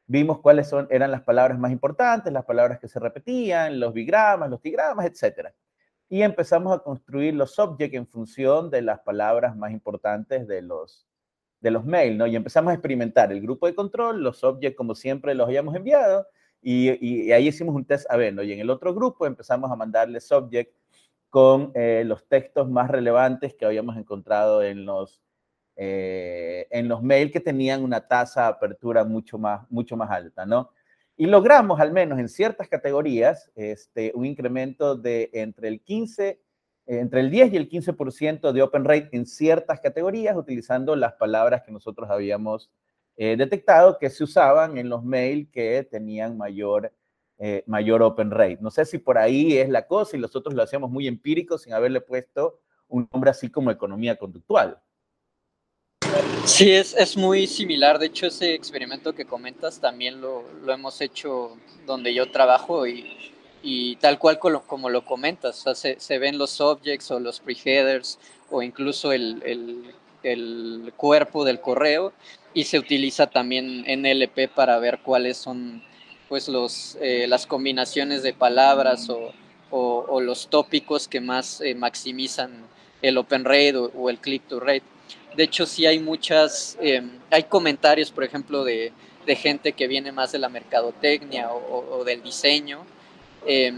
Vimos 0.06 0.40
cuáles 0.40 0.68
son, 0.68 0.86
eran 0.90 1.10
las 1.10 1.22
palabras 1.22 1.58
más 1.58 1.72
importantes, 1.72 2.32
las 2.32 2.44
palabras 2.44 2.78
que 2.78 2.88
se 2.88 3.00
repetían, 3.00 3.80
los 3.80 3.92
bigramas, 3.92 4.48
los 4.48 4.60
tigramas, 4.60 5.06
etc. 5.06 5.48
Y 6.08 6.22
empezamos 6.22 6.72
a 6.72 6.78
construir 6.78 7.34
los 7.34 7.54
subjects 7.54 7.96
en 7.96 8.06
función 8.06 8.70
de 8.70 8.82
las 8.82 9.00
palabras 9.00 9.56
más 9.56 9.72
importantes 9.72 10.46
de 10.46 10.62
los, 10.62 11.08
de 11.60 11.72
los 11.72 11.84
mails, 11.84 12.16
¿no? 12.16 12.26
Y 12.28 12.36
empezamos 12.36 12.70
a 12.70 12.74
experimentar 12.74 13.32
el 13.32 13.40
grupo 13.40 13.66
de 13.66 13.74
control, 13.74 14.22
los 14.22 14.38
subjects 14.38 14.76
como 14.76 14.94
siempre 14.94 15.34
los 15.34 15.48
habíamos 15.48 15.74
enviado, 15.74 16.26
y, 16.62 17.30
ahí 17.32 17.48
hicimos 17.48 17.74
un 17.74 17.84
test 17.84 18.10
a 18.10 18.16
ver. 18.16 18.34
Y 18.44 18.52
en 18.52 18.60
el 18.60 18.70
otro 18.70 18.94
grupo 18.94 19.26
empezamos 19.26 19.70
a 19.70 19.76
mandarle 19.76 20.20
subject 20.20 20.74
con 21.30 21.70
eh, 21.74 22.02
los 22.04 22.26
textos 22.28 22.68
más 22.68 22.90
relevantes 22.90 23.54
que 23.54 23.66
habíamos 23.66 23.96
encontrado 23.96 24.62
en 24.62 24.84
los 24.84 25.22
eh, 25.76 26.66
en 26.70 26.88
los 26.88 27.02
mails 27.02 27.30
que 27.32 27.40
tenían 27.40 27.82
una 27.84 28.08
tasa 28.08 28.42
de 28.42 28.48
apertura 28.48 29.04
mucho 29.04 29.38
más, 29.38 29.70
mucho 29.70 29.96
más 29.96 30.10
alta, 30.10 30.46
¿no? 30.46 30.70
Y 31.18 31.26
logramos, 31.26 31.80
al 31.80 31.92
menos 31.92 32.18
en 32.18 32.28
ciertas 32.28 32.68
categorías, 32.68 33.50
este, 33.54 34.12
un 34.14 34.26
incremento 34.26 34.96
de 34.96 35.30
entre 35.32 35.68
el 35.68 35.80
15, 35.82 36.40
entre 36.86 37.20
el 37.20 37.30
10 37.30 37.52
y 37.52 37.56
el 37.56 37.68
15% 37.68 38.52
de 38.52 38.62
open 38.62 38.84
rate 38.84 39.08
en 39.12 39.26
ciertas 39.26 39.80
categorías, 39.80 40.36
utilizando 40.36 40.94
las 40.96 41.14
palabras 41.14 41.62
que 41.62 41.72
nosotros 41.72 42.10
habíamos 42.10 42.70
eh, 43.16 43.36
detectado 43.36 43.98
que 43.98 44.10
se 44.10 44.24
usaban 44.24 44.76
en 44.76 44.90
los 44.90 45.02
mails 45.02 45.48
que 45.50 45.86
tenían 45.90 46.36
mayor, 46.36 46.92
eh, 47.38 47.64
mayor 47.66 48.02
open 48.02 48.30
rate. 48.30 48.58
No 48.60 48.70
sé 48.70 48.84
si 48.84 48.98
por 48.98 49.16
ahí 49.16 49.56
es 49.56 49.70
la 49.70 49.86
cosa 49.86 50.16
y 50.16 50.20
nosotros 50.20 50.54
lo 50.54 50.62
hacíamos 50.62 50.90
muy 50.90 51.06
empírico 51.06 51.56
sin 51.56 51.72
haberle 51.72 52.02
puesto 52.02 52.60
un 52.88 53.08
nombre 53.10 53.30
así 53.30 53.50
como 53.50 53.70
economía 53.70 54.16
conductual. 54.16 54.80
Sí, 56.44 56.72
es, 56.72 56.94
es, 56.94 57.16
muy 57.16 57.46
similar. 57.46 57.98
De 57.98 58.06
hecho, 58.06 58.26
ese 58.26 58.54
experimento 58.54 59.14
que 59.14 59.24
comentas 59.24 59.80
también 59.80 60.20
lo, 60.20 60.44
lo 60.64 60.72
hemos 60.72 61.00
hecho 61.00 61.56
donde 61.86 62.14
yo 62.14 62.30
trabajo 62.30 62.86
y, 62.86 63.32
y 63.62 63.96
tal 63.96 64.18
cual 64.18 64.38
como, 64.38 64.90
lo 64.90 65.04
comentas. 65.04 65.64
se, 65.74 65.98
se, 65.98 66.18
ven 66.18 66.38
los 66.38 66.60
objects 66.60 67.10
o 67.10 67.20
los 67.20 67.40
preheaders 67.40 68.18
o 68.50 68.62
incluso 68.62 69.12
el, 69.12 69.42
el, 69.44 69.94
el, 70.22 70.92
cuerpo 70.96 71.44
del 71.44 71.60
correo 71.60 72.12
y 72.54 72.64
se 72.64 72.78
utiliza 72.78 73.26
también 73.26 73.84
NLP 73.88 74.48
para 74.54 74.78
ver 74.78 75.00
cuáles 75.02 75.36
son 75.36 75.82
pues 76.28 76.48
los, 76.48 76.96
eh, 77.00 77.26
las 77.28 77.46
combinaciones 77.46 78.22
de 78.22 78.32
palabras 78.32 79.10
o, 79.10 79.32
o, 79.70 80.20
los 80.20 80.48
tópicos 80.48 81.08
que 81.08 81.20
más 81.20 81.60
eh, 81.60 81.74
maximizan 81.74 82.64
el 83.02 83.18
open 83.18 83.44
rate 83.44 83.76
o, 83.76 83.90
o 83.94 84.10
el 84.10 84.18
click 84.18 84.46
to 84.48 84.60
rate. 84.60 84.82
De 85.36 85.42
hecho, 85.42 85.66
sí 85.66 85.84
hay 85.84 85.98
muchas, 85.98 86.78
eh, 86.80 87.02
hay 87.30 87.44
comentarios, 87.44 88.10
por 88.10 88.24
ejemplo, 88.24 88.64
de, 88.64 88.92
gente 89.26 89.72
que 89.72 89.88
viene 89.88 90.12
más 90.12 90.32
de 90.32 90.38
la 90.38 90.48
mercadotecnia 90.48 91.50
o, 91.52 92.04
del 92.04 92.22
diseño, 92.22 92.86
eh, 93.44 93.72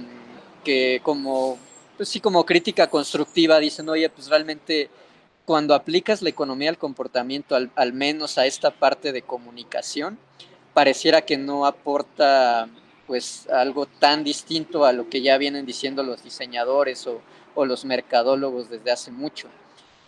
que 0.62 1.01
como, 1.03 1.59
pues 1.97 2.11
sí, 2.11 2.21
como 2.21 2.44
crítica 2.44 2.88
constructiva 2.88 3.59
dicen, 3.59 3.88
oye, 3.88 4.09
pues 4.11 4.29
realmente 4.29 4.90
cuando 5.47 5.75
aplicas 5.75 6.21
la 6.21 6.29
economía 6.29 6.68
del 6.68 6.79
comportamiento, 6.79 7.57
al, 7.57 7.71
al 7.77 7.94
menos 7.94 8.37
a 8.37 8.44
esta 8.44 8.71
parte 8.71 9.11
de 9.11 9.23
comunicación, 9.23 10.18
pareciera 10.75 11.23
que 11.23 11.38
no 11.38 11.66
aporta 11.66 12.68
pues 13.07 13.49
algo 13.49 13.87
tan 13.87 14.23
distinto 14.23 14.85
a 14.85 14.92
lo 14.92 15.09
que 15.09 15.23
ya 15.23 15.38
vienen 15.38 15.64
diciendo 15.64 16.03
los 16.03 16.23
diseñadores 16.23 17.07
o, 17.07 17.23
o 17.55 17.64
los 17.64 17.87
mercadólogos 17.87 18.68
desde 18.68 18.90
hace 18.92 19.11
mucho. 19.11 19.49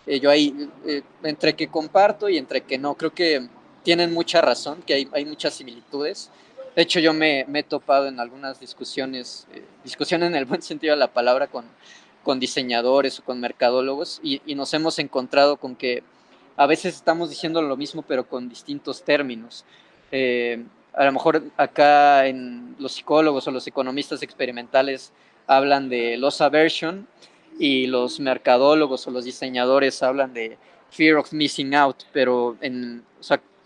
Eh, 0.06 0.20
yo 0.20 0.30
ahí, 0.30 0.68
eh, 0.86 1.02
entre 1.22 1.54
que 1.54 1.68
comparto 1.68 2.28
y 2.28 2.38
entre 2.38 2.62
que 2.62 2.78
no, 2.78 2.94
creo 2.94 3.12
que 3.12 3.48
tienen 3.82 4.12
mucha 4.12 4.40
razón, 4.40 4.82
que 4.86 4.94
hay, 4.94 5.08
hay 5.12 5.24
muchas 5.24 5.54
similitudes. 5.54 6.30
De 6.74 6.82
hecho, 6.82 7.00
yo 7.00 7.12
me, 7.12 7.44
me 7.48 7.60
he 7.60 7.62
topado 7.62 8.08
en 8.08 8.20
algunas 8.20 8.60
discusiones, 8.60 9.46
eh, 9.52 9.62
discusiones 9.84 10.28
en 10.28 10.36
el 10.36 10.44
buen 10.44 10.62
sentido 10.62 10.94
de 10.94 10.98
la 10.98 11.12
palabra, 11.12 11.48
con, 11.48 11.64
con 12.22 12.40
diseñadores 12.40 13.18
o 13.18 13.24
con 13.24 13.40
mercadólogos, 13.40 14.20
y, 14.22 14.40
y, 14.46 14.54
nos 14.54 14.72
hemos 14.74 14.98
encontrado 14.98 15.56
con 15.56 15.76
que 15.76 16.02
a 16.56 16.66
veces 16.66 16.94
estamos 16.94 17.30
diciendo 17.30 17.62
lo 17.62 17.76
mismo, 17.76 18.02
pero 18.02 18.26
con 18.26 18.48
distintos 18.48 19.02
términos. 19.02 19.64
a 20.92 21.04
lo 21.04 21.12
mejor 21.12 21.42
acá 21.56 22.26
en 22.26 22.74
los 22.78 22.92
psicólogos 22.92 23.46
o 23.46 23.50
los 23.50 23.66
economistas 23.66 24.22
experimentales 24.22 25.12
hablan 25.46 25.88
de 25.88 26.16
loss 26.16 26.40
aversion 26.40 27.06
y 27.60 27.86
los 27.86 28.20
mercadólogos 28.20 29.06
o 29.06 29.10
los 29.10 29.26
diseñadores 29.26 30.02
hablan 30.02 30.32
de 30.32 30.56
fear 30.90 31.16
of 31.16 31.30
missing 31.30 31.74
out, 31.74 32.04
pero 32.10 32.56
en 32.62 33.04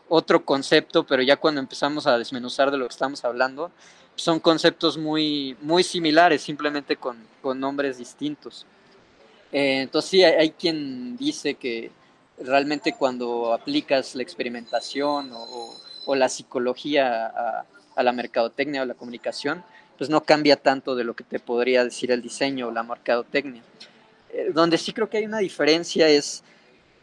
otro 0.09 0.44
concepto, 0.44 1.07
pero 1.07 1.22
ya 1.22 1.37
cuando 1.37 1.61
empezamos 1.61 2.09
a 2.09 2.18
desmenuzar 2.18 2.72
de 2.72 2.76
lo 2.76 2.88
que 2.88 2.92
estamos 2.92 3.24
hablando, 3.24 3.70
son 4.16 4.40
conceptos 4.40 4.98
muy, 4.98 5.57
muy 5.61 5.85
similares, 5.85 6.42
simplemente 6.42 6.96
con, 6.96 7.16
con 7.40 7.61
nombres 7.61 7.96
distintos. 7.96 8.66
Eh, 9.52 9.83
entonces 9.83 10.11
sí, 10.11 10.24
hay, 10.24 10.50
quien 10.50 11.16
dice 11.16 11.54
que 11.54 11.92
realmente 12.38 12.94
cuando 12.98 13.52
aplicas 13.52 14.16
la 14.16 14.24
experimentación 14.24 15.30
o, 15.33 15.72
o 16.07 16.14
la 16.16 16.28
psicología 16.28 17.26
a, 17.26 17.64
a, 17.94 18.02
la 18.02 18.12
mercadotecnia 18.12 18.83
o 18.83 18.87
la 18.87 18.94
comunicación, 18.94 19.64
pues 19.98 20.11
no 20.11 20.22
cambia 20.22 20.57
tanto 20.57 20.94
de 20.94 21.04
lo 21.04 21.14
que 21.14 21.24
te 21.24 21.38
podría 21.38 21.85
decir 21.85 22.11
el 22.11 22.22
diseño 22.22 22.68
o 22.68 22.70
la 22.70 22.83
mercadotecnia. 22.83 23.62
Eh, 24.30 24.50
donde 24.52 24.78
sí 24.78 24.92
creo 24.92 25.09
que 25.09 25.18
hay 25.18 25.26
una 25.26 25.38
diferencia 25.38 26.09
es, 26.09 26.42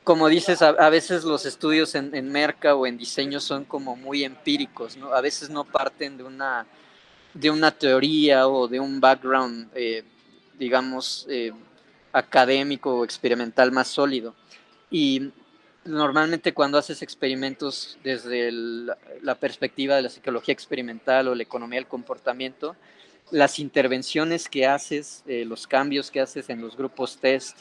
como 0.04 0.28
dices, 0.28 0.62
a, 0.62 0.90
veces 0.90 1.24
los 1.24 1.46
estudios 1.46 1.96
en, 1.96 2.14
en, 2.16 2.32
merca 2.32 2.76
o 2.76 2.86
en 2.86 2.98
diseño 2.98 3.40
son 3.40 3.66
como 3.66 3.96
muy 3.96 4.24
empíricos, 4.24 4.98
¿no? 4.98 5.14
A 5.14 5.22
veces 5.22 5.50
no 5.50 5.64
parten 5.64 6.18
de 6.18 6.24
una, 6.24 6.66
de 7.34 7.50
una 7.50 7.72
teoría 7.72 8.48
o 8.48 8.68
de 8.68 8.80
un 8.80 9.00
background, 9.00 9.70
eh, 9.76 10.04
digamos, 10.58 11.26
eh, 11.30 11.54
académico 12.12 12.98
o 12.98 13.06
experimental 13.06 13.72
más 13.72 13.88
sólido. 13.88 14.36
Y 14.90 15.32
normalmente 15.86 16.54
cuando 16.54 16.78
haces 16.78 17.02
experimentos 17.02 17.98
desde 18.04 18.52
la 18.52 19.36
perspectiva 19.36 19.96
de 19.96 20.04
la 20.04 20.10
psicología 20.10 20.54
experimental 20.54 21.28
o 21.28 21.36
la 21.36 21.44
economía 21.44 21.80
del 21.80 21.88
comportamiento, 21.88 22.76
las 23.32 23.60
intervenciones 23.60 24.50
que 24.50 24.68
haces, 24.68 25.24
eh, 25.26 25.46
los 25.46 25.68
cambios 25.68 26.12
que 26.12 26.20
haces 26.20 26.50
en 26.50 26.62
los 26.62 26.76
grupos 26.76 27.18
test, 27.18 27.60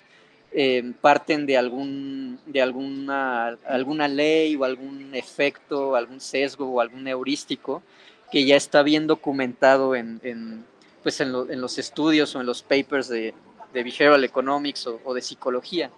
eh, 0.52 0.92
parten 1.00 1.46
de, 1.46 1.56
algún, 1.56 2.40
de 2.46 2.61
alguna, 2.61 3.56
alguna 3.66 4.09
ley 4.09 4.56
o 4.56 4.64
algún 4.64 5.14
efecto, 5.14 5.94
algún 5.94 6.20
sesgo 6.20 6.68
o 6.68 6.80
algún 6.80 7.06
heurístico 7.06 7.83
que 8.33 8.44
ya 8.44 8.56
está 8.56 8.83
bien 8.83 9.06
documentado 9.06 9.94
en, 9.94 10.64
pues 11.02 11.20
en, 11.20 11.33
los 11.33 11.78
estudios 11.78 12.35
o 12.35 12.40
en 12.40 12.46
los 12.46 12.62
papers 12.62 13.09
de, 13.09 13.35
de 13.72 13.83
behavioral 13.83 14.24
economics 14.24 14.87
o, 14.87 15.14
de 15.14 15.22
psicología. 15.22 15.90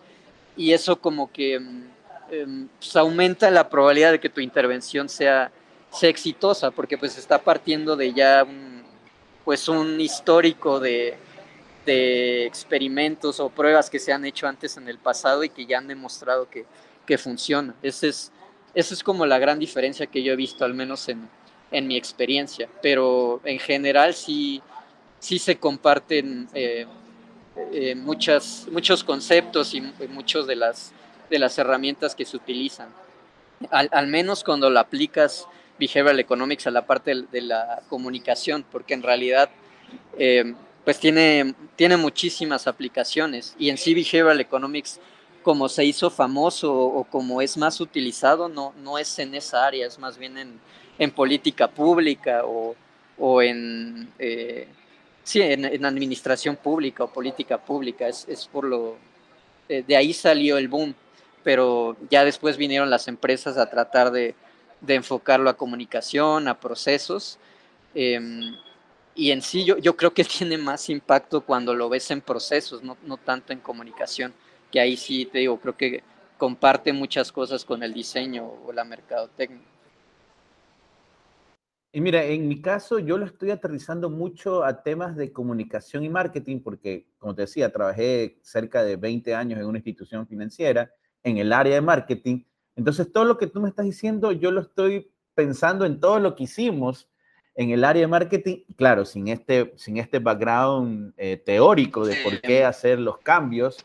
Y 0.56 0.72
eso 0.72 1.00
como 1.00 1.30
que 1.32 1.60
em, 2.32 2.68
pues 2.78 2.96
aumenta 2.96 3.50
la 3.50 3.68
probabilidad 3.68 4.12
de 4.12 4.20
que 4.20 4.28
tu 4.28 4.40
intervención 4.40 5.08
sea, 5.08 5.52
sea 5.90 6.08
exitosa, 6.08 6.70
porque 6.70 6.98
pues 6.98 7.18
está 7.18 7.38
partiendo 7.38 7.94
de 7.96 8.12
ya 8.12 8.42
un, 8.42 8.82
pues 9.44 9.68
un 9.68 10.00
histórico 10.00 10.80
de, 10.80 11.16
de 11.86 12.46
experimentos 12.46 13.40
o 13.40 13.48
pruebas 13.48 13.90
que 13.90 13.98
se 13.98 14.12
han 14.12 14.24
hecho 14.24 14.46
antes 14.46 14.76
en 14.76 14.88
el 14.88 14.98
pasado 14.98 15.44
y 15.44 15.48
que 15.48 15.66
ya 15.66 15.78
han 15.78 15.88
demostrado 15.88 16.48
que, 16.48 16.64
que 17.06 17.18
funciona. 17.18 17.74
Ese 17.82 18.08
es, 18.08 18.32
esa 18.74 18.94
es 18.94 19.02
como 19.02 19.26
la 19.26 19.38
gran 19.38 19.58
diferencia 19.58 20.06
que 20.06 20.22
yo 20.22 20.32
he 20.32 20.36
visto, 20.36 20.64
al 20.64 20.74
menos 20.74 21.08
en, 21.08 21.28
en 21.70 21.86
mi 21.86 21.96
experiencia. 21.96 22.68
Pero 22.80 23.40
en 23.44 23.58
general 23.58 24.14
sí, 24.14 24.62
sí 25.18 25.38
se 25.38 25.56
comparten 25.58 26.48
eh, 26.54 26.86
eh, 27.72 27.94
muchas, 27.94 28.66
muchos 28.70 29.04
conceptos 29.04 29.74
y 29.74 29.80
muchos 30.08 30.46
de 30.46 30.56
las, 30.56 30.92
de 31.32 31.38
las 31.38 31.56
herramientas 31.56 32.14
que 32.14 32.26
se 32.26 32.36
utilizan. 32.36 32.90
Al, 33.70 33.88
al 33.90 34.06
menos 34.06 34.44
cuando 34.44 34.68
lo 34.68 34.78
aplicas 34.78 35.48
behavioral 35.78 36.20
economics 36.20 36.66
a 36.66 36.70
la 36.70 36.86
parte 36.86 37.24
de, 37.32 37.40
la 37.40 37.82
comunicación, 37.88 38.66
porque 38.70 38.92
en 38.92 39.02
realidad 39.02 39.48
eh, 40.18 40.54
pues 40.84 40.98
tiene, 41.00 41.54
tiene 41.74 41.96
muchísimas 41.96 42.66
aplicaciones. 42.66 43.54
Y 43.58 43.70
en 43.70 43.78
sí 43.78 43.94
behavioral 43.94 44.40
economics 44.40 45.00
como 45.42 45.70
se 45.70 45.86
hizo 45.86 46.10
famoso 46.10 46.72
o 46.72 47.04
como 47.04 47.40
es 47.40 47.56
más 47.56 47.80
utilizado, 47.80 48.50
no, 48.50 48.74
no 48.76 48.98
es 48.98 49.18
en 49.18 49.34
esa 49.34 49.66
área, 49.66 49.86
es 49.86 49.98
más 49.98 50.18
bien 50.18 50.36
en, 50.36 50.60
en 50.98 51.10
política 51.10 51.68
pública 51.68 52.42
o, 52.44 52.76
o 53.18 53.42
en, 53.42 54.12
eh, 54.18 54.68
sí, 55.24 55.40
en, 55.40 55.84
administración 55.84 56.56
pública 56.56 57.04
o 57.04 57.12
política 57.12 57.58
pública, 57.58 58.06
es, 58.06 58.24
es 58.28 58.46
por 58.46 58.64
lo, 58.64 58.96
eh, 59.68 59.82
de 59.86 59.96
ahí 59.96 60.12
salió 60.12 60.58
el 60.58 60.68
boom, 60.68 60.94
pero 61.42 61.96
ya 62.10 62.24
después 62.24 62.56
vinieron 62.56 62.90
las 62.90 63.08
empresas 63.08 63.58
a 63.58 63.68
tratar 63.68 64.10
de, 64.10 64.34
de 64.80 64.94
enfocarlo 64.96 65.48
a 65.48 65.56
comunicación, 65.56 66.48
a 66.48 66.60
procesos. 66.60 67.38
Em, 67.94 68.54
y 69.14 69.30
en 69.30 69.42
sí 69.42 69.64
yo, 69.64 69.78
yo, 69.78 69.96
creo 69.96 70.12
que 70.12 70.24
tiene 70.38 70.58
más 70.58 70.90
impacto 70.90 71.40
cuando 71.40 71.74
lo 71.74 71.88
ves 71.88 72.10
en 72.10 72.20
procesos, 72.20 72.82
no, 72.82 72.96
no, 73.04 73.16
tanto 73.16 73.52
en 73.52 73.60
comunicación, 73.60 74.34
que 74.70 74.80
ahí 74.80 74.96
sí 74.96 75.26
te 75.26 75.38
digo, 75.38 75.58
creo 75.60 75.76
que 75.76 76.02
comparte 76.36 76.92
muchas 76.92 77.30
cosas 77.30 77.64
con 77.64 77.82
el 77.82 77.94
diseño 77.94 78.50
o 78.66 78.72
la 78.72 78.84
mercadotecnia. 78.84 79.72
Y 81.94 82.00
mira, 82.00 82.24
en 82.24 82.48
mi 82.48 82.62
caso 82.62 82.98
yo 82.98 83.18
lo 83.18 83.26
estoy 83.26 83.50
aterrizando 83.50 84.08
mucho 84.08 84.64
a 84.64 84.82
temas 84.82 85.14
de 85.14 85.30
comunicación 85.30 86.02
y 86.04 86.08
marketing 86.08 86.60
porque, 86.60 87.06
como 87.18 87.34
te 87.34 87.42
decía, 87.42 87.70
trabajé 87.70 88.38
cerca 88.40 88.82
de 88.82 88.96
20 88.96 89.34
años 89.34 89.60
en 89.60 89.66
una 89.66 89.76
institución 89.76 90.26
financiera 90.26 90.90
en 91.22 91.38
el 91.38 91.52
área 91.52 91.74
de 91.74 91.80
marketing 91.80 92.44
entonces, 92.76 93.12
todo 93.12 93.24
lo 93.24 93.38
que 93.38 93.46
tú 93.46 93.60
me 93.60 93.68
estás 93.68 93.84
diciendo, 93.84 94.32
yo 94.32 94.50
lo 94.50 94.60
estoy 94.60 95.12
pensando 95.34 95.84
en 95.84 96.00
todo 96.00 96.18
lo 96.18 96.34
que 96.34 96.44
hicimos 96.44 97.08
en 97.54 97.70
el 97.70 97.84
área 97.84 98.02
de 98.02 98.06
marketing, 98.06 98.64
claro, 98.76 99.04
sin 99.04 99.28
este, 99.28 99.74
sin 99.76 99.98
este 99.98 100.18
background 100.18 101.12
eh, 101.18 101.36
teórico 101.36 102.06
de 102.06 102.16
por 102.24 102.40
qué 102.40 102.64
hacer 102.64 102.98
los 102.98 103.18
cambios, 103.18 103.76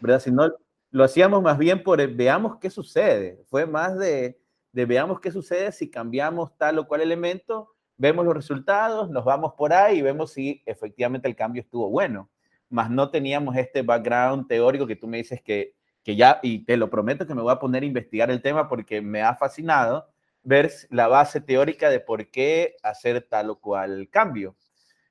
¿verdad? 0.00 0.20
Si 0.20 0.32
no, 0.32 0.50
lo 0.90 1.04
hacíamos 1.04 1.40
más 1.40 1.56
bien 1.56 1.84
por 1.84 2.04
veamos 2.14 2.58
qué 2.58 2.68
sucede. 2.68 3.44
Fue 3.46 3.64
más 3.64 3.96
de, 3.96 4.40
de 4.72 4.86
veamos 4.86 5.20
qué 5.20 5.30
sucede 5.30 5.70
si 5.70 5.88
cambiamos 5.88 6.56
tal 6.58 6.78
o 6.80 6.88
cual 6.88 7.00
elemento, 7.00 7.68
vemos 7.96 8.24
los 8.24 8.34
resultados, 8.34 9.08
nos 9.08 9.24
vamos 9.24 9.54
por 9.56 9.72
ahí 9.72 9.98
y 9.98 10.02
vemos 10.02 10.32
si 10.32 10.62
efectivamente 10.66 11.28
el 11.28 11.36
cambio 11.36 11.62
estuvo 11.62 11.88
bueno. 11.90 12.28
Más 12.70 12.90
no 12.90 13.10
teníamos 13.10 13.56
este 13.56 13.82
background 13.82 14.48
teórico 14.48 14.86
que 14.86 14.96
tú 14.96 15.06
me 15.06 15.18
dices 15.18 15.40
que 15.42 15.74
que 16.02 16.16
ya, 16.16 16.40
y 16.42 16.64
te 16.64 16.76
lo 16.76 16.90
prometo 16.90 17.26
que 17.26 17.34
me 17.34 17.42
voy 17.42 17.52
a 17.52 17.58
poner 17.58 17.82
a 17.82 17.86
investigar 17.86 18.30
el 18.30 18.42
tema 18.42 18.68
porque 18.68 19.00
me 19.00 19.22
ha 19.22 19.34
fascinado 19.34 20.08
ver 20.42 20.72
la 20.90 21.06
base 21.06 21.40
teórica 21.40 21.88
de 21.90 22.00
por 22.00 22.28
qué 22.30 22.76
hacer 22.82 23.26
tal 23.28 23.50
o 23.50 23.60
cual 23.60 24.08
cambio. 24.10 24.56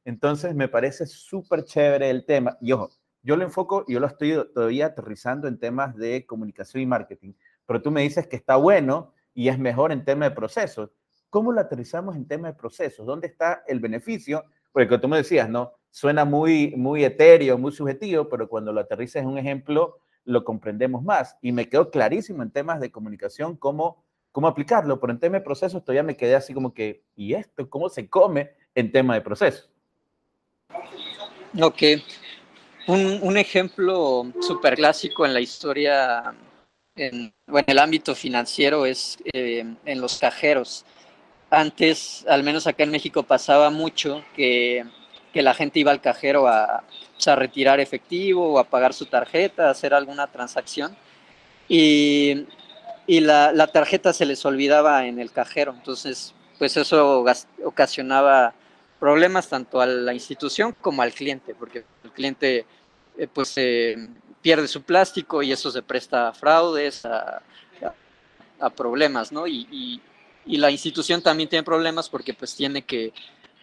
Entonces 0.04 0.56
me 0.56 0.68
parece 0.68 1.06
súper 1.06 1.64
chévere 1.64 2.10
el 2.10 2.26
tema. 2.26 2.58
Y 2.60 2.72
ojo, 2.74 2.90
yo 3.24 3.36
lo 3.36 3.44
enfoco, 3.44 3.86
yo 3.88 4.00
lo 4.00 4.08
estoy 4.08 4.34
todavía 4.54 4.88
aterrizando 4.88 5.48
en 5.48 5.60
temas 5.60 5.96
de 5.96 6.26
comunicación 6.26 6.84
y 6.84 6.86
marketing, 6.86 7.34
pero 7.66 7.82
tú 7.82 7.92
me 7.92 8.02
dices 8.02 8.28
que 8.28 8.36
está 8.36 8.56
bueno 8.56 9.14
y 9.34 9.48
es 9.48 9.58
mejor 9.58 9.92
en 9.92 10.04
tema 10.04 10.26
de 10.26 10.36
procesos. 10.36 10.90
¿Cómo 11.30 11.54
lo 11.54 11.62
aterrizamos 11.62 12.16
en 12.16 12.28
tema 12.28 12.50
de 12.50 12.56
procesos? 12.56 13.06
¿Dónde 13.06 13.28
está 13.28 13.64
el 13.68 13.80
beneficio? 13.80 14.44
Porque 14.74 14.98
tú 14.98 15.08
me 15.08 15.18
decías, 15.18 15.50
¿no? 15.50 15.72
Suena 15.90 16.26
muy, 16.26 16.74
muy 16.76 17.06
etéreo, 17.06 17.58
muy 17.58 17.72
subjetivo, 17.72 18.28
pero 18.28 18.50
cuando 18.50 18.74
lo 18.74 18.82
aterrizas 18.82 19.22
en 19.22 19.30
un 19.30 19.38
ejemplo 19.38 20.00
lo 20.26 20.44
comprendemos 20.44 21.04
más. 21.04 21.38
Y 21.42 21.52
me 21.52 21.68
quedó 21.70 21.90
clarísimo 21.90 22.44
en 22.44 22.52
temas 22.52 22.80
de 22.80 22.92
comunicación 22.92 23.56
cómo, 23.56 24.04
cómo 24.32 24.48
aplicarlo, 24.48 25.00
pero 25.00 25.14
en 25.14 25.20
tema 25.20 25.38
de 25.38 25.44
procesos 25.44 25.84
todavía 25.84 26.04
me 26.04 26.18
quedé 26.18 26.36
así 26.36 26.54
como 26.54 26.74
que, 26.74 27.04
¿y 27.16 27.34
esto 27.34 27.70
cómo 27.70 27.90
se 27.90 28.10
come 28.10 28.52
en 28.76 28.92
tema 28.92 29.14
de 29.14 29.22
procesos? 29.22 29.70
Ok. 31.60 31.84
Un, 32.88 33.20
un 33.22 33.38
ejemplo 33.38 34.32
súper 34.40 34.76
clásico 34.76 35.26
en 35.26 35.34
la 35.34 35.42
historia, 35.42 36.34
en, 36.96 37.34
en, 37.48 37.64
el 37.68 37.80
ámbito 37.80 38.16
financiero, 38.16 38.86
es 38.86 39.18
eh, 39.34 39.76
en 39.86 40.02
los 40.02 40.18
cajeros. 40.18 40.86
Antes, 41.50 42.26
al 42.28 42.44
menos 42.44 42.66
acá 42.66 42.84
en 42.84 42.92
México, 42.92 43.24
pasaba 43.24 43.70
mucho 43.70 44.24
que, 44.36 44.86
que 45.34 45.42
la 45.42 45.54
gente 45.54 45.80
iba 45.80 45.92
al 45.92 46.02
cajero 46.02 46.48
a, 46.48 46.84
a 47.26 47.36
retirar 47.36 47.80
efectivo 47.80 48.54
o 48.54 48.60
a 48.60 48.64
pagar 48.64 48.94
su 48.94 49.06
tarjeta, 49.06 49.68
a 49.68 49.72
hacer 49.72 49.94
alguna 49.94 50.28
transacción. 50.28 50.96
Y, 51.68 52.48
y 53.08 53.22
la, 53.22 53.52
la, 53.52 53.68
tarjeta 53.68 54.14
se 54.14 54.26
les 54.26 54.46
olvidaba 54.46 55.06
en 55.06 55.20
el 55.20 55.32
cajero. 55.32 55.74
Entonces, 55.74 56.34
pues 56.60 56.76
eso 56.78 57.24
ocasionaba 57.64 58.54
problemas 59.00 59.48
tanto 59.50 59.82
a 59.82 59.86
la 59.86 60.14
institución 60.14 60.76
como 60.80 61.02
al 61.02 61.14
cliente, 61.14 61.56
porque 61.56 61.86
el 62.04 62.12
cliente 62.12 62.66
eh, 63.18 63.28
pues 63.28 63.56
pierde 64.42 64.68
su 64.68 64.84
plástico 64.84 65.42
y 65.42 65.52
eso 65.52 65.72
se 65.72 65.82
presta 65.82 66.28
a 66.30 66.34
fraudes, 66.34 67.06
a, 67.06 67.42
a, 68.60 68.70
problemas, 68.70 69.32
¿no? 69.32 69.48
Y, 69.48 69.68
y, 69.72 70.02
y, 70.46 70.58
la 70.58 70.70
institución 70.70 71.22
también 71.22 71.50
tiene 71.50 71.64
problemas 71.64 72.10
porque 72.10 72.34
pues 72.34 72.56
tiene 72.56 72.84
que 72.84 73.12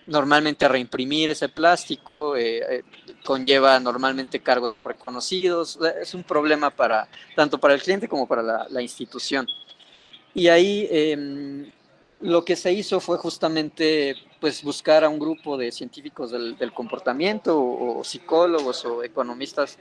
normalmente 0.09 0.67
reimprimir 0.67 1.31
ese 1.31 1.49
plástico, 1.51 2.35
eh, 2.35 2.79
eh, 2.79 2.83
conlleva 3.25 3.79
normalmente 3.79 4.41
cargos 4.41 4.75
reconocidos, 4.83 5.79
es 6.01 6.15
un 6.15 6.25
problema 6.25 6.71
para 6.71 7.09
tanto 7.37 7.59
para 7.59 7.75
el 7.75 7.83
cliente 7.83 8.09
como 8.09 8.27
para 8.27 8.67
la, 8.69 8.83
institución. 8.83 9.47
Y 10.35 10.49
ahí 10.49 10.89
em, 10.91 11.71
lo 12.21 12.43
que 12.45 12.57
se 12.57 12.73
hizo 12.73 13.01
fue 13.01 13.19
justamente 13.19 14.17
pues, 14.41 14.63
buscar 14.63 15.05
a 15.05 15.11
un 15.11 15.19
grupo 15.19 15.59
de 15.59 15.71
científicos 15.71 16.31
del, 16.31 16.73
comportamiento 16.73 17.61
o, 17.61 18.03
psicólogos 18.03 18.85
o 18.87 19.05
economistas 19.05 19.79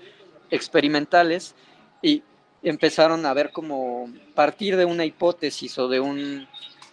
experimentales 0.52 1.56
y 2.02 2.22
empezaron 2.64 3.26
a 3.26 3.34
ver 3.34 3.52
cómo 3.52 4.10
partir 4.36 4.76
de 4.76 4.84
una 4.84 5.06
hipótesis 5.06 5.78
o 5.80 5.88
de 5.88 6.02
un, 6.02 6.48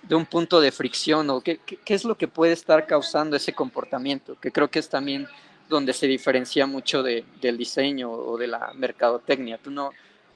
de 0.08 0.14
un 0.14 0.26
punto 0.26 0.60
de 0.60 0.70
fricción 0.72 1.30
o 1.30 1.40
qué, 1.40 1.58
qué, 1.58 1.94
es 1.94 2.04
lo 2.04 2.16
que 2.16 2.28
puede 2.28 2.52
estar 2.52 2.86
causando 2.86 3.36
ese 3.36 3.52
comportamiento, 3.52 4.36
que 4.40 4.52
creo 4.52 4.70
que 4.70 4.78
es 4.78 4.88
también 4.88 5.26
donde 5.68 5.92
se 5.92 6.06
diferencia 6.06 6.66
mucho 6.66 7.02
de, 7.02 7.24
del 7.40 7.56
diseño 7.56 8.10
o 8.10 8.36
de 8.36 8.46
la 8.46 8.72
mercadotecnia. 8.74 9.58
Tú 9.58 9.70
no, 9.70 9.90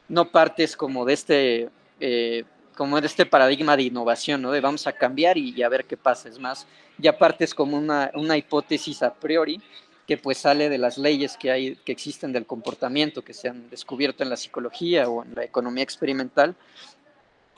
no 0.09 0.31
partes 0.31 0.77
como 0.77 1.05
de 1.05 1.13
este... 1.13 1.69
Eh, 2.01 2.45
como 2.77 3.01
de 3.01 3.09
este 3.09 3.27
paradigma 3.27 3.77
de 3.77 3.83
innovación, 3.83 4.41
¿no? 4.41 4.53
De 4.53 4.61
vamos 4.61 4.87
a 4.87 4.93
cambiar 4.93 5.37
y, 5.37 5.65
a 5.65 5.69
ver 5.69 5.85
qué 5.85 5.97
pasa. 5.97 6.29
Es 6.29 6.39
más, 6.39 6.65
ya 6.97 7.19
partes 7.19 7.53
como 7.53 7.77
una, 7.77 8.13
una 8.15 8.37
hipótesis 8.37 9.03
a 9.03 9.13
priori 9.13 9.61
que 10.07 10.17
pues 10.17 10.39
sale 10.39 10.69
de 10.69 10.79
las 10.79 10.97
leyes 10.97 11.37
que 11.37 11.51
hay, 11.51 11.75
que 11.85 11.91
existen 11.91 12.33
del 12.33 12.47
comportamiento, 12.47 13.23
que 13.23 13.35
se 13.35 13.49
han 13.49 13.69
descubierto 13.69 14.23
en 14.23 14.31
la 14.31 14.37
psicología 14.37 15.09
o 15.09 15.25
en 15.25 15.35
la 15.35 15.45
economía 15.45 15.83
experimental, 15.83 16.55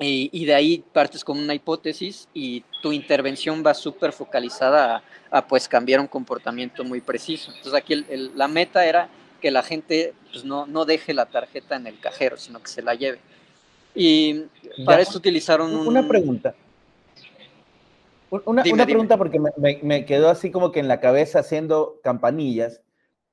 y, 0.01 0.45
de 0.45 0.55
ahí 0.55 0.85
partes 0.93 1.23
con 1.25 1.39
una 1.39 1.55
hipótesis 1.55 2.29
y 2.33 2.65
tu 2.83 2.93
intervención 2.93 3.63
va 3.65 3.75
súper 3.75 4.13
focalizada 4.13 5.03
a, 5.31 5.47
pues 5.47 5.69
cambiar 5.69 6.01
un 6.01 6.07
comportamiento 6.07 6.85
muy 6.85 7.01
preciso. 7.01 7.51
Entonces 7.51 7.75
aquí 7.75 8.05
la 8.35 8.49
meta 8.49 8.87
era 8.87 9.09
que 9.41 9.51
la 9.51 9.63
gente 9.63 10.15
pues, 10.33 10.45
no, 10.45 10.67
no 10.67 10.85
deje 10.85 11.13
la 11.13 11.27
tarjeta 11.27 11.77
en 11.77 11.87
el 11.87 11.99
cajero, 11.99 12.37
sino 12.37 12.61
que 12.61 12.69
se 12.69 12.83
la 12.83 12.95
lleve. 12.95 13.19
Y 13.95 14.45
para 14.85 15.03
eso 15.03 15.19
utilizaron 15.19 15.75
Una 15.75 16.07
pregunta. 16.07 16.55
Una, 18.45 18.63
pregunta 18.63 19.19
porque 19.19 19.41
me, 19.83 20.05
quedó 20.07 20.31
así 20.31 20.53
como 20.53 20.71
que 20.71 20.79
en 20.79 20.87
la 20.87 21.01
cabeza 21.01 21.41
haciendo 21.41 21.99
campanillas. 22.05 22.81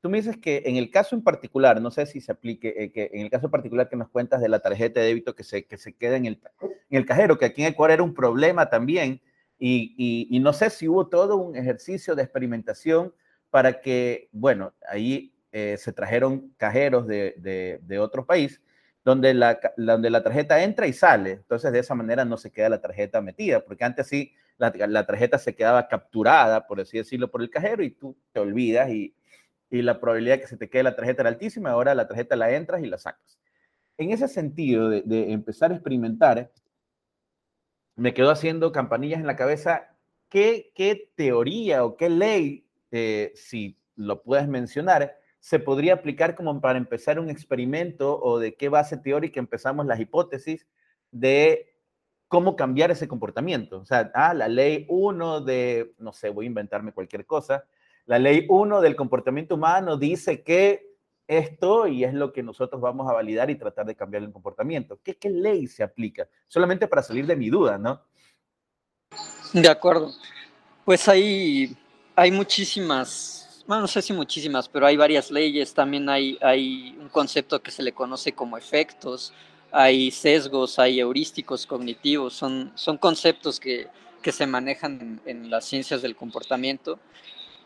Tú 0.08 0.12
me 0.12 0.20
dices 0.20 0.38
que 0.38 0.64
en 0.66 0.78
el 0.78 0.90
caso 0.90 1.18
en 1.18 1.22
particular, 1.22 1.82
no 1.82 1.92
sé 1.92 2.06
si 2.06 2.22
se 2.22 2.32
aplique, 2.32 2.74
eh, 2.78 2.94
que 2.94 3.10
en 3.12 3.24
el 3.24 3.30
caso 3.30 3.52
particular 3.52 3.90
que 3.90 3.98
nos 3.98 4.08
cuentas 4.08 4.40
de 4.40 4.48
la 4.48 4.60
tarjeta 4.60 5.02
de 5.02 5.08
débito 5.08 5.36
que 5.36 5.44
se, 5.44 5.66
que 5.66 5.78
se 5.78 5.98
queda 5.98 6.16
en 6.16 6.26
el, 6.28 6.40
en 6.62 6.98
el 6.98 7.06
cajero, 7.06 7.38
que 7.38 7.44
aquí 7.44 7.62
en 7.62 7.74
Ecuador 7.74 7.92
era 7.92 8.04
un 8.04 8.14
problema 8.14 8.70
también, 8.70 9.20
y, 9.60 10.30
y, 10.30 10.40
no 10.40 10.54
sé 10.54 10.70
si 10.70 10.88
hubo 10.88 11.08
todo 11.08 11.36
un 11.36 11.58
ejercicio 11.58 12.16
de 12.16 12.24
experimentación 12.24 13.14
para 13.50 13.82
que, 13.82 14.30
bueno, 14.32 14.72
ahí 14.88 15.34
eh, 15.52 15.76
se 15.78 15.92
trajeron 15.92 16.54
cajeros 16.56 17.06
de, 17.06 17.36
de, 17.40 17.82
de 17.82 18.00
otro 18.00 18.26
país 18.26 18.62
donde 19.04 19.34
la, 19.34 19.60
donde 19.76 20.10
la 20.10 20.24
tarjeta 20.24 20.64
entra 20.64 20.88
y 20.88 20.94
sale. 20.94 21.32
Entonces, 21.32 21.74
de 21.74 21.80
esa 21.80 21.96
manera 21.96 22.24
no 22.24 22.38
se 22.38 22.50
queda 22.50 22.70
la 22.70 22.80
tarjeta 22.80 23.20
metida, 23.20 23.60
porque 23.60 23.84
antes 23.84 24.08
sí, 24.08 24.32
la, 24.58 24.72
la 24.88 25.06
tarjeta 25.06 25.38
se 25.38 25.54
quedaba 25.54 25.90
capturada, 25.90 26.66
por 26.66 26.80
así 26.80 26.98
decirlo, 26.98 27.30
por 27.30 27.42
el 27.42 27.50
cajero 27.50 27.84
y 27.84 27.90
tú 27.90 28.16
te 28.32 28.40
olvidas 28.40 28.90
y, 28.90 29.14
y 29.70 29.82
la 29.82 30.00
probabilidad 30.00 30.36
de 30.36 30.42
que 30.42 30.48
se 30.48 30.58
te 30.58 30.70
quede 30.70 30.84
la 30.84 30.96
tarjeta 30.96 31.24
era 31.24 31.30
altísima. 31.30 31.72
Ahora 31.72 31.96
la 31.96 32.08
tarjeta 32.08 32.36
la 32.36 32.52
entras 32.52 32.82
y 32.84 32.88
la 32.88 32.98
sacas. 32.98 33.40
En 33.98 34.12
ese 34.12 34.28
sentido 34.28 34.90
de, 34.90 35.32
empezar 35.32 35.72
a 35.72 35.76
experimentar, 35.76 36.52
me 37.96 38.14
quedo 38.14 38.30
haciendo 38.30 38.72
campanillas 38.72 39.20
en 39.20 39.28
la 39.28 39.36
cabeza. 39.36 39.96
¿Qué, 40.30 40.72
qué 40.76 41.12
teoría 41.16 41.84
o 41.84 41.98
qué 41.98 42.10
ley, 42.10 42.68
eh, 42.92 43.32
si 43.36 43.78
lo 43.96 44.22
puedes 44.22 44.48
mencionar, 44.48 45.18
se 45.40 45.60
podría 45.60 45.94
aplicar 45.94 46.36
como 46.36 46.60
para 46.62 46.78
empezar 46.78 47.20
un 47.20 47.30
experimento 47.30 48.20
o 48.22 48.40
de 48.40 48.56
qué 48.56 48.70
base 48.70 48.98
teórica 48.98 49.40
empezamos 49.40 49.86
las 49.86 50.00
hipótesis 50.00 50.68
de 51.12 51.74
cómo 52.28 52.56
cambiar 52.56 52.92
ese 52.92 53.08
comportamiento. 53.08 53.80
O 53.80 53.86
sea, 53.86 54.12
ah, 54.14 54.34
la 54.34 54.48
ley 54.48 54.86
1 54.90 55.42
de, 55.42 55.94
no 55.98 56.14
sé, 56.14 56.30
voy 56.30 56.46
a 56.46 56.48
inventarme 56.48 56.92
cualquier 56.92 57.26
cosa, 57.26 57.66
la 58.08 58.20
ley 58.20 58.46
1 58.50 58.82
del 58.82 58.96
comportamiento 58.96 59.56
humano 59.56 59.98
dice 59.98 60.42
que 60.42 60.96
esto 61.28 61.88
y 61.88 62.04
es 62.04 62.14
lo 62.14 62.34
que 62.34 62.42
nosotros 62.42 62.82
vamos 62.82 63.10
a 63.10 63.14
validar 63.14 63.50
y 63.50 63.56
tratar 63.56 63.86
de 63.86 63.96
cambiar 63.96 64.24
el 64.24 64.32
comportamiento. 64.32 65.00
¿Qué, 65.04 65.18
ley 65.30 65.68
se 65.68 65.84
aplica? 65.84 66.28
Solamente 66.48 66.88
para 66.88 67.04
salir 67.04 67.28
de 67.28 67.36
mi 67.36 67.50
duda, 67.50 67.78
¿no? 67.78 68.02
De 69.54 69.68
acuerdo. 69.68 70.12
Pues 70.86 71.08
hay, 71.08 71.78
hay 72.16 72.32
muchísimas 72.32 73.44
no 73.68 73.88
sé 73.88 74.02
si 74.02 74.14
muchísimas, 74.14 74.70
pero 74.70 74.86
hay 74.86 74.96
varias 74.96 75.30
leyes, 75.30 75.74
también 75.74 76.08
hay, 76.08 76.38
hay 76.42 76.98
un 77.02 77.10
concepto 77.10 77.62
que 77.62 77.70
se 77.70 77.84
le 77.84 77.92
conoce 77.92 78.32
como 78.32 78.58
efectos, 78.58 79.34
hay 79.72 80.10
sesgos, 80.10 80.80
hay 80.80 81.02
heurísticos 81.02 81.66
cognitivos, 81.66 82.34
son, 82.34 82.72
son 82.76 82.98
conceptos 82.98 83.60
que, 83.60 83.88
que 84.22 84.32
se 84.32 84.48
manejan 84.48 85.22
en, 85.26 85.50
las 85.50 85.66
ciencias 85.66 86.02
del 86.02 86.16
comportamiento, 86.16 87.00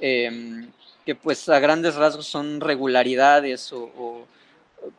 em, 0.02 0.70
que 1.06 1.16
pues 1.16 1.48
a 1.48 1.60
grandes 1.60 1.96
rasgos 1.96 2.28
son 2.28 2.60
regularidades 2.60 3.72
o, 3.72 4.28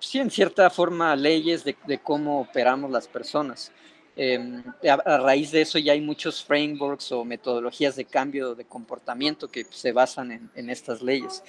sí, 0.00 0.18
en 0.18 0.30
cierta 0.30 0.70
forma, 0.70 1.14
leyes 1.16 1.64
de, 1.64 1.76
de 1.86 1.98
cómo 1.98 2.40
operamos 2.40 2.90
las 2.90 3.06
personas. 3.06 3.70
Em, 4.14 4.62
a, 4.86 5.16
raíz 5.18 5.50
de 5.52 5.62
eso 5.62 5.78
ya 5.78 5.92
hay 5.92 6.00
muchos 6.02 6.44
frameworks 6.44 7.12
o 7.12 7.24
metodologías 7.24 7.96
de 7.96 8.04
cambio 8.04 8.54
de 8.54 8.64
comportamiento 8.66 9.48
que 9.48 9.64
se 9.70 9.92
basan 9.92 10.50
en, 10.54 10.70
estas 10.70 11.00
leyes. 11.00 11.42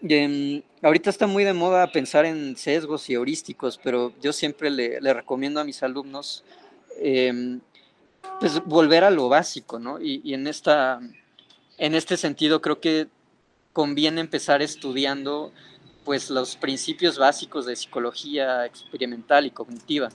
Em, 0.00 0.62
ahorita 0.82 1.10
está 1.10 1.26
muy 1.26 1.42
de 1.44 1.52
moda 1.52 1.90
pensar 1.90 2.24
en 2.24 2.56
sesgos 2.56 3.10
y 3.10 3.14
heurísticos, 3.14 3.80
pero 3.82 4.12
yo 4.20 4.32
siempre 4.32 4.70
le, 4.70 5.00
recomiendo 5.12 5.60
a 5.60 5.64
mis 5.64 5.82
alumnos 5.82 6.44
em, 7.00 7.60
pues 8.38 8.64
volver 8.64 9.02
a 9.02 9.10
lo 9.10 9.28
básico, 9.28 9.80
¿no? 9.80 10.00
Y, 10.00 10.34
en, 10.34 10.46
esta, 10.46 11.00
en 11.78 11.94
este 11.94 12.16
sentido 12.16 12.60
creo 12.60 12.80
que 12.80 13.08
conviene 13.72 14.20
empezar 14.20 14.62
estudiando 14.62 15.52
pues 16.04 16.30
los 16.30 16.56
principios 16.56 17.18
básicos 17.18 17.66
de 17.66 17.76
psicología 17.76 18.66
experimental 18.66 19.46
y 19.46 19.50
cognitiva. 19.50 20.10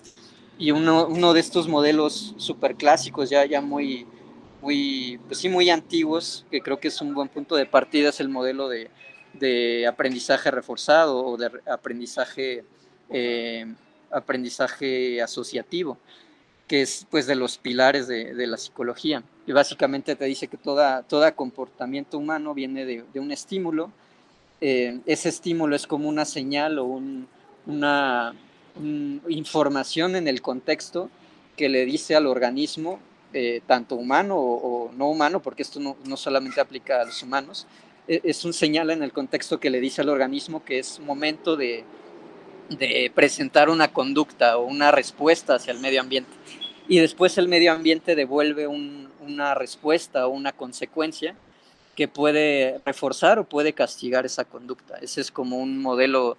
Y 0.57 0.71
uno, 0.71 1.07
uno 1.07 1.33
de 1.33 1.39
estos 1.39 1.67
modelos 1.67 2.35
súper 2.37 2.75
clásicos, 2.75 3.29
ya, 3.29 3.45
ya 3.45 3.61
muy, 3.61 4.05
muy, 4.61 5.19
pues 5.27 5.39
sí, 5.39 5.49
muy 5.49 5.69
antiguos, 5.69 6.45
que 6.51 6.61
creo 6.61 6.79
que 6.79 6.89
es 6.89 7.01
un 7.01 7.13
buen 7.13 7.29
punto 7.29 7.55
de 7.55 7.65
partida, 7.65 8.09
es 8.09 8.19
el 8.19 8.29
modelo 8.29 8.67
de, 8.67 8.91
de 9.33 9.87
aprendizaje 9.87 10.51
reforzado 10.51 11.25
o 11.25 11.37
de 11.37 11.49
aprendizaje, 11.71 12.63
eh, 13.09 13.73
aprendizaje 14.11 15.21
asociativo, 15.21 15.97
que 16.69 16.83
es 16.83 17.07
pues 17.09 17.25
de 17.25 17.35
los 17.35 17.57
pilares 17.57 18.07
de, 18.07 18.47
la 18.47 18.55
psicología. 18.55 19.23
Y 19.47 19.51
básicamente 19.51 20.15
te 20.15 20.25
dice 20.25 20.47
que 20.47 20.55
toda, 20.55 21.01
todo 21.01 21.35
comportamiento 21.35 22.19
humano 22.19 22.53
viene 22.53 22.85
de, 22.85 23.19
un 23.19 23.31
estímulo. 23.31 23.91
Eh, 24.61 24.99
ese 25.07 25.29
estímulo 25.29 25.75
es 25.75 25.87
como 25.87 26.07
una 26.07 26.25
señal 26.25 26.77
o 26.77 26.85
un, 26.85 27.27
una, 27.65 28.35
información 29.27 30.15
en 30.15 30.27
el 30.27 30.41
contexto 30.41 31.09
que 31.57 31.69
le 31.69 31.85
dice 31.85 32.15
al 32.15 32.27
organismo, 32.27 32.99
eh, 33.33 33.61
tanto 33.65 33.95
humano 33.95 34.37
o, 34.37 34.91
no 34.95 35.09
humano, 35.09 35.41
porque 35.41 35.63
esto 35.63 35.79
no, 35.79 35.97
no, 36.05 36.17
solamente 36.17 36.61
aplica 36.61 37.01
a 37.01 37.05
los 37.05 37.21
humanos, 37.23 37.65
e, 38.07 38.21
es 38.23 38.45
un 38.45 38.53
señal 38.53 38.91
en 38.91 39.01
el 39.01 39.11
contexto 39.11 39.59
que 39.59 39.71
le 39.71 39.81
dice 39.81 40.01
al 40.01 40.09
organismo 40.09 40.63
que 40.63 40.79
es 40.79 40.99
momento 40.99 41.57
de, 41.57 41.83
de 42.69 43.11
presentar 43.13 43.69
una 43.69 43.91
conducta 43.91 44.57
o 44.57 44.65
una 44.65 44.91
respuesta 44.91 45.55
hacia 45.55 45.73
el 45.73 45.79
medio 45.79 45.99
ambiente. 45.99 46.31
Y 46.89 46.97
después 46.97 47.37
el 47.37 47.47
medio 47.47 47.71
ambiente 47.71 48.15
devuelve 48.15 48.65
una 48.67 49.53
respuesta 49.53 50.25
o 50.25 50.31
una 50.31 50.51
consecuencia 50.51 51.35
que 51.95 52.07
puede 52.07 52.81
reforzar 52.83 53.37
o 53.37 53.43
puede 53.43 53.73
castigar 53.73 54.25
esa 54.25 54.43
conducta. 54.43 54.97
Ese 54.97 55.21
es 55.21 55.31
como 55.31 55.59
un 55.59 55.79
modelo 55.79 56.35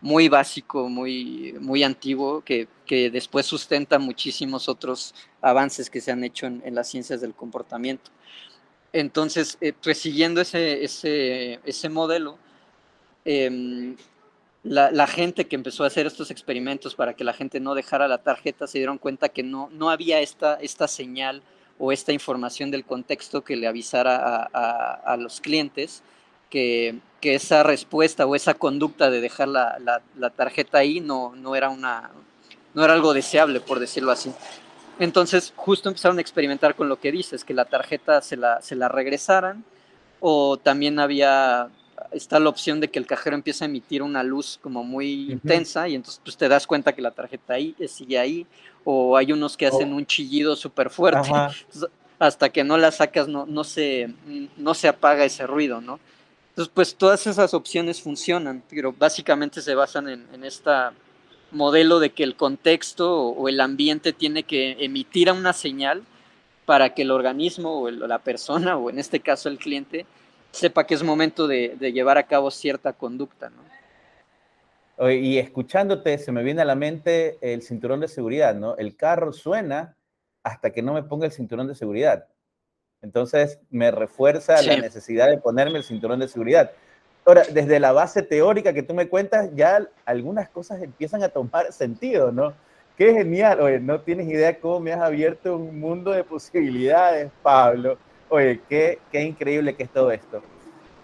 muy 0.00 0.28
básico, 0.28 0.88
muy, 0.88 1.56
muy 1.60 1.82
antiguo, 1.82 2.42
que, 2.42 2.68
que, 2.86 3.10
después 3.10 3.44
sustenta 3.46 3.98
muchísimos 3.98 4.68
otros 4.68 5.16
avances 5.40 5.90
que 5.90 6.00
se 6.00 6.12
han 6.12 6.22
hecho 6.22 6.46
en, 6.46 6.74
las 6.76 6.88
ciencias 6.88 7.20
del 7.20 7.34
comportamiento. 7.34 8.12
Entonces, 8.92 9.58
eh, 9.60 9.72
pues 9.82 9.98
siguiendo 9.98 10.40
ese, 10.40 10.84
ese, 10.84 11.58
ese 11.64 11.88
modelo, 11.88 12.38
em, 13.24 13.96
la, 14.64 14.90
la, 14.90 15.06
gente 15.06 15.46
que 15.46 15.56
empezó 15.56 15.84
a 15.84 15.86
hacer 15.86 16.06
estos 16.06 16.30
experimentos 16.30 16.94
para 16.94 17.14
que 17.14 17.24
la 17.24 17.32
gente 17.32 17.60
no 17.60 17.74
dejara 17.74 18.08
la 18.08 18.18
tarjeta 18.18 18.66
se 18.66 18.78
dieron 18.78 18.98
cuenta 18.98 19.28
que 19.28 19.42
no, 19.42 19.68
no 19.72 19.90
había 19.90 20.20
esta, 20.20 20.54
esta 20.54 20.88
señal 20.88 21.42
o 21.78 21.92
esta 21.92 22.12
información 22.12 22.70
del 22.70 22.84
contexto 22.84 23.42
que 23.42 23.56
le 23.56 23.68
avisara 23.68 24.48
a, 24.52 25.16
los 25.16 25.40
clientes 25.40 26.02
que, 26.50 26.98
que, 27.20 27.34
esa 27.34 27.62
respuesta 27.62 28.26
o 28.26 28.34
esa 28.34 28.54
conducta 28.54 29.10
de 29.10 29.20
dejar 29.20 29.48
la, 29.48 30.02
la, 30.16 30.30
tarjeta 30.30 30.78
ahí 30.78 31.00
no, 31.00 31.34
no, 31.36 31.54
era 31.54 31.68
una, 31.68 32.10
no 32.74 32.84
era 32.84 32.94
algo 32.94 33.14
deseable, 33.14 33.60
por 33.60 33.78
decirlo 33.78 34.10
así. 34.10 34.32
Entonces, 34.98 35.52
justo 35.54 35.88
empezaron 35.88 36.18
a 36.18 36.20
experimentar 36.20 36.74
con 36.74 36.88
lo 36.88 36.98
que 36.98 37.12
dices, 37.12 37.44
que 37.44 37.54
la 37.54 37.66
tarjeta 37.66 38.20
se 38.20 38.36
la, 38.36 38.60
se 38.60 38.74
la 38.74 38.88
regresaran, 38.88 39.64
o 40.20 40.56
también 40.56 40.98
había, 40.98 41.68
está 42.12 42.38
la 42.38 42.48
opción 42.48 42.80
de 42.80 42.88
que 42.88 42.98
el 42.98 43.06
cajero 43.06 43.36
empiece 43.36 43.64
a 43.64 43.66
emitir 43.66 44.02
una 44.02 44.22
luz 44.22 44.58
como 44.62 44.84
muy 44.84 45.32
intensa, 45.32 45.88
y 45.88 45.94
entonces 45.94 46.20
pues, 46.24 46.36
te 46.36 46.48
das 46.48 46.66
cuenta 46.66 46.94
que 46.94 47.02
la 47.02 47.10
tarjeta 47.10 47.54
ahí 47.54 47.74
sigue 47.86 48.18
ahí, 48.18 48.46
o 48.84 49.16
hay 49.16 49.32
unos 49.32 49.56
que 49.56 49.66
hacen 49.66 49.92
un 49.92 50.06
chillido 50.06 50.56
súper 50.56 50.90
fuerte. 50.90 51.30
hasta 52.18 52.48
que 52.48 52.64
no 52.64 52.76
la 52.76 52.90
sacas 52.90 53.28
no, 53.28 53.46
no, 53.46 53.62
se, 53.62 54.12
no 54.56 54.74
se 54.74 54.88
apaga 54.88 55.24
ese 55.24 55.46
ruido, 55.46 55.80
¿no? 55.80 56.00
Entonces, 56.50 56.72
pues 56.74 56.96
todas 56.96 57.24
esas 57.28 57.54
opciones 57.54 58.02
funcionan, 58.02 58.64
pero 58.68 58.92
básicamente 58.92 59.62
se 59.62 59.76
basan 59.76 60.08
en, 60.08 60.26
en 60.32 60.42
este 60.42 60.70
modelo 61.50 62.00
de 62.00 62.10
que 62.10 62.24
el 62.24 62.34
contexto 62.34 63.28
o, 63.28 63.48
el 63.48 63.60
ambiente 63.60 64.12
tiene 64.12 64.42
que 64.42 64.76
emitir 64.80 65.30
una 65.30 65.52
señal 65.52 66.02
para 66.66 66.94
que 66.94 67.02
el 67.02 67.10
organismo 67.10 67.82
o 67.82 67.90
la 67.90 68.18
persona, 68.18 68.76
o 68.76 68.90
en 68.90 68.98
este 68.98 69.20
caso 69.20 69.48
el 69.48 69.58
cliente, 69.58 70.04
sepa 70.50 70.86
que 70.86 70.94
es 70.94 71.02
momento 71.02 71.46
de, 71.46 71.76
de 71.78 71.92
llevar 71.92 72.18
a 72.18 72.26
cabo 72.26 72.50
cierta 72.50 72.92
conducta, 72.92 73.50
¿no? 73.50 73.68
Y 75.10 75.38
escuchándote, 75.38 76.18
se 76.18 76.32
me 76.32 76.42
viene 76.42 76.62
a 76.62 76.64
la 76.64 76.74
mente 76.74 77.38
el 77.40 77.62
cinturón 77.62 78.00
de 78.00 78.08
seguridad, 78.08 78.56
¿no? 78.56 78.76
El 78.76 78.96
carro 78.96 79.32
suena 79.32 79.94
hasta 80.42 80.70
que 80.70 80.82
no 80.82 80.92
me 80.92 81.04
ponga 81.04 81.26
el 81.26 81.32
cinturón 81.32 81.68
de 81.68 81.76
seguridad. 81.76 82.26
Entonces, 83.00 83.60
me 83.70 83.92
refuerza 83.92 84.60
la 84.60 84.76
necesidad 84.76 85.28
de 85.28 85.38
ponerme 85.38 85.78
el 85.78 85.84
cinturón 85.84 86.18
de 86.18 86.26
seguridad. 86.26 86.72
Ahora, 87.24 87.44
desde 87.48 87.78
la 87.78 87.92
base 87.92 88.22
teórica 88.22 88.72
que 88.72 88.82
tú 88.82 88.92
me 88.92 89.08
cuentas, 89.08 89.50
ya 89.54 89.86
algunas 90.04 90.48
cosas 90.48 90.82
empiezan 90.82 91.22
a 91.22 91.28
tomar 91.28 91.72
sentido, 91.72 92.32
¿no? 92.32 92.54
Qué 92.96 93.12
genial. 93.12 93.60
Oye, 93.60 93.78
no 93.78 94.00
tienes 94.00 94.26
idea 94.26 94.58
cómo 94.58 94.80
me 94.80 94.92
has 94.92 95.00
abierto 95.00 95.56
un 95.56 95.78
mundo 95.78 96.10
de 96.10 96.24
posibilidades, 96.24 97.30
Pablo. 97.40 97.98
Oye, 98.30 98.60
qué, 98.68 98.98
qué 99.10 99.22
increíble 99.22 99.74
que 99.74 99.84
es 99.84 99.90
todo 99.90 100.10
esto. 100.10 100.42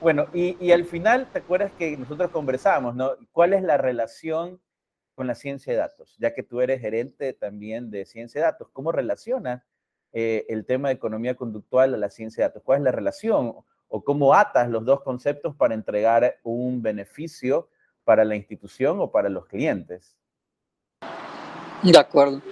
Bueno, 0.01 0.27
y, 0.35 0.71
al 0.71 0.85
final, 0.85 1.27
¿te 1.33 1.39
acuerdas 1.39 1.73
que 1.79 1.97
nosotros 1.97 2.31
conversamos, 2.31 2.95
¿no? 2.95 3.13
¿Cuál 3.33 3.55
es 3.55 3.63
la 3.63 3.79
relación 3.79 4.61
con 5.15 5.27
la 5.27 5.35
ciencia 5.35 5.73
de 5.73 5.79
datos? 5.79 6.15
Ya 6.19 6.35
que 6.35 6.43
tú 6.43 6.61
eres 6.61 6.83
gerente 6.83 7.33
también 7.33 7.91
de 7.91 8.05
ciencia 8.05 8.43
de 8.43 8.47
datos, 8.49 8.69
¿cómo 8.75 8.93
relaciona 8.93 9.65
eh, 10.13 10.45
el 10.51 10.67
tema 10.67 10.89
de 10.89 10.97
economía 10.97 11.35
conductual 11.37 11.95
a 11.95 11.97
la 11.97 12.11
ciencia 12.11 12.43
de 12.45 12.49
datos? 12.49 12.63
¿Cuál 12.63 12.81
es 12.81 12.85
la 12.85 12.93
relación 12.93 13.55
o 13.89 14.05
cómo 14.05 14.35
atas 14.35 14.69
los 14.69 14.85
dos 14.85 15.01
conceptos 15.01 15.57
para 15.57 15.73
entregar 15.73 16.39
un 16.43 16.83
beneficio 16.83 17.71
para 18.05 18.27
la 18.27 18.37
institución 18.37 19.01
o 19.01 19.11
para 19.11 19.31
los 19.31 19.47
clientes? 19.47 20.19
De 21.83 21.99
acuerdo. 21.99 22.43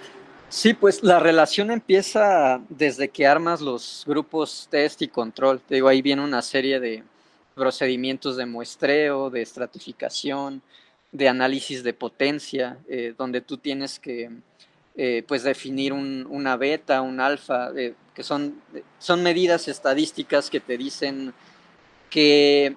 Sí, 0.52 0.74
pues 0.74 1.02
la 1.02 1.18
relación 1.18 1.70
empieza 1.70 2.60
desde 2.68 3.08
que 3.08 3.26
armas 3.26 3.62
los 3.62 4.04
grupos 4.06 4.68
test 4.70 5.00
y 5.00 5.08
control. 5.08 5.62
Te 5.62 5.76
digo, 5.76 5.88
ahí 5.88 6.02
viene 6.02 6.22
una 6.22 6.42
serie 6.42 6.78
de, 6.78 7.02
procedimientos 7.54 8.36
de 8.36 8.44
muestreo, 8.44 9.30
de 9.30 9.40
estratificación, 9.40 10.60
de 11.10 11.28
análisis 11.28 11.82
de 11.82 11.94
potencia, 11.94 12.78
eh, 12.86 13.14
donde 13.16 13.40
tú 13.40 13.56
tienes 13.56 13.98
que 13.98 14.30
eh, 14.94 15.24
pues 15.26 15.42
definir 15.42 15.94
una 15.94 16.56
beta, 16.56 17.00
un 17.00 17.18
alfa, 17.18 17.70
eh, 17.74 17.94
que 18.14 18.22
son, 18.22 18.60
son 18.98 19.22
medidas 19.22 19.68
estadísticas 19.68 20.50
que 20.50 20.60
te 20.60 20.76
dicen 20.76 21.32
que, 22.10 22.76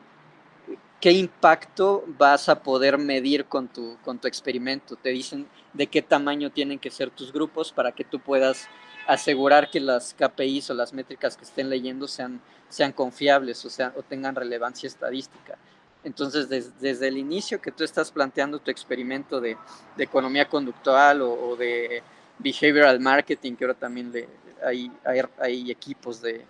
qué 1.00 1.12
impacto 1.12 2.04
vas 2.08 2.50
a 2.50 2.62
poder 2.64 2.98
medir 2.98 3.46
con 3.46 3.68
tu, 3.68 3.98
con 4.04 4.20
tu 4.20 4.28
experimento. 4.28 4.96
Te 4.96 5.10
dicen 5.10 5.48
de 5.74 5.88
qué 5.88 6.02
tamaño 6.02 6.52
tienen 6.52 6.80
que 6.80 6.92
ser 6.92 7.10
tus 7.12 7.32
grupos 7.32 7.72
para 7.72 7.92
que 7.92 8.04
tú 8.04 8.20
puedas 8.20 8.68
asegurar 9.08 9.70
que 9.70 9.80
las 9.80 10.14
KPIs 10.14 10.70
o 10.72 10.74
las 10.74 10.94
métricas 10.94 11.38
que 11.38 11.44
estén 11.44 11.70
leyendo 11.70 12.08
sean, 12.08 12.42
sean 12.70 12.92
confiables 12.92 13.64
o, 13.66 13.70
sea, 13.70 13.94
o 13.96 14.02
tengan 14.02 14.36
relevancia 14.36 14.88
estadística. 14.88 15.58
Entonces, 16.04 16.48
desde 16.80 17.08
el 17.08 17.18
inicio 17.18 17.60
que 17.60 17.72
tú 17.72 17.84
estás 17.84 18.12
planteando 18.12 18.60
tu 18.60 18.70
experimento 18.70 19.42
de, 19.42 19.58
economía 19.98 20.48
conductual 20.48 21.24
o, 21.24 21.56
de 21.56 22.04
behavioral 22.38 23.00
marketing, 23.00 23.56
que 23.56 23.66
ahora 23.66 23.74
también 23.74 24.12
le, 24.12 24.30
hay, 24.64 24.92
hay, 25.40 25.72
equipos 25.72 26.22
de, 26.22 26.46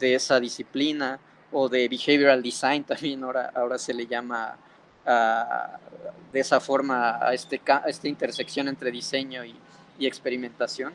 esa 0.00 0.38
disciplina, 0.38 1.18
o 1.52 1.68
de 1.68 1.88
behavioral 1.88 2.42
design 2.42 2.84
también 2.88 3.22
ahora, 3.24 3.52
ahora 3.54 3.78
se 3.78 3.94
le 3.94 4.06
llama 4.06 4.56
de 5.04 6.38
esa 6.38 6.60
forma 6.60 7.18
a, 7.26 7.34
este, 7.34 7.60
esta 7.86 8.06
intersección 8.06 8.68
entre 8.68 8.92
diseño 8.92 9.44
y, 9.44 9.52
y 9.98 10.06
experimentación 10.06 10.92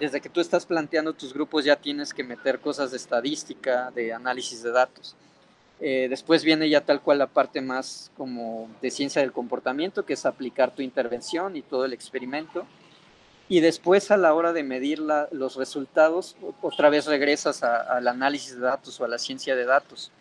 desde 0.00 0.22
que 0.22 0.30
tú 0.30 0.40
estás 0.40 0.64
planteando 0.64 1.12
tus 1.12 1.34
grupos 1.34 1.66
ya 1.66 1.76
tienes 1.76 2.14
que 2.14 2.24
meter 2.24 2.58
cosas 2.58 2.90
de 2.90 2.96
estadística, 2.96 3.90
de 3.90 4.14
análisis 4.14 4.62
de 4.62 4.72
datos. 4.72 5.14
Eh, 5.78 6.06
después 6.08 6.42
viene 6.42 6.68
ya 6.70 6.80
tal 6.80 7.02
cual 7.02 7.18
la 7.18 7.26
parte 7.26 7.60
más 7.60 8.10
como 8.16 8.70
de 8.80 8.90
ciencia 8.90 9.20
del 9.20 9.32
comportamiento, 9.32 10.06
que 10.06 10.14
es 10.14 10.24
aplicar 10.24 10.74
tu 10.74 10.80
intervención 10.80 11.54
y 11.54 11.60
todo 11.60 11.84
el 11.84 11.92
experimento. 11.92 12.66
Y 13.50 13.58
después 13.58 14.12
a 14.12 14.16
la 14.16 14.32
hora 14.32 14.52
de 14.52 14.62
medir 14.62 15.00
los 15.32 15.56
resultados, 15.56 16.36
otra 16.62 16.88
vez 16.88 17.06
regresas 17.06 17.64
al 17.64 18.06
análisis 18.06 18.54
de 18.54 18.60
datos 18.60 19.00
o 19.00 19.04
a 19.04 19.08
la 19.08 19.18
ciencia 19.18 19.56
de 19.56 19.64
datos. 19.64 20.12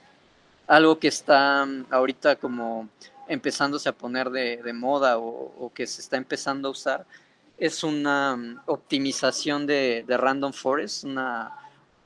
Algo 0.65 0.97
que 0.97 1.09
está 1.09 1.63
mm, 1.63 1.85
ahorita 1.91 2.37
como 2.37 2.89
empezándose 3.27 3.87
a 3.87 3.91
poner 3.91 4.31
de, 4.31 4.73
moda 4.73 5.19
o, 5.19 5.53
o 5.59 5.71
que 5.71 5.85
se 5.85 6.01
está 6.01 6.17
empezando 6.17 6.67
a 6.69 6.71
usar 6.71 7.05
es 7.59 7.83
una 7.83 8.35
mm, 8.35 8.61
optimización 8.65 9.67
de, 9.67 10.03
random 10.07 10.51
forest, 10.51 11.03
una, 11.03 11.51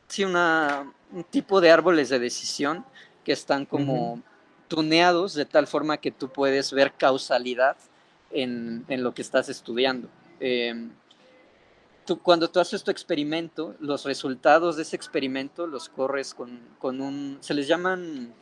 sí, 0.09 0.25
una, 0.25 0.91
un 1.11 1.23
tipo 1.23 1.61
de 1.61 1.71
árboles 1.71 2.09
de 2.09 2.19
decisión 2.19 2.83
que 3.23 3.31
están 3.31 3.65
como 3.65 4.21
tuneados 4.67 5.35
de 5.35 5.45
tal 5.45 5.67
forma 5.67 5.97
que 5.97 6.11
tú 6.11 6.27
puedes 6.27 6.73
ver 6.73 6.91
causalidad 6.91 7.77
en, 8.29 8.83
lo 8.89 9.13
que 9.13 9.21
estás 9.21 9.47
estudiando. 9.47 10.09
Em, 10.41 10.89
cuando 12.21 12.49
tú 12.49 12.59
haces 12.59 12.83
tu 12.83 12.91
experimento, 12.91 13.75
los 13.79 14.05
resultados 14.05 14.75
de 14.75 14.83
ese 14.83 14.95
experimento 14.95 15.67
los 15.67 15.89
corres 15.89 16.33
con, 16.33 16.59
con 16.79 17.01
un, 17.01 17.37
se 17.41 17.53
les 17.53 17.67
llaman 17.67 18.33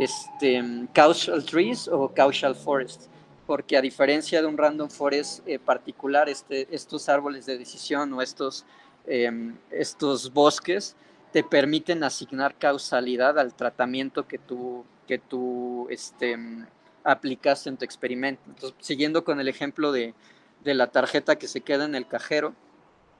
este, 0.00 0.62
causal 0.92 1.44
trees 1.44 1.88
o 1.88 2.12
causal 2.14 2.54
forests 2.54 3.08
porque 3.48 3.78
a 3.78 3.80
diferencia 3.80 4.42
de 4.42 4.46
un 4.46 4.58
random 4.58 4.90
forest 4.90 5.40
eh, 5.48 5.58
particular, 5.58 6.28
este, 6.28 6.68
estos 6.70 7.08
árboles 7.08 7.46
de 7.46 7.56
decisión 7.56 8.12
o 8.12 8.20
estos, 8.20 8.66
em, 9.06 9.56
estos 9.70 10.34
bosques 10.34 10.94
te 11.32 11.42
permiten 11.42 12.04
asignar 12.04 12.58
causalidad 12.58 13.38
al 13.38 13.54
tratamiento 13.54 14.28
que 14.28 14.36
tú, 14.36 14.84
que 15.06 15.16
tú 15.16 15.86
este, 15.88 16.36
aplicaste 17.04 17.70
en 17.70 17.78
tu 17.78 17.86
experimento. 17.86 18.42
Entonces, 18.48 18.76
siguiendo 18.80 19.24
con 19.24 19.40
el 19.40 19.48
ejemplo 19.48 19.92
de, 19.92 20.12
de 20.62 20.74
la 20.74 20.88
tarjeta 20.88 21.36
que 21.36 21.48
se 21.48 21.62
queda 21.62 21.86
en 21.86 21.94
el 21.94 22.06
cajero, 22.06 22.54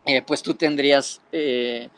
eh, 0.07 0.23
pues 0.23 0.43
tú 0.43 0.55
tendrías 0.55 1.21
eh, 1.33 1.89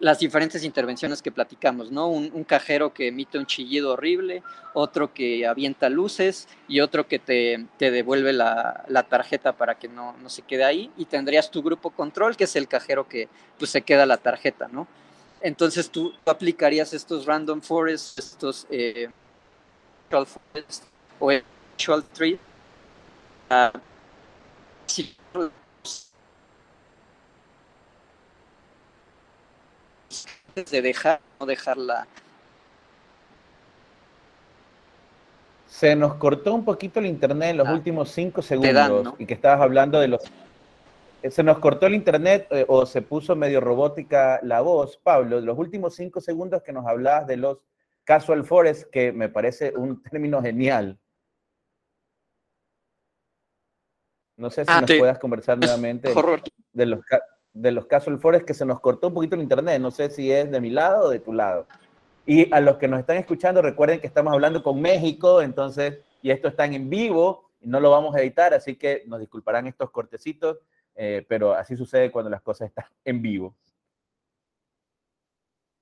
las 0.00 0.18
diferentes 0.18 0.64
intervenciones 0.64 1.22
que 1.22 1.30
platicamos, 1.30 1.90
¿no? 1.92 2.08
Un, 2.08 2.44
cajero 2.44 2.92
que 2.92 3.08
emite 3.08 3.38
un 3.38 3.46
chillido 3.46 3.92
horrible, 3.92 4.42
otro 4.72 5.12
que 5.12 5.46
avienta 5.46 5.88
luces 5.90 6.48
y 6.68 6.80
otro 6.80 7.06
que 7.06 7.18
te, 7.18 7.66
devuelve 7.78 8.32
la, 8.32 9.06
tarjeta 9.08 9.52
para 9.52 9.78
que 9.78 9.88
no, 9.88 10.16
se 10.26 10.42
quede 10.42 10.64
ahí 10.64 10.90
y 10.96 11.04
tendrías 11.04 11.50
tu 11.50 11.62
grupo 11.62 11.90
control, 11.90 12.36
que 12.36 12.44
es 12.44 12.56
el 12.56 12.66
cajero 12.66 13.06
que 13.08 13.28
pues 13.58 13.70
se 13.70 13.82
queda 13.82 14.06
la 14.06 14.16
tarjeta, 14.16 14.68
¿no? 14.68 14.88
Entonces 15.42 15.90
tú, 15.90 16.14
aplicarías 16.26 16.92
estos 16.92 17.26
random 17.26 17.60
forests, 17.60 18.18
estos 18.18 18.66
eh, 18.70 19.08
o 21.18 21.30
actual 21.30 22.04
tree, 22.12 22.38
de 30.54 30.82
dejar 30.82 31.20
no 31.38 31.46
dejarla. 31.46 32.06
Se 35.66 35.94
nos 35.96 36.14
cortó 36.14 36.54
un 36.54 36.64
poquito 36.64 37.00
el 37.00 37.06
internet 37.06 37.50
en 37.50 37.56
los 37.58 37.68
ah. 37.68 37.72
últimos 37.72 38.10
cinco 38.10 38.42
segundos 38.42 39.14
y 39.18 39.26
que 39.26 39.34
estabas 39.34 39.60
hablando 39.60 40.00
de 40.00 40.08
los... 40.08 40.20
Se 41.28 41.42
nos 41.42 41.58
cortó 41.58 41.86
el 41.86 41.94
internet 41.94 42.48
eh, 42.50 42.64
o 42.66 42.86
se 42.86 43.02
puso 43.02 43.36
medio 43.36 43.60
robótica 43.60 44.40
la 44.42 44.62
voz, 44.62 44.96
Pablo, 44.96 45.40
los 45.40 45.58
últimos 45.58 45.94
cinco 45.94 46.20
segundos 46.20 46.62
que 46.62 46.72
nos 46.72 46.86
hablabas 46.86 47.26
de 47.26 47.36
los 47.36 47.58
casual 48.04 48.44
forest, 48.44 48.90
que 48.90 49.12
me 49.12 49.28
parece 49.28 49.72
un 49.76 50.02
término 50.10 50.42
genial. 50.42 50.98
No 54.36 54.50
sé 54.50 54.64
si 54.64 54.70
ah, 54.72 54.80
nos 54.80 54.90
puedas 54.90 55.18
conversar 55.18 55.58
nuevamente 55.58 56.14
de 56.72 56.86
los, 56.86 57.00
de 57.52 57.72
los 57.72 57.86
casos 57.86 58.12
del 58.12 58.20
Forest 58.20 58.46
que 58.46 58.54
se 58.54 58.64
nos 58.64 58.80
cortó 58.80 59.08
un 59.08 59.14
poquito 59.14 59.34
el 59.34 59.42
internet. 59.42 59.80
No 59.80 59.90
sé 59.90 60.10
si 60.10 60.30
es 60.30 60.50
de 60.50 60.60
mi 60.60 60.70
lado 60.70 61.06
o 61.06 61.10
de 61.10 61.18
tu 61.18 61.32
lado. 61.32 61.66
Y 62.26 62.52
a 62.52 62.60
los 62.60 62.76
que 62.76 62.88
nos 62.88 63.00
están 63.00 63.16
escuchando, 63.16 63.62
recuerden 63.62 64.00
que 64.00 64.06
estamos 64.06 64.32
hablando 64.32 64.62
con 64.62 64.80
México, 64.80 65.42
entonces, 65.42 65.98
y 66.22 66.30
esto 66.30 66.48
está 66.48 66.66
en 66.66 66.88
vivo, 66.88 67.50
y 67.60 67.66
no 67.68 67.80
lo 67.80 67.90
vamos 67.90 68.14
a 68.14 68.20
editar, 68.20 68.54
así 68.54 68.76
que 68.76 69.02
nos 69.06 69.20
disculparán 69.20 69.66
estos 69.66 69.90
cortecitos, 69.90 70.58
eh, 70.94 71.24
pero 71.28 71.54
así 71.54 71.76
sucede 71.76 72.10
cuando 72.10 72.30
las 72.30 72.42
cosas 72.42 72.68
están 72.68 72.84
en 73.04 73.22
vivo. 73.22 73.54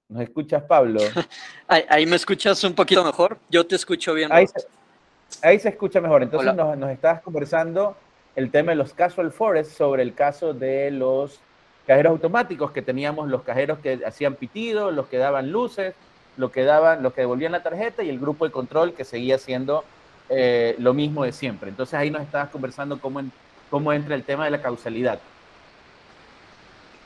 ¿Nos 0.09 0.23
escuchas, 0.23 0.63
Pablo? 0.63 1.01
Ahí, 1.69 2.07
me 2.07 2.17
escuchas 2.17 2.65
un 2.65 2.75
poquito 2.75 3.05
mejor. 3.05 3.39
Yo 3.51 3.67
te 3.67 3.77
escucho 3.77 4.15
bien. 4.15 4.33
Ahí 4.33 5.59
se, 5.59 5.69
escucha 5.69 6.01
mejor. 6.01 6.23
Entonces 6.23 6.55
nos, 6.55 6.79
nos, 6.79 6.91
estás 6.91 7.21
conversando 7.21 7.95
el 8.35 8.51
tema 8.51 8.73
de 8.73 8.77
los 8.77 8.95
casual 8.95 9.33
forests 9.33 9.75
sobre 9.75 10.03
el 10.03 10.15
caso 10.15 10.55
de 10.55 10.91
los 10.91 11.41
cajeros 11.89 12.11
automáticos 12.11 12.71
que 12.71 12.83
teníamos 12.83 13.31
los 13.31 13.43
cajeros 13.43 13.79
que 13.79 14.01
hacían 14.07 14.35
pitido, 14.35 14.91
los 14.91 15.07
que 15.07 15.17
daban 15.17 15.51
luces, 15.51 15.95
los 16.37 16.53
que 16.53 16.63
daban, 16.63 17.03
los 17.03 17.15
que 17.15 17.23
devolvían 17.23 17.51
la 17.51 17.63
tarjeta 17.63 18.03
y 18.03 18.11
el 18.11 18.21
grupo 18.21 18.45
de 18.45 18.53
control 18.53 18.93
que 18.93 19.05
seguía 19.05 19.37
haciendo 19.37 19.85
eh, 20.29 20.77
lo 20.79 20.93
mismo 20.93 21.25
de 21.25 21.33
siempre. 21.33 21.71
Entonces 21.71 21.95
ahí 21.95 22.11
nos 22.11 22.21
estabas 22.21 22.51
conversando 22.51 23.01
cómo, 23.01 23.23
cómo 23.71 23.91
entra 23.95 24.15
el 24.15 24.23
tema 24.23 24.45
de 24.45 24.51
la 24.51 24.61
causalidad. 24.61 25.19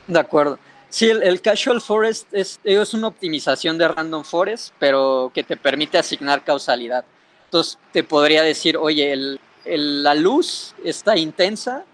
De 0.05 0.19
acuerdo. 0.19 0.59
Sí, 0.89 1.09
el, 1.09 1.41
Casual 1.41 1.79
Forest 1.79 2.27
es, 2.33 2.59
es, 2.65 2.93
una 2.93 3.07
optimización 3.07 3.77
de 3.77 3.87
Random 3.87 4.25
Forest, 4.25 4.73
pero 4.79 5.31
que 5.33 5.43
te 5.43 5.55
permite 5.55 5.97
asignar 5.97 6.43
causalidad. 6.43 7.05
Entonces 7.45 7.79
te 7.93 8.03
podría 8.03 8.43
decir, 8.43 8.75
oye, 8.75 9.39
la 9.65 10.13
luz 10.13 10.75
está 10.83 11.17
intensa, 11.17 11.85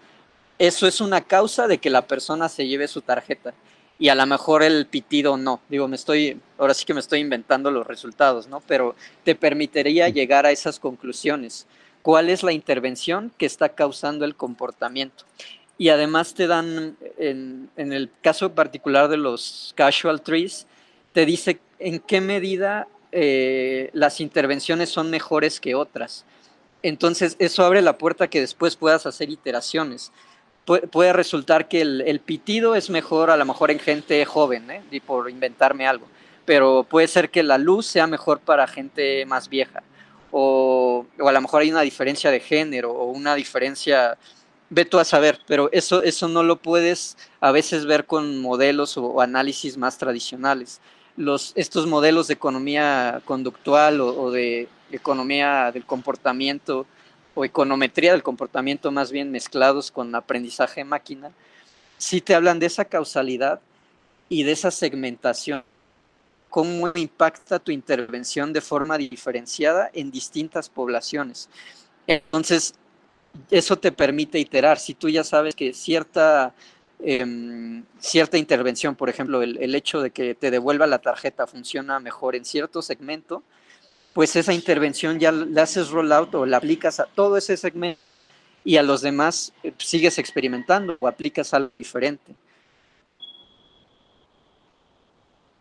eso 0.59 0.87
es 0.87 1.01
una 1.01 1.21
causa 1.21 1.67
de 1.67 1.79
que 1.79 1.89
la 1.89 2.05
persona 2.05 2.49
se 2.49 2.67
lleve 2.67 2.87
su 2.87 3.01
tarjeta. 3.01 3.53
Y 3.97 4.09
a 4.09 4.15
lo 4.15 4.25
mejor 4.25 4.63
el 4.63 4.85
pitido 4.85 5.35
no. 5.35 5.59
Digo, 5.67 5.87
me 5.87 5.95
estoy, 5.95 6.39
ahora 6.57 6.73
sí 6.73 6.85
que 6.85 6.93
me 6.93 7.01
estoy 7.01 7.19
inventando 7.19 7.71
los 7.71 7.85
resultados, 7.85 8.47
¿no? 8.47 8.61
Pero 8.61 8.95
te 9.25 9.35
permitiría 9.35 10.07
llegar 10.07 10.45
a 10.45 10.51
esas 10.51 10.79
conclusiones. 10.79 11.67
¿Cuál 12.01 12.29
es 12.29 12.43
la 12.43 12.53
intervención 12.53 13.31
que 13.37 13.45
está 13.45 13.69
causando 13.69 14.23
el 14.23 14.35
comportamiento? 14.35 15.25
y 15.79 15.89
además 15.89 16.33
te 16.33 16.45
dan, 16.45 16.97
en, 17.17 17.69
el 17.77 18.11
caso 18.21 18.53
particular 18.53 19.07
de 19.07 19.15
los 19.15 19.73
casual 19.75 20.21
trees, 20.21 20.67
te 21.13 21.25
dice 21.25 21.61
en 21.79 21.99
qué 21.99 22.19
medida 22.19 22.89
eh, 23.13 23.89
las 23.93 24.19
intervenciones 24.19 24.89
son 24.89 25.09
mejores 25.09 25.61
que 25.61 25.75
otras. 25.75 26.25
Entonces, 26.83 27.37
eso 27.39 27.63
abre 27.63 27.81
la 27.81 27.97
puerta 27.97 28.29
que 28.29 28.41
después 28.41 28.75
puedas 28.75 29.05
hacer 29.05 29.29
iteraciones. 29.29 30.11
Puede 30.91 31.13
resultar 31.13 31.67
que 31.67 31.81
el, 31.81 32.21
pitido 32.23 32.75
es 32.75 32.89
mejor 32.89 33.31
a 33.31 33.37
lo 33.37 33.45
mejor 33.45 33.71
en 33.71 33.79
gente 33.79 34.23
joven, 34.25 34.69
¿eh? 34.69 34.81
y 34.91 34.99
por 34.99 35.29
inventarme 35.29 35.87
algo, 35.87 36.07
pero 36.45 36.85
puede 36.87 37.07
ser 37.07 37.29
que 37.29 37.43
la 37.43 37.57
luz 37.57 37.85
sea 37.85 38.07
mejor 38.07 38.39
para 38.39 38.67
gente 38.67 39.25
más 39.25 39.49
vieja, 39.49 39.83
o, 40.31 41.05
a 41.19 41.31
lo 41.31 41.41
mejor 41.41 41.61
hay 41.61 41.71
una 41.71 41.81
diferencia 41.81 42.29
de 42.29 42.39
género 42.39 42.91
o 42.91 43.05
una 43.11 43.35
diferencia 43.35 44.17
ve 44.69 44.85
tú 44.85 44.99
a 44.99 45.05
saber, 45.05 45.39
pero 45.47 45.69
eso, 45.71 46.03
eso 46.03 46.27
no 46.27 46.43
lo 46.43 46.57
puedes 46.57 47.17
a 47.41 47.51
veces 47.51 47.85
ver 47.85 48.05
con 48.05 48.39
modelos 48.39 48.97
o, 48.97 49.21
análisis 49.21 49.77
más 49.77 49.97
tradicionales. 49.97 50.79
Los, 51.17 51.53
estos 51.55 51.87
modelos 51.87 52.27
de 52.27 52.35
economía 52.35 53.21
conductual 53.25 53.99
o, 53.99 54.31
de 54.31 54.69
economía 54.91 55.71
del 55.71 55.85
comportamiento 55.85 56.85
o 57.35 57.45
econometría 57.45 58.11
del 58.11 58.23
comportamiento 58.23 58.91
más 58.91 59.11
bien 59.11 59.31
mezclados 59.31 59.91
con 59.91 60.13
aprendizaje 60.15 60.83
máquina, 60.83 61.31
sí 61.97 62.21
te 62.21 62.35
hablan 62.35 62.59
de 62.59 62.65
esa 62.65 62.85
causalidad 62.85 63.61
y 64.29 64.43
de 64.43 64.51
esa 64.51 64.71
segmentación, 64.71 65.63
cómo 66.49 66.91
impacta 66.95 67.59
tu 67.59 67.71
intervención 67.71 68.53
de 68.53 68.61
forma 68.61 68.97
diferenciada 68.97 69.89
en 69.93 70.11
distintas 70.11 70.69
poblaciones. 70.69 71.49
Entonces, 72.07 72.73
eso 73.51 73.77
te 73.77 73.91
permite 73.91 74.39
iterar. 74.39 74.79
Si 74.79 74.93
tú 74.93 75.09
ya 75.09 75.23
sabes 75.23 75.55
que 75.55 75.73
cierta, 75.73 76.53
em, 76.99 77.83
cierta 77.99 78.37
intervención, 78.37 78.95
por 78.95 79.09
ejemplo, 79.09 79.41
el, 79.41 79.75
hecho 79.75 80.01
de 80.01 80.11
que 80.11 80.35
te 80.35 80.51
devuelva 80.51 80.87
la 80.87 80.99
tarjeta 80.99 81.47
funciona 81.47 81.99
mejor 81.99 82.35
en 82.35 82.45
cierto 82.45 82.81
segmento, 82.81 83.43
pues 84.19 84.35
esa 84.35 84.51
intervención 84.51 85.17
ya 85.17 85.31
la 85.31 85.61
haces 85.61 85.91
rollout 85.91 86.35
o 86.35 86.45
la 86.45 86.57
aplicas 86.57 86.99
a 86.99 87.05
todo 87.05 87.37
ese 87.37 87.55
segmento 87.55 88.01
y 88.65 88.75
a 88.75 88.83
los 88.83 89.01
demás 89.01 89.53
eh, 89.63 89.71
sigues 89.77 90.17
experimentando 90.17 90.97
o 90.99 91.07
aplicas 91.07 91.53
algo 91.53 91.71
diferente. 91.79 92.33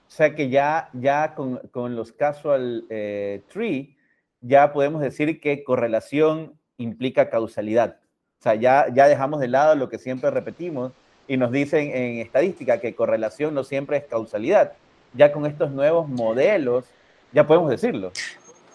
O 0.09 0.11
sea 0.11 0.35
que 0.35 0.49
ya, 0.49 0.91
ya 0.93 1.37
con, 1.37 1.59
con 1.71 1.95
los 1.95 2.11
casual 2.11 2.85
eh, 2.91 3.43
tree, 3.49 3.97
ya 4.41 4.73
podemos 4.73 5.03
decir 5.03 5.41
que 5.41 5.63
correlación 5.63 6.59
implica 6.79 7.31
causalidad. 7.31 8.01
O 8.41 8.43
sea, 8.43 8.57
ya, 8.57 8.87
ya 8.93 9.07
dejamos 9.07 9.39
de 9.39 9.47
lado 9.47 9.77
lo 9.77 9.89
que 9.89 10.01
siempre 10.01 10.33
repetimos 10.33 10.91
y 11.29 11.37
nos 11.37 11.53
dicen 11.53 11.93
en 11.95 12.19
estadística 12.19 12.81
que 12.81 12.97
correlación 12.97 13.55
no 13.55 13.63
siempre 13.63 13.99
es 13.99 14.05
causalidad. 14.07 14.73
Ya 15.15 15.31
con 15.31 15.47
estos 15.47 15.71
nuevos 15.71 16.09
modelos, 16.09 16.87
ya 17.33 17.47
podemos 17.47 17.71
decirlo. 17.71 18.11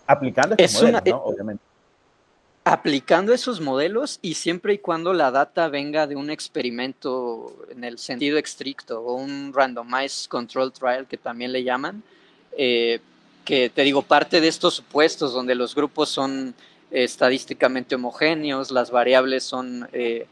Aplicando 0.07 0.55
estos 0.57 0.83
modelos, 0.83 1.05
¿no? 1.05 1.23
Obviamente. 1.23 1.63
Aplicando 2.65 3.33
esos 3.33 3.59
modelos 3.59 4.19
y 4.21 4.35
siempre 4.35 4.73
y 4.73 4.77
cuando 4.77 5.13
la 5.13 5.31
data 5.31 5.67
venga 5.67 6.07
de 6.07 6.15
un 6.15 6.29
experimento 6.29 7.53
en 7.69 7.83
el 7.83 7.97
sentido 7.97 8.37
estricto 8.37 9.01
o 9.01 9.15
un 9.15 9.51
randomized 9.53 10.29
control 10.29 10.71
trial 10.71 11.05
que 11.07 11.17
también 11.17 11.51
le 11.51 11.63
llaman, 11.63 12.03
eh, 12.57 13.01
que 13.43 13.69
te 13.69 13.81
digo, 13.81 14.01
parte 14.01 14.39
de 14.39 14.47
estos 14.47 14.75
supuestos 14.75 15.33
donde 15.33 15.55
los 15.55 15.75
grupos 15.75 16.07
son 16.07 16.55
estadísticamente 16.89 17.95
homogéneos, 17.95 18.71
las 18.71 18.91
variables 18.91 19.43
son, 19.43 19.89
eh, 19.91 20.27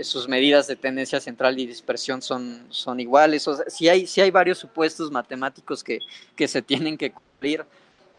sus 0.00 0.26
medidas 0.26 0.66
de 0.66 0.74
tendencia 0.74 1.20
central 1.20 1.58
y 1.58 1.66
dispersión 1.66 2.20
son, 2.20 2.66
son 2.70 2.98
iguales. 2.98 3.46
O 3.46 3.56
sea, 3.56 3.66
si, 3.68 3.88
hay, 3.88 4.06
si 4.06 4.20
hay 4.20 4.30
varios 4.30 4.58
supuestos 4.58 5.10
matemáticos 5.10 5.84
que, 5.84 6.00
que 6.34 6.48
se 6.48 6.62
tienen 6.62 6.98
que 6.98 7.12
cumplir, 7.12 7.64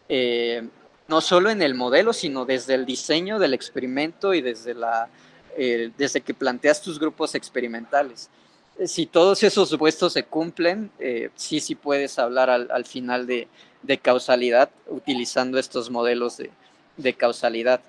eh, 0.08 0.66
no 1.08 1.20
solo 1.20 1.50
en 1.50 1.62
el 1.62 1.74
modelo, 1.74 2.12
sino 2.12 2.44
desde 2.44 2.74
el 2.74 2.86
diseño 2.86 3.38
del 3.38 3.54
experimento 3.54 4.34
y 4.34 4.40
desde, 4.40 4.74
la, 4.74 5.08
eh, 5.56 5.90
desde 5.98 6.20
que 6.20 6.34
planteas 6.34 6.80
tus 6.80 6.98
grupos 6.98 7.34
experimentales. 7.34 8.30
Si 8.86 9.06
todos 9.06 9.42
esos 9.42 9.68
supuestos 9.68 10.12
se 10.12 10.22
cumplen, 10.22 10.92
sí, 11.34 11.58
sí 11.58 11.74
puedes 11.74 12.16
hablar 12.20 12.48
al, 12.48 12.70
al 12.70 12.84
final 12.84 13.26
de, 13.26 13.48
de 13.82 13.98
causalidad 13.98 14.70
utilizando 14.86 15.58
estos 15.58 15.90
modelos 15.90 16.36
de, 16.36 16.50
de 16.96 17.14
causalidad. 17.14 17.80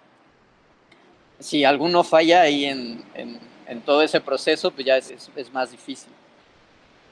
Si 1.40 1.64
alguno 1.64 2.04
falla 2.04 2.42
ahí 2.42 2.66
en, 2.66 3.04
en, 3.16 3.82
todo 3.82 4.02
ese 4.02 4.20
proceso, 4.20 4.72
pues 4.72 4.86
ya 4.86 4.98
es, 4.98 5.30
es, 5.36 5.54
más 5.54 5.72
difícil. 5.72 6.12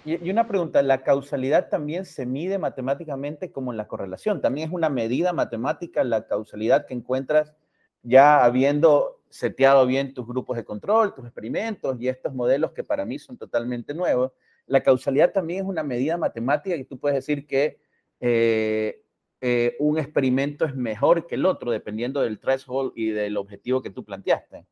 Y, 0.06 0.30
una 0.30 0.48
pregunta, 0.48 0.82
¿la 0.82 1.04
causalidad 1.04 1.70
también 1.70 2.06
se 2.06 2.26
mide 2.26 2.58
matemáticamente 2.58 3.52
como 3.52 3.74
la 3.74 3.88
correlación? 3.88 4.42
¿También 4.42 4.70
es 4.70 4.74
una 4.74 4.90
medida 4.90 5.34
matemática 5.34 6.04
la 6.04 6.26
causalidad 6.26 6.86
que 6.86 6.94
encuentras 6.94 7.54
ya 8.04 8.44
habiendo 8.44 9.22
seteado 9.30 9.86
bien 9.86 10.14
tus 10.14 10.26
grupos 10.26 10.56
de 10.56 10.64
control, 10.64 11.14
tus 11.14 11.26
experimentos 11.26 11.98
y 12.00 12.08
estos 12.08 12.34
modelos 12.34 12.72
que 12.72 12.84
para 12.84 13.06
mí 13.06 13.20
son 13.20 13.38
totalmente 13.38 13.94
nuevos? 13.94 14.32
La 14.66 14.82
causalidad 14.82 15.32
también 15.34 15.62
es 15.62 15.70
una 15.70 15.84
medida 15.84 16.18
matemática 16.18 16.76
que 16.76 16.86
tú 16.86 17.00
puedes 17.00 17.16
decir 17.16 17.46
que 17.46 17.80
eh, 18.20 19.04
eh, 19.42 19.76
un 19.80 19.98
experimento 19.98 20.66
es 20.66 20.76
mejor 20.76 21.28
que 21.28 21.36
el 21.36 21.46
otro, 21.46 21.72
dependiendo 21.72 22.22
del 22.22 22.40
threshold 22.40 22.94
y 22.96 23.10
del 23.10 23.38
objetivo 23.38 23.82
que 23.82 23.90
tú 23.90 24.04
planteaste. 24.04 24.66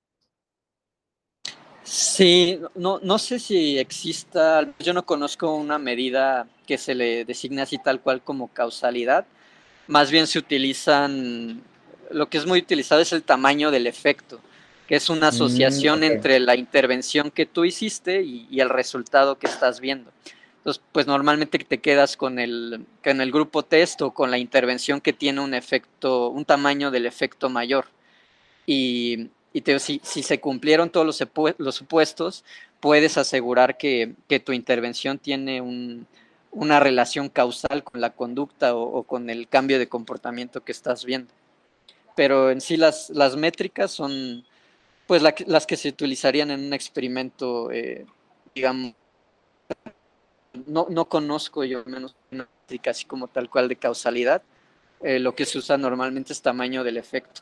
Sí, 1.86 2.60
no, 2.74 3.00
no 3.02 3.18
sé 3.20 3.40
si 3.40 3.78
exista, 3.78 4.68
yo 4.80 4.94
no 4.94 5.06
conozco 5.06 5.56
una 5.56 5.78
medida 5.78 6.48
que 6.66 6.78
se 6.78 6.96
le 6.96 7.26
designe 7.26 7.62
así 7.62 7.78
tal 7.78 8.02
cual 8.02 8.22
como 8.24 8.48
causalidad, 8.48 9.26
más 9.88 10.10
bien 10.10 10.26
se 10.26 10.40
utilizan, 10.40 11.62
lo 12.10 12.28
que 12.28 12.40
es 12.40 12.46
muy 12.46 12.60
utilizado 12.60 13.02
es 13.02 13.14
el 13.14 13.24
tamaño 13.24 13.70
del 13.70 13.86
efecto, 13.86 14.42
que 14.88 14.96
es 14.96 15.10
una 15.10 15.28
mm, 15.28 15.36
asociación 15.36 16.04
entre 16.04 16.40
la 16.40 16.56
intervención 16.56 17.30
que 17.30 17.46
tú 17.46 17.66
hiciste 17.66 18.24
y 18.24 18.60
el 18.60 18.70
resultado 18.70 19.38
que 19.38 19.48
estás 19.48 19.80
viendo. 19.80 20.12
Entonces, 20.66 20.84
pues 20.92 21.06
normalmente 21.06 21.60
te 21.60 21.78
quedas 21.78 22.18
con 22.18 22.40
el, 22.40 22.88
con 23.04 23.22
el 23.22 23.32
grupo 23.32 23.62
test 23.62 24.02
o 24.02 24.16
con 24.16 24.32
la 24.32 24.40
intervención 24.40 25.00
que 25.00 25.14
tiene 25.14 25.40
un 25.42 25.54
efecto, 25.54 26.30
un 26.30 26.44
tamaño 26.44 26.90
del 26.90 27.06
efecto 27.06 27.52
mayor. 27.52 27.86
Y, 28.66 29.30
y 29.56 29.62
te, 29.62 29.80
si, 29.80 30.02
si, 30.04 30.22
se 30.22 30.42
cumplieron 30.42 30.90
todos 30.90 31.08
los, 31.08 31.56
los 31.60 31.76
supuestos, 31.76 32.44
puedes 32.82 33.18
asegurar 33.18 33.78
que, 33.78 34.14
que 34.28 34.42
tu 34.42 34.52
intervención 34.52 35.18
tiene 35.18 35.62
un, 35.62 36.08
una 36.52 36.82
relación 36.82 37.30
causal 37.30 37.82
con 37.82 38.02
la 38.02 38.10
conducta 38.10 38.76
o, 38.76 39.04
con 39.04 39.30
el 39.30 39.48
cambio 39.48 39.80
de 39.80 39.88
comportamiento 39.88 40.66
que 40.66 40.74
estás 40.74 41.06
viendo. 41.06 41.32
Pero 42.18 42.52
en 42.52 42.60
sí 42.60 42.76
las, 42.76 43.10
las 43.12 43.38
métricas 43.38 43.92
son 43.92 44.44
pues 45.08 45.22
las 45.22 45.66
que 45.66 45.78
se 45.78 45.88
utilizarían 45.88 46.52
en 46.52 46.60
un 46.60 46.74
experimento, 46.74 47.72
eh, 47.72 48.06
digamos, 48.54 48.94
no, 50.68 50.88
no 50.90 51.06
conozco 51.06 51.64
yo 51.64 51.86
menos 51.86 52.14
una 52.30 52.50
métrica 52.60 52.92
así 52.92 53.06
como 53.06 53.30
tal 53.30 53.50
cual 53.50 53.70
de 53.70 53.78
causalidad. 53.78 54.42
Eh, 55.00 55.20
lo 55.20 55.34
que 55.34 55.46
se 55.46 55.60
usa 55.60 55.78
normalmente 55.78 56.34
es 56.34 56.42
tamaño 56.42 56.84
del 56.84 56.98
efecto. 56.98 57.42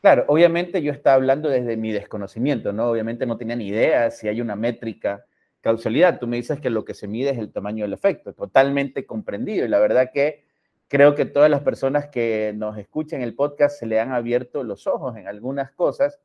Claro, 0.00 0.24
obviamente 0.28 0.80
yo 0.82 0.92
estaba 0.92 1.16
hablando 1.16 1.48
desde 1.48 1.76
mi 1.76 1.92
desconocimiento, 1.92 2.72
¿no? 2.72 2.88
Obviamente 2.90 3.26
no 3.26 3.36
tenía 3.36 3.56
ni 3.56 3.68
idea 3.68 4.10
si 4.10 4.28
hay 4.28 4.40
una 4.40 4.54
métrica 4.56 5.24
causalidad. 5.60 6.18
Tú 6.20 6.26
me 6.28 6.36
dices 6.36 6.60
que 6.60 6.70
lo 6.70 6.84
que 6.84 6.94
se 6.94 7.08
mide 7.08 7.30
es 7.30 7.38
el 7.38 7.52
tamaño 7.52 7.84
del 7.84 7.92
efecto, 7.92 8.32
totalmente 8.32 9.06
comprendido. 9.06 9.64
Y 9.66 9.68
la 9.68 9.80
verdad 9.80 10.10
que 10.12 10.44
creo 10.88 11.14
que 11.14 11.24
todas 11.24 11.50
las 11.50 11.62
personas 11.62 12.08
que 12.08 12.52
nos 12.56 12.78
escuchan 12.78 13.22
el 13.22 13.34
podcast 13.34 13.78
se 13.78 13.86
le 13.86 13.98
han 13.98 14.12
abierto 14.12 14.62
los 14.62 14.86
ojos 14.86 15.16
en 15.16 15.26
algunas 15.26 15.72
cosas. 15.72 16.20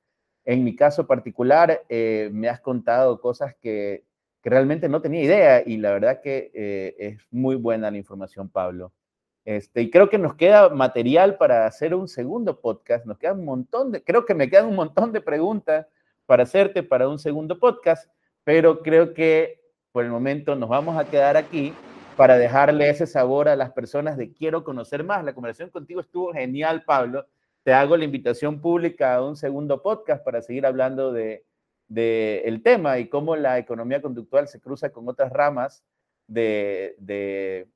En 0.45 0.63
mi 0.63 0.75
caso 0.75 1.07
particular, 1.07 1.83
eh, 1.89 2.29
me 2.31 2.49
has 2.49 2.61
contado 2.61 3.19
cosas 3.21 3.55
que 3.55 4.03
que 4.43 4.49
realmente 4.49 4.89
no 4.89 5.01
tenía 5.01 5.23
idea 5.23 5.63
y 5.65 5.77
la 5.77 5.91
verdad 5.93 6.19
que 6.21 6.51
eh, 6.53 6.95
es 6.99 7.17
muy 7.31 7.55
buena 7.55 7.89
la 7.89 7.97
información, 7.97 8.49
Pablo. 8.49 8.91
Este, 9.45 9.81
y 9.81 9.89
creo 9.89 10.09
que 10.09 10.17
nos 10.17 10.35
queda 10.35 10.69
material 10.69 11.37
para 11.37 11.65
hacer 11.65 11.93
un 11.93 12.07
segundo 12.07 12.59
podcast. 12.61 13.05
Nos 13.05 13.17
queda 13.17 13.33
un 13.33 13.45
montón 13.45 13.91
de, 13.91 14.03
creo 14.03 14.25
que 14.25 14.33
me 14.33 14.49
quedan 14.49 14.67
un 14.67 14.75
montón 14.75 15.11
de 15.11 15.21
preguntas 15.21 15.87
para 16.25 16.43
hacerte 16.43 16.83
para 16.83 17.09
un 17.09 17.19
segundo 17.19 17.59
podcast, 17.59 18.09
pero 18.43 18.81
creo 18.81 19.13
que 19.13 19.61
por 19.91 20.05
el 20.05 20.11
momento 20.11 20.55
nos 20.55 20.69
vamos 20.69 20.97
a 20.97 21.05
quedar 21.05 21.37
aquí 21.37 21.73
para 22.15 22.37
dejarle 22.37 22.89
ese 22.89 23.05
sabor 23.05 23.49
a 23.49 23.55
las 23.55 23.71
personas 23.71 24.17
de 24.17 24.31
quiero 24.31 24.63
conocer 24.63 25.03
más. 25.03 25.23
La 25.23 25.33
conversación 25.33 25.69
contigo 25.69 25.99
estuvo 25.99 26.31
genial, 26.33 26.83
Pablo. 26.83 27.27
Te 27.63 27.73
hago 27.73 27.97
la 27.97 28.05
invitación 28.05 28.61
pública 28.61 29.15
a 29.15 29.25
un 29.25 29.35
segundo 29.35 29.81
podcast 29.81 30.23
para 30.23 30.41
seguir 30.41 30.65
hablando 30.65 31.11
de, 31.11 31.45
el 31.95 32.63
tema 32.63 32.97
y 32.99 33.07
cómo 33.07 33.35
la 33.35 33.59
economía 33.59 34.01
conductual 34.01 34.47
se 34.47 34.59
cruza 34.59 34.91
con 34.91 35.07
otras 35.07 35.31
ramas 35.31 35.83
de, 36.27 36.95
de 36.97 37.67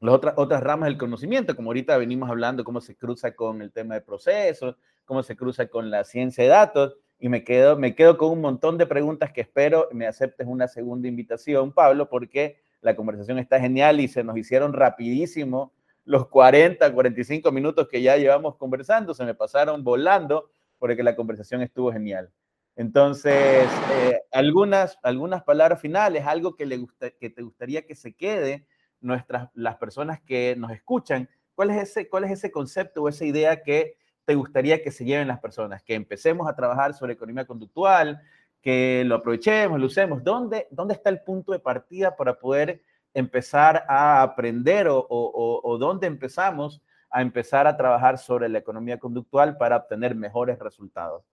las 0.00 0.14
otras, 0.14 0.34
otras 0.36 0.62
ramas 0.62 0.88
del 0.88 0.98
conocimiento, 0.98 1.54
como 1.54 1.70
ahorita 1.70 1.96
venimos 1.98 2.30
hablando, 2.30 2.64
cómo 2.64 2.80
se 2.80 2.96
cruza 2.96 3.34
con 3.34 3.62
el 3.62 3.70
tema 3.70 3.94
de 3.94 4.00
procesos, 4.00 4.76
cómo 5.04 5.22
se 5.22 5.36
cruza 5.36 5.66
con 5.68 5.90
la 5.90 6.04
ciencia 6.04 6.44
de 6.44 6.50
datos, 6.50 6.96
y 7.18 7.28
me 7.28 7.44
quedo, 7.44 7.76
me 7.76 7.94
quedo 7.94 8.16
con 8.16 8.30
un 8.30 8.40
montón 8.40 8.78
de 8.78 8.86
preguntas 8.86 9.30
que 9.30 9.42
espero 9.42 9.88
me 9.92 10.06
aceptes 10.06 10.46
una 10.46 10.68
segunda 10.68 11.06
invitación, 11.06 11.70
Pablo, 11.72 12.08
porque 12.08 12.56
la 12.80 12.96
conversación 12.96 13.38
está 13.38 13.60
genial 13.60 14.00
y 14.00 14.08
se 14.08 14.24
nos 14.24 14.38
hicieron 14.38 14.72
rapidísimo 14.72 15.72
los 16.06 16.28
40, 16.28 16.92
45 16.92 17.52
minutos 17.52 17.88
que 17.88 18.00
ya 18.00 18.16
llevamos 18.16 18.56
conversando, 18.56 19.12
se 19.12 19.24
me 19.24 19.34
pasaron 19.34 19.84
volando 19.84 20.50
porque 20.78 21.02
la 21.02 21.14
conversación 21.14 21.60
estuvo 21.60 21.92
genial. 21.92 22.30
Entonces, 22.74 23.68
eh, 23.92 24.22
algunas, 24.32 24.98
algunas 25.02 25.42
palabras 25.42 25.78
finales, 25.78 26.24
algo 26.26 26.56
que, 26.56 26.64
le 26.64 26.78
gusta, 26.78 27.10
que 27.10 27.28
te 27.28 27.42
gustaría 27.42 27.82
que 27.86 27.94
se 27.94 28.14
quede 28.14 28.64
nuestras, 29.00 29.48
las 29.54 29.76
personas 29.76 30.20
que 30.20 30.54
nos 30.56 30.70
escuchan, 30.72 31.28
¿cuál 31.54 31.70
es, 31.70 31.90
ese, 31.90 32.08
¿cuál 32.08 32.24
es 32.24 32.32
ese 32.32 32.50
concepto 32.50 33.02
o 33.02 33.08
esa 33.08 33.24
idea 33.24 33.62
que 33.62 33.96
te 34.24 34.34
gustaría 34.34 34.82
que 34.82 34.90
se 34.90 35.04
lleven 35.04 35.28
las 35.28 35.40
personas? 35.40 35.82
Que 35.82 35.94
empecemos 35.94 36.48
a 36.48 36.54
trabajar 36.54 36.94
sobre 36.94 37.14
economía 37.14 37.46
conductual, 37.46 38.20
que 38.60 39.02
lo 39.06 39.16
aprovechemos, 39.16 39.80
lo 39.80 39.86
usemos. 39.86 40.22
¿Dónde, 40.22 40.68
dónde 40.70 40.94
está 40.94 41.10
el 41.10 41.22
punto 41.22 41.52
de 41.52 41.58
partida 41.58 42.16
para 42.16 42.38
poder 42.38 42.82
empezar 43.14 43.84
a 43.88 44.22
aprender 44.22 44.88
o, 44.88 44.98
o, 44.98 45.60
o 45.62 45.78
dónde 45.78 46.06
empezamos 46.06 46.80
a 47.10 47.22
empezar 47.22 47.66
a 47.66 47.76
trabajar 47.76 48.18
sobre 48.18 48.48
la 48.48 48.58
economía 48.58 48.98
conductual 48.98 49.56
para 49.56 49.76
obtener 49.76 50.14
mejores 50.14 50.58
resultados? 50.58 51.24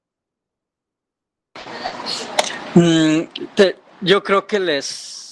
Mm, 2.73 3.21
yo 4.01 4.23
creo 4.23 4.45
que 4.45 4.59
les... 4.59 5.26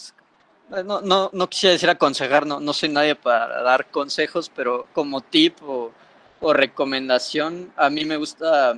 No, 0.84 1.00
no, 1.00 1.30
no, 1.32 1.50
quisiera 1.50 1.74
decir 1.74 1.90
aconsejar, 1.90 2.46
no, 2.46 2.60
no 2.60 2.74
soy 2.74 2.90
nadie 2.90 3.16
para 3.16 3.62
dar 3.62 3.90
consejos, 3.92 4.52
pero 4.54 4.88
como 4.94 5.22
tip 5.22 5.58
o, 5.64 5.94
recomendación, 6.54 7.72
a 7.76 7.90
mí 7.90 8.06
me 8.06 8.18
gusta 8.18 8.78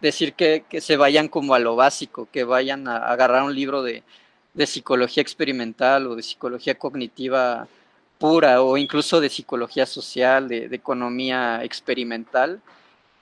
decir 0.00 0.34
que, 0.34 0.64
se 0.80 0.96
vayan 0.96 1.28
como 1.28 1.54
a 1.54 1.58
lo 1.58 1.76
básico, 1.76 2.28
que 2.32 2.44
vayan 2.44 2.88
a, 2.88 2.98
agarrar 3.10 3.42
un 3.42 3.54
libro 3.54 3.82
de, 3.82 4.02
psicología 4.66 5.20
experimental 5.22 6.06
o 6.06 6.14
de 6.16 6.22
psicología 6.22 6.76
cognitiva 6.76 7.68
pura 8.18 8.62
o 8.62 8.78
incluso 8.78 9.20
de 9.20 9.28
psicología 9.28 9.84
social, 9.84 10.48
de, 10.48 10.66
economía 10.72 11.62
experimental 11.64 12.60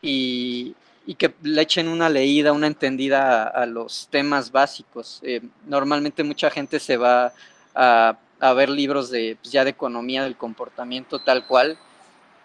y, 0.03 0.77
que 1.19 1.35
le 1.43 1.63
echen 1.63 1.89
una 1.89 2.09
leída, 2.09 2.53
una 2.53 2.67
entendida 2.67 3.45
a, 3.45 3.67
los 3.67 4.09
temas 4.11 4.53
básicos. 4.53 5.21
Eh, 5.23 5.41
normalmente 5.67 6.23
mucha 6.23 6.51
gente 6.51 6.79
se 6.79 6.97
va 6.97 7.33
a, 7.75 8.19
ver 8.55 8.69
libros 8.69 9.11
de, 9.11 9.37
pues, 9.41 9.53
ya 9.53 9.65
de 9.65 9.71
economía 9.71 10.25
del 10.25 10.37
comportamiento 10.37 11.19
tal 11.19 11.47
cual 11.47 11.79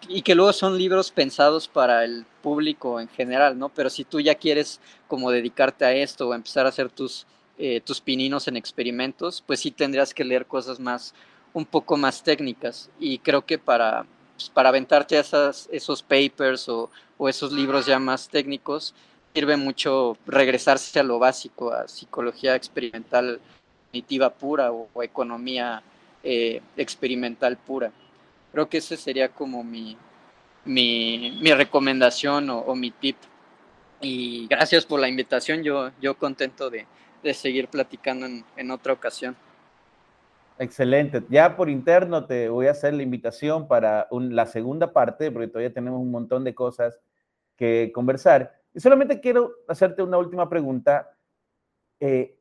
y 0.08 0.22
que 0.22 0.34
luego 0.34 0.52
son 0.52 0.78
libros 0.78 1.10
pensados 1.10 1.68
para 1.68 2.04
el 2.04 2.24
público 2.42 3.00
en 3.00 3.08
general, 3.08 3.58
¿no? 3.58 3.68
Pero 3.68 3.90
si 3.90 4.04
tú 4.04 4.20
ya 4.20 4.34
quieres 4.34 4.80
como 5.08 5.30
dedicarte 5.30 5.84
a 5.84 5.92
esto 5.92 6.28
o 6.28 6.34
empezar 6.34 6.66
a 6.66 6.70
hacer 6.70 6.88
tus, 6.88 7.26
eh, 7.58 7.80
tus 7.82 8.00
pininos 8.00 8.48
en 8.48 8.56
experimentos, 8.56 9.42
pues 9.46 9.60
sí 9.60 9.70
tendrías 9.70 10.14
que 10.14 10.24
leer 10.24 10.46
cosas 10.46 10.80
más, 10.80 11.14
un 11.52 11.66
poco 11.66 11.96
más 11.96 12.22
técnicas. 12.22 12.88
Y 12.98 13.18
creo 13.18 13.44
que 13.44 13.58
para, 13.58 14.06
pues, 14.36 14.48
para 14.48 14.70
aventarte 14.70 15.18
esas, 15.18 15.68
esos 15.70 16.02
papers 16.02 16.68
o, 16.68 16.90
o, 17.18 17.28
esos 17.28 17.52
libros 17.52 17.84
ya 17.86 17.98
más 17.98 18.28
técnicos, 18.28 18.94
sirve 19.34 19.56
mucho 19.56 20.16
regresarse 20.26 20.98
a 20.98 21.02
lo 21.02 21.18
básico, 21.18 21.72
a 21.72 21.86
psicología 21.88 22.56
experimental 22.56 23.40
cognitiva 23.90 24.30
pura 24.30 24.70
o, 24.72 25.02
economía 25.02 25.82
eh, 26.22 26.60
experimental 26.76 27.56
pura. 27.56 27.90
Creo 28.52 28.68
que 28.68 28.78
ese 28.78 28.96
sería 28.96 29.28
como 29.28 29.64
mi, 29.64 29.96
mi, 30.64 31.52
recomendación 31.52 32.50
o, 32.50 32.74
mi 32.74 32.90
tip. 32.92 33.16
Y 34.00 34.46
gracias 34.48 34.86
por 34.86 35.00
la 35.00 35.08
invitación, 35.08 35.62
yo, 35.62 35.90
yo 36.00 36.16
contento 36.16 36.70
de, 36.70 36.86
seguir 37.34 37.68
platicando 37.68 38.26
en, 38.56 38.70
otra 38.70 38.92
ocasión. 38.92 39.36
Excelente. 40.58 41.22
Ya 41.28 41.56
por 41.56 41.68
interno 41.68 42.26
te 42.26 42.48
voy 42.48 42.66
a 42.66 42.72
hacer 42.72 42.94
la 42.94 43.02
invitación 43.02 43.66
para 43.66 44.06
la 44.10 44.46
segunda 44.46 44.92
parte, 44.92 45.30
porque 45.30 45.48
todavía 45.48 45.72
tenemos 45.72 46.00
un 46.00 46.10
montón 46.10 46.44
de 46.44 46.54
cosas 46.54 46.98
que 47.56 47.90
conversar. 47.94 48.54
Y 48.72 48.80
solamente 48.80 49.20
quiero 49.20 49.52
hacerte 49.68 50.02
una 50.02 50.18
última 50.18 50.48
pregunta. 50.48 51.10
Eh, 51.98 52.39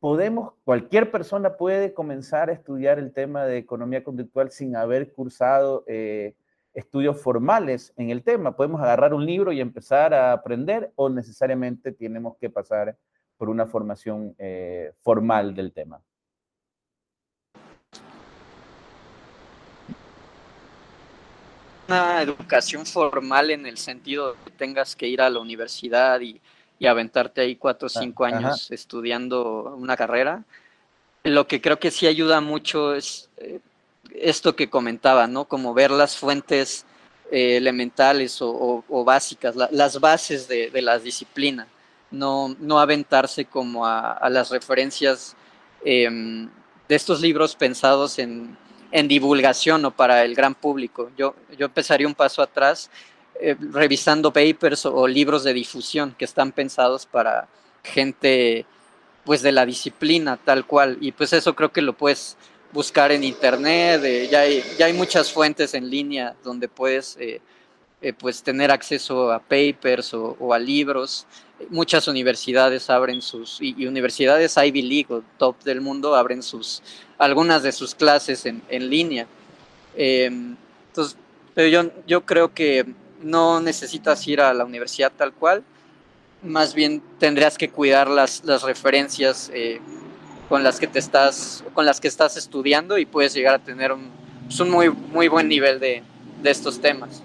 podemos, 0.00 0.54
cualquier 0.64 1.10
persona 1.10 1.56
puede 1.56 1.92
comenzar 1.92 2.50
a 2.50 2.52
estudiar 2.52 2.98
el 2.98 3.12
tema 3.12 3.44
de 3.44 3.58
economía 3.58 4.04
conductual 4.04 4.50
sin 4.50 4.76
haber 4.76 5.12
cursado 5.12 5.84
eh, 5.86 6.34
estudios 6.72 7.20
formales 7.20 7.92
en 7.96 8.10
el 8.10 8.22
tema. 8.22 8.54
Podemos 8.54 8.80
agarrar 8.80 9.12
un 9.12 9.26
libro 9.26 9.52
y 9.52 9.60
empezar 9.60 10.14
a 10.14 10.32
aprender 10.32 10.92
o 10.94 11.08
necesariamente 11.08 11.92
tenemos 11.92 12.36
que 12.38 12.50
pasar 12.50 12.96
por 13.36 13.48
una 13.48 13.66
formación 13.66 14.34
eh, 14.38 14.92
formal 15.02 15.54
del 15.54 15.72
tema. 15.72 16.00
Una 21.88 22.20
educación 22.20 22.84
formal 22.84 23.50
en 23.50 23.64
el 23.64 23.78
sentido 23.78 24.34
de 24.34 24.38
que 24.44 24.50
tengas 24.50 24.94
que 24.94 25.08
ir 25.08 25.22
a 25.22 25.30
la 25.30 25.40
universidad 25.40 26.20
y 26.20 26.38
y 26.78 26.86
aventarte 26.86 27.40
ahí 27.40 27.56
cuatro 27.56 27.88
o 27.88 27.90
ah, 27.94 28.00
cinco 28.00 28.24
años 28.24 28.70
estudiando 28.70 29.74
una 29.76 29.96
carrera. 29.96 30.44
Lo 31.24 31.46
que 31.46 31.60
creo 31.60 31.78
que 31.78 31.90
sí 31.90 32.06
ayuda 32.06 32.40
mucho 32.40 32.94
es 32.94 33.28
eh, 33.38 33.60
esto 34.14 34.54
que 34.54 34.70
comentaba, 34.70 35.26
¿no? 35.26 35.46
Como 35.46 35.74
ver 35.74 35.90
las 35.90 36.16
fuentes 36.16 36.86
eh, 37.30 37.56
elementales 37.56 38.38
o, 38.40 39.04
básicas, 39.04 39.54
las 39.56 40.00
bases 40.00 40.48
de, 40.48 40.70
de, 40.70 40.82
las 40.82 41.02
disciplinas, 41.02 41.66
no, 42.10 42.56
no 42.58 42.80
aventarse 42.80 43.44
como 43.44 43.86
a, 43.86 44.28
las 44.30 44.50
referencias 44.50 45.36
em, 45.84 46.48
de 46.88 46.94
estos 46.94 47.20
libros 47.20 47.54
pensados 47.54 48.18
en, 48.18 48.56
en, 48.92 49.08
divulgación 49.08 49.84
o 49.84 49.90
para 49.90 50.24
el 50.24 50.34
gran 50.34 50.54
público. 50.54 51.10
Yo, 51.18 51.34
yo 51.56 51.66
empezaría 51.66 52.06
un 52.06 52.14
paso 52.14 52.40
atrás 52.40 52.90
eh, 53.40 53.56
revisando 53.72 54.32
papers 54.32 54.84
o, 54.86 55.06
libros 55.06 55.44
de 55.44 55.52
difusión 55.52 56.14
que 56.18 56.24
están 56.24 56.50
pensados 56.50 57.06
para 57.06 57.46
gente 57.84 58.66
pues 59.24 59.42
de 59.42 59.52
la 59.52 59.64
disciplina 59.64 60.36
tal 60.36 60.66
cual. 60.66 60.98
Y 61.00 61.12
pues 61.12 61.32
eso 61.32 61.54
creo 61.54 61.70
que 61.70 61.82
lo 61.82 61.92
puedes 61.92 62.36
buscar 62.72 63.12
en 63.12 63.22
internet 63.24 64.02
eh, 64.04 64.28
ya, 64.30 64.40
hay, 64.40 64.62
ya 64.78 64.86
hay 64.86 64.92
muchas 64.92 65.32
fuentes 65.32 65.72
en 65.74 65.88
línea 65.88 66.34
donde 66.42 66.68
puedes 66.68 67.16
eh, 67.18 67.40
pues 68.18 68.42
tener 68.42 68.70
acceso 68.70 69.30
a 69.30 69.38
papers 69.38 70.12
o, 70.14 70.52
a 70.52 70.58
libros. 70.58 71.26
Muchas 71.70 72.08
universidades 72.08 72.90
abren 72.90 73.22
sus 73.22 73.58
y, 73.60 73.86
universidades 73.86 74.56
Ivy 74.56 74.82
League 74.82 75.06
o 75.10 75.22
top 75.38 75.62
del 75.62 75.80
mundo 75.80 76.16
abren 76.16 76.42
sus 76.42 76.82
algunas 77.18 77.62
de 77.62 77.70
sus 77.72 77.94
clases 77.94 78.46
en, 78.46 78.62
en 78.68 78.90
línea. 78.90 79.26
Entonces 79.94 81.16
yo, 81.56 81.90
yo 82.06 82.24
creo 82.24 82.54
que 82.54 82.86
no 83.22 83.60
necesitas 83.60 84.26
ir 84.26 84.40
a 84.40 84.52
la 84.54 84.64
universidad 84.64 85.12
tal 85.16 85.32
cual, 85.32 85.64
más 86.42 86.74
bien 86.74 87.02
tendrías 87.18 87.58
que 87.58 87.70
cuidar 87.70 88.08
las, 88.08 88.44
las 88.44 88.62
referencias 88.62 89.50
eh, 89.52 89.80
con 90.48 90.62
las 90.62 90.78
que 90.78 90.86
te 90.86 90.98
estás, 90.98 91.64
con 91.74 91.84
las 91.84 92.00
que 92.00 92.08
estás 92.08 92.36
estudiando 92.36 92.98
y 92.98 93.06
puedes 93.06 93.34
llegar 93.34 93.54
a 93.54 93.58
tener 93.58 93.92
un, 93.92 94.10
pues, 94.46 94.60
muy, 94.68 94.90
muy 94.90 95.28
buen 95.28 95.48
nivel 95.48 95.80
de, 95.80 96.02
de 96.42 96.50
estos 96.50 96.80
temas. 96.80 97.22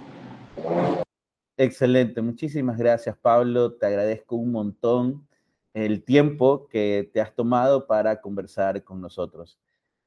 Excelente, 1.56 2.22
muchísimas 2.22 2.78
gracias 2.78 3.16
Pablo, 3.18 3.74
te 3.74 3.86
agradezco 3.86 4.36
un 4.36 4.52
montón 4.52 5.28
el 5.74 6.04
tiempo 6.04 6.68
que 6.68 7.10
te 7.14 7.22
has 7.22 7.34
tomado 7.34 7.88
para 7.88 8.22
conversar 8.22 8.84
con 8.84 9.02
nosotros. 9.02 9.58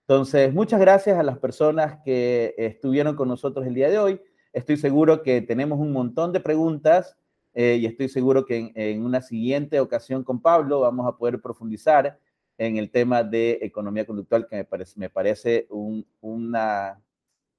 Entonces, 0.08 0.54
muchas 0.54 0.78
gracias 0.78 1.18
a 1.18 1.24
las 1.24 1.38
personas 1.38 1.98
que 2.04 2.54
estuvieron 2.56 3.16
con 3.16 3.26
nosotros 3.26 3.66
el 3.66 3.74
día 3.74 3.90
de 3.90 3.98
hoy. 3.98 4.20
Estoy 4.56 4.78
seguro 4.78 5.22
que 5.22 5.42
tenemos 5.42 5.78
un 5.78 5.92
montón 5.92 6.32
de 6.32 6.40
preguntas 6.40 7.14
eh, 7.52 7.76
y 7.78 7.84
estoy 7.84 8.08
seguro 8.08 8.46
que 8.46 8.72
en, 8.74 9.04
una 9.04 9.20
siguiente 9.20 9.80
ocasión 9.80 10.24
con 10.24 10.40
Pablo 10.40 10.80
vamos 10.80 11.06
a 11.06 11.14
poder 11.18 11.42
profundizar 11.42 12.18
en 12.56 12.78
el 12.78 12.90
tema 12.90 13.22
de 13.22 13.58
economía 13.60 14.06
conductual, 14.06 14.48
que 14.48 14.56
me 14.56 14.64
parece, 14.64 14.98
me 14.98 15.10
parece 15.10 15.66
una, 15.68 16.98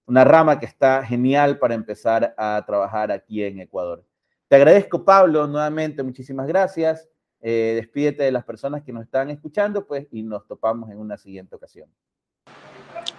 una 0.07 0.23
rama 0.23 0.59
que 0.59 0.65
está 0.65 1.05
genial 1.05 1.59
para 1.59 1.75
empezar 1.75 2.33
a 2.35 2.63
trabajar 2.65 3.11
aquí 3.11 3.43
en 3.43 3.59
Ecuador. 3.59 4.03
Te 4.47 4.55
agradezco, 4.55 5.05
Pablo, 5.05 5.45
nuevamente, 5.45 6.01
muchísimas 6.01 6.47
gracias. 6.47 7.07
Eh, 7.41 7.73
despídete 7.75 8.23
de 8.23 8.31
las 8.31 8.43
personas 8.43 8.81
que 8.81 8.91
nos 8.91 9.03
están 9.03 9.29
escuchando, 9.29 9.85
pues, 9.85 10.07
y 10.09 10.23
nos 10.23 10.47
topamos 10.47 10.89
en 10.89 10.97
una 10.97 11.15
siguiente 11.15 11.55
ocasión. 11.55 11.91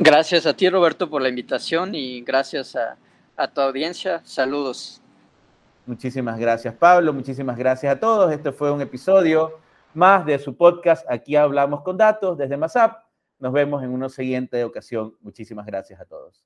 Gracias 0.01 0.47
a 0.47 0.57
ti, 0.57 0.69
Roberto, 0.69 1.09
por 1.09 1.23
la 1.23 1.29
invitación 1.29 1.95
y 1.95 2.23
gracias 2.23 2.75
a, 2.75 2.99
a 3.39 3.49
tu 3.49 3.61
audiencia. 3.61 4.21
Saludos. 4.25 5.01
Muchísimas 5.87 6.39
gracias, 6.39 6.75
Pablo. 6.75 7.15
Muchísimas 7.15 7.57
gracias 7.57 7.97
a 7.97 7.99
todos. 7.99 8.31
Este 8.31 8.53
fue 8.53 8.71
un 8.71 8.83
episodio 8.83 9.59
más 9.95 10.27
de 10.27 10.39
su 10.39 10.55
podcast. 10.55 11.07
Aquí 11.09 11.37
hablamos 11.37 11.83
con 11.83 11.97
datos 11.97 12.37
desde 12.37 12.57
MASAP. 12.57 12.99
Nos 13.39 13.53
vemos 13.53 13.83
en 13.83 13.91
una 13.91 14.09
siguiente 14.09 14.63
ocasión. 14.65 15.15
Muchísimas 15.21 15.65
gracias 15.65 16.01
a 16.01 16.05
todos. 16.05 16.45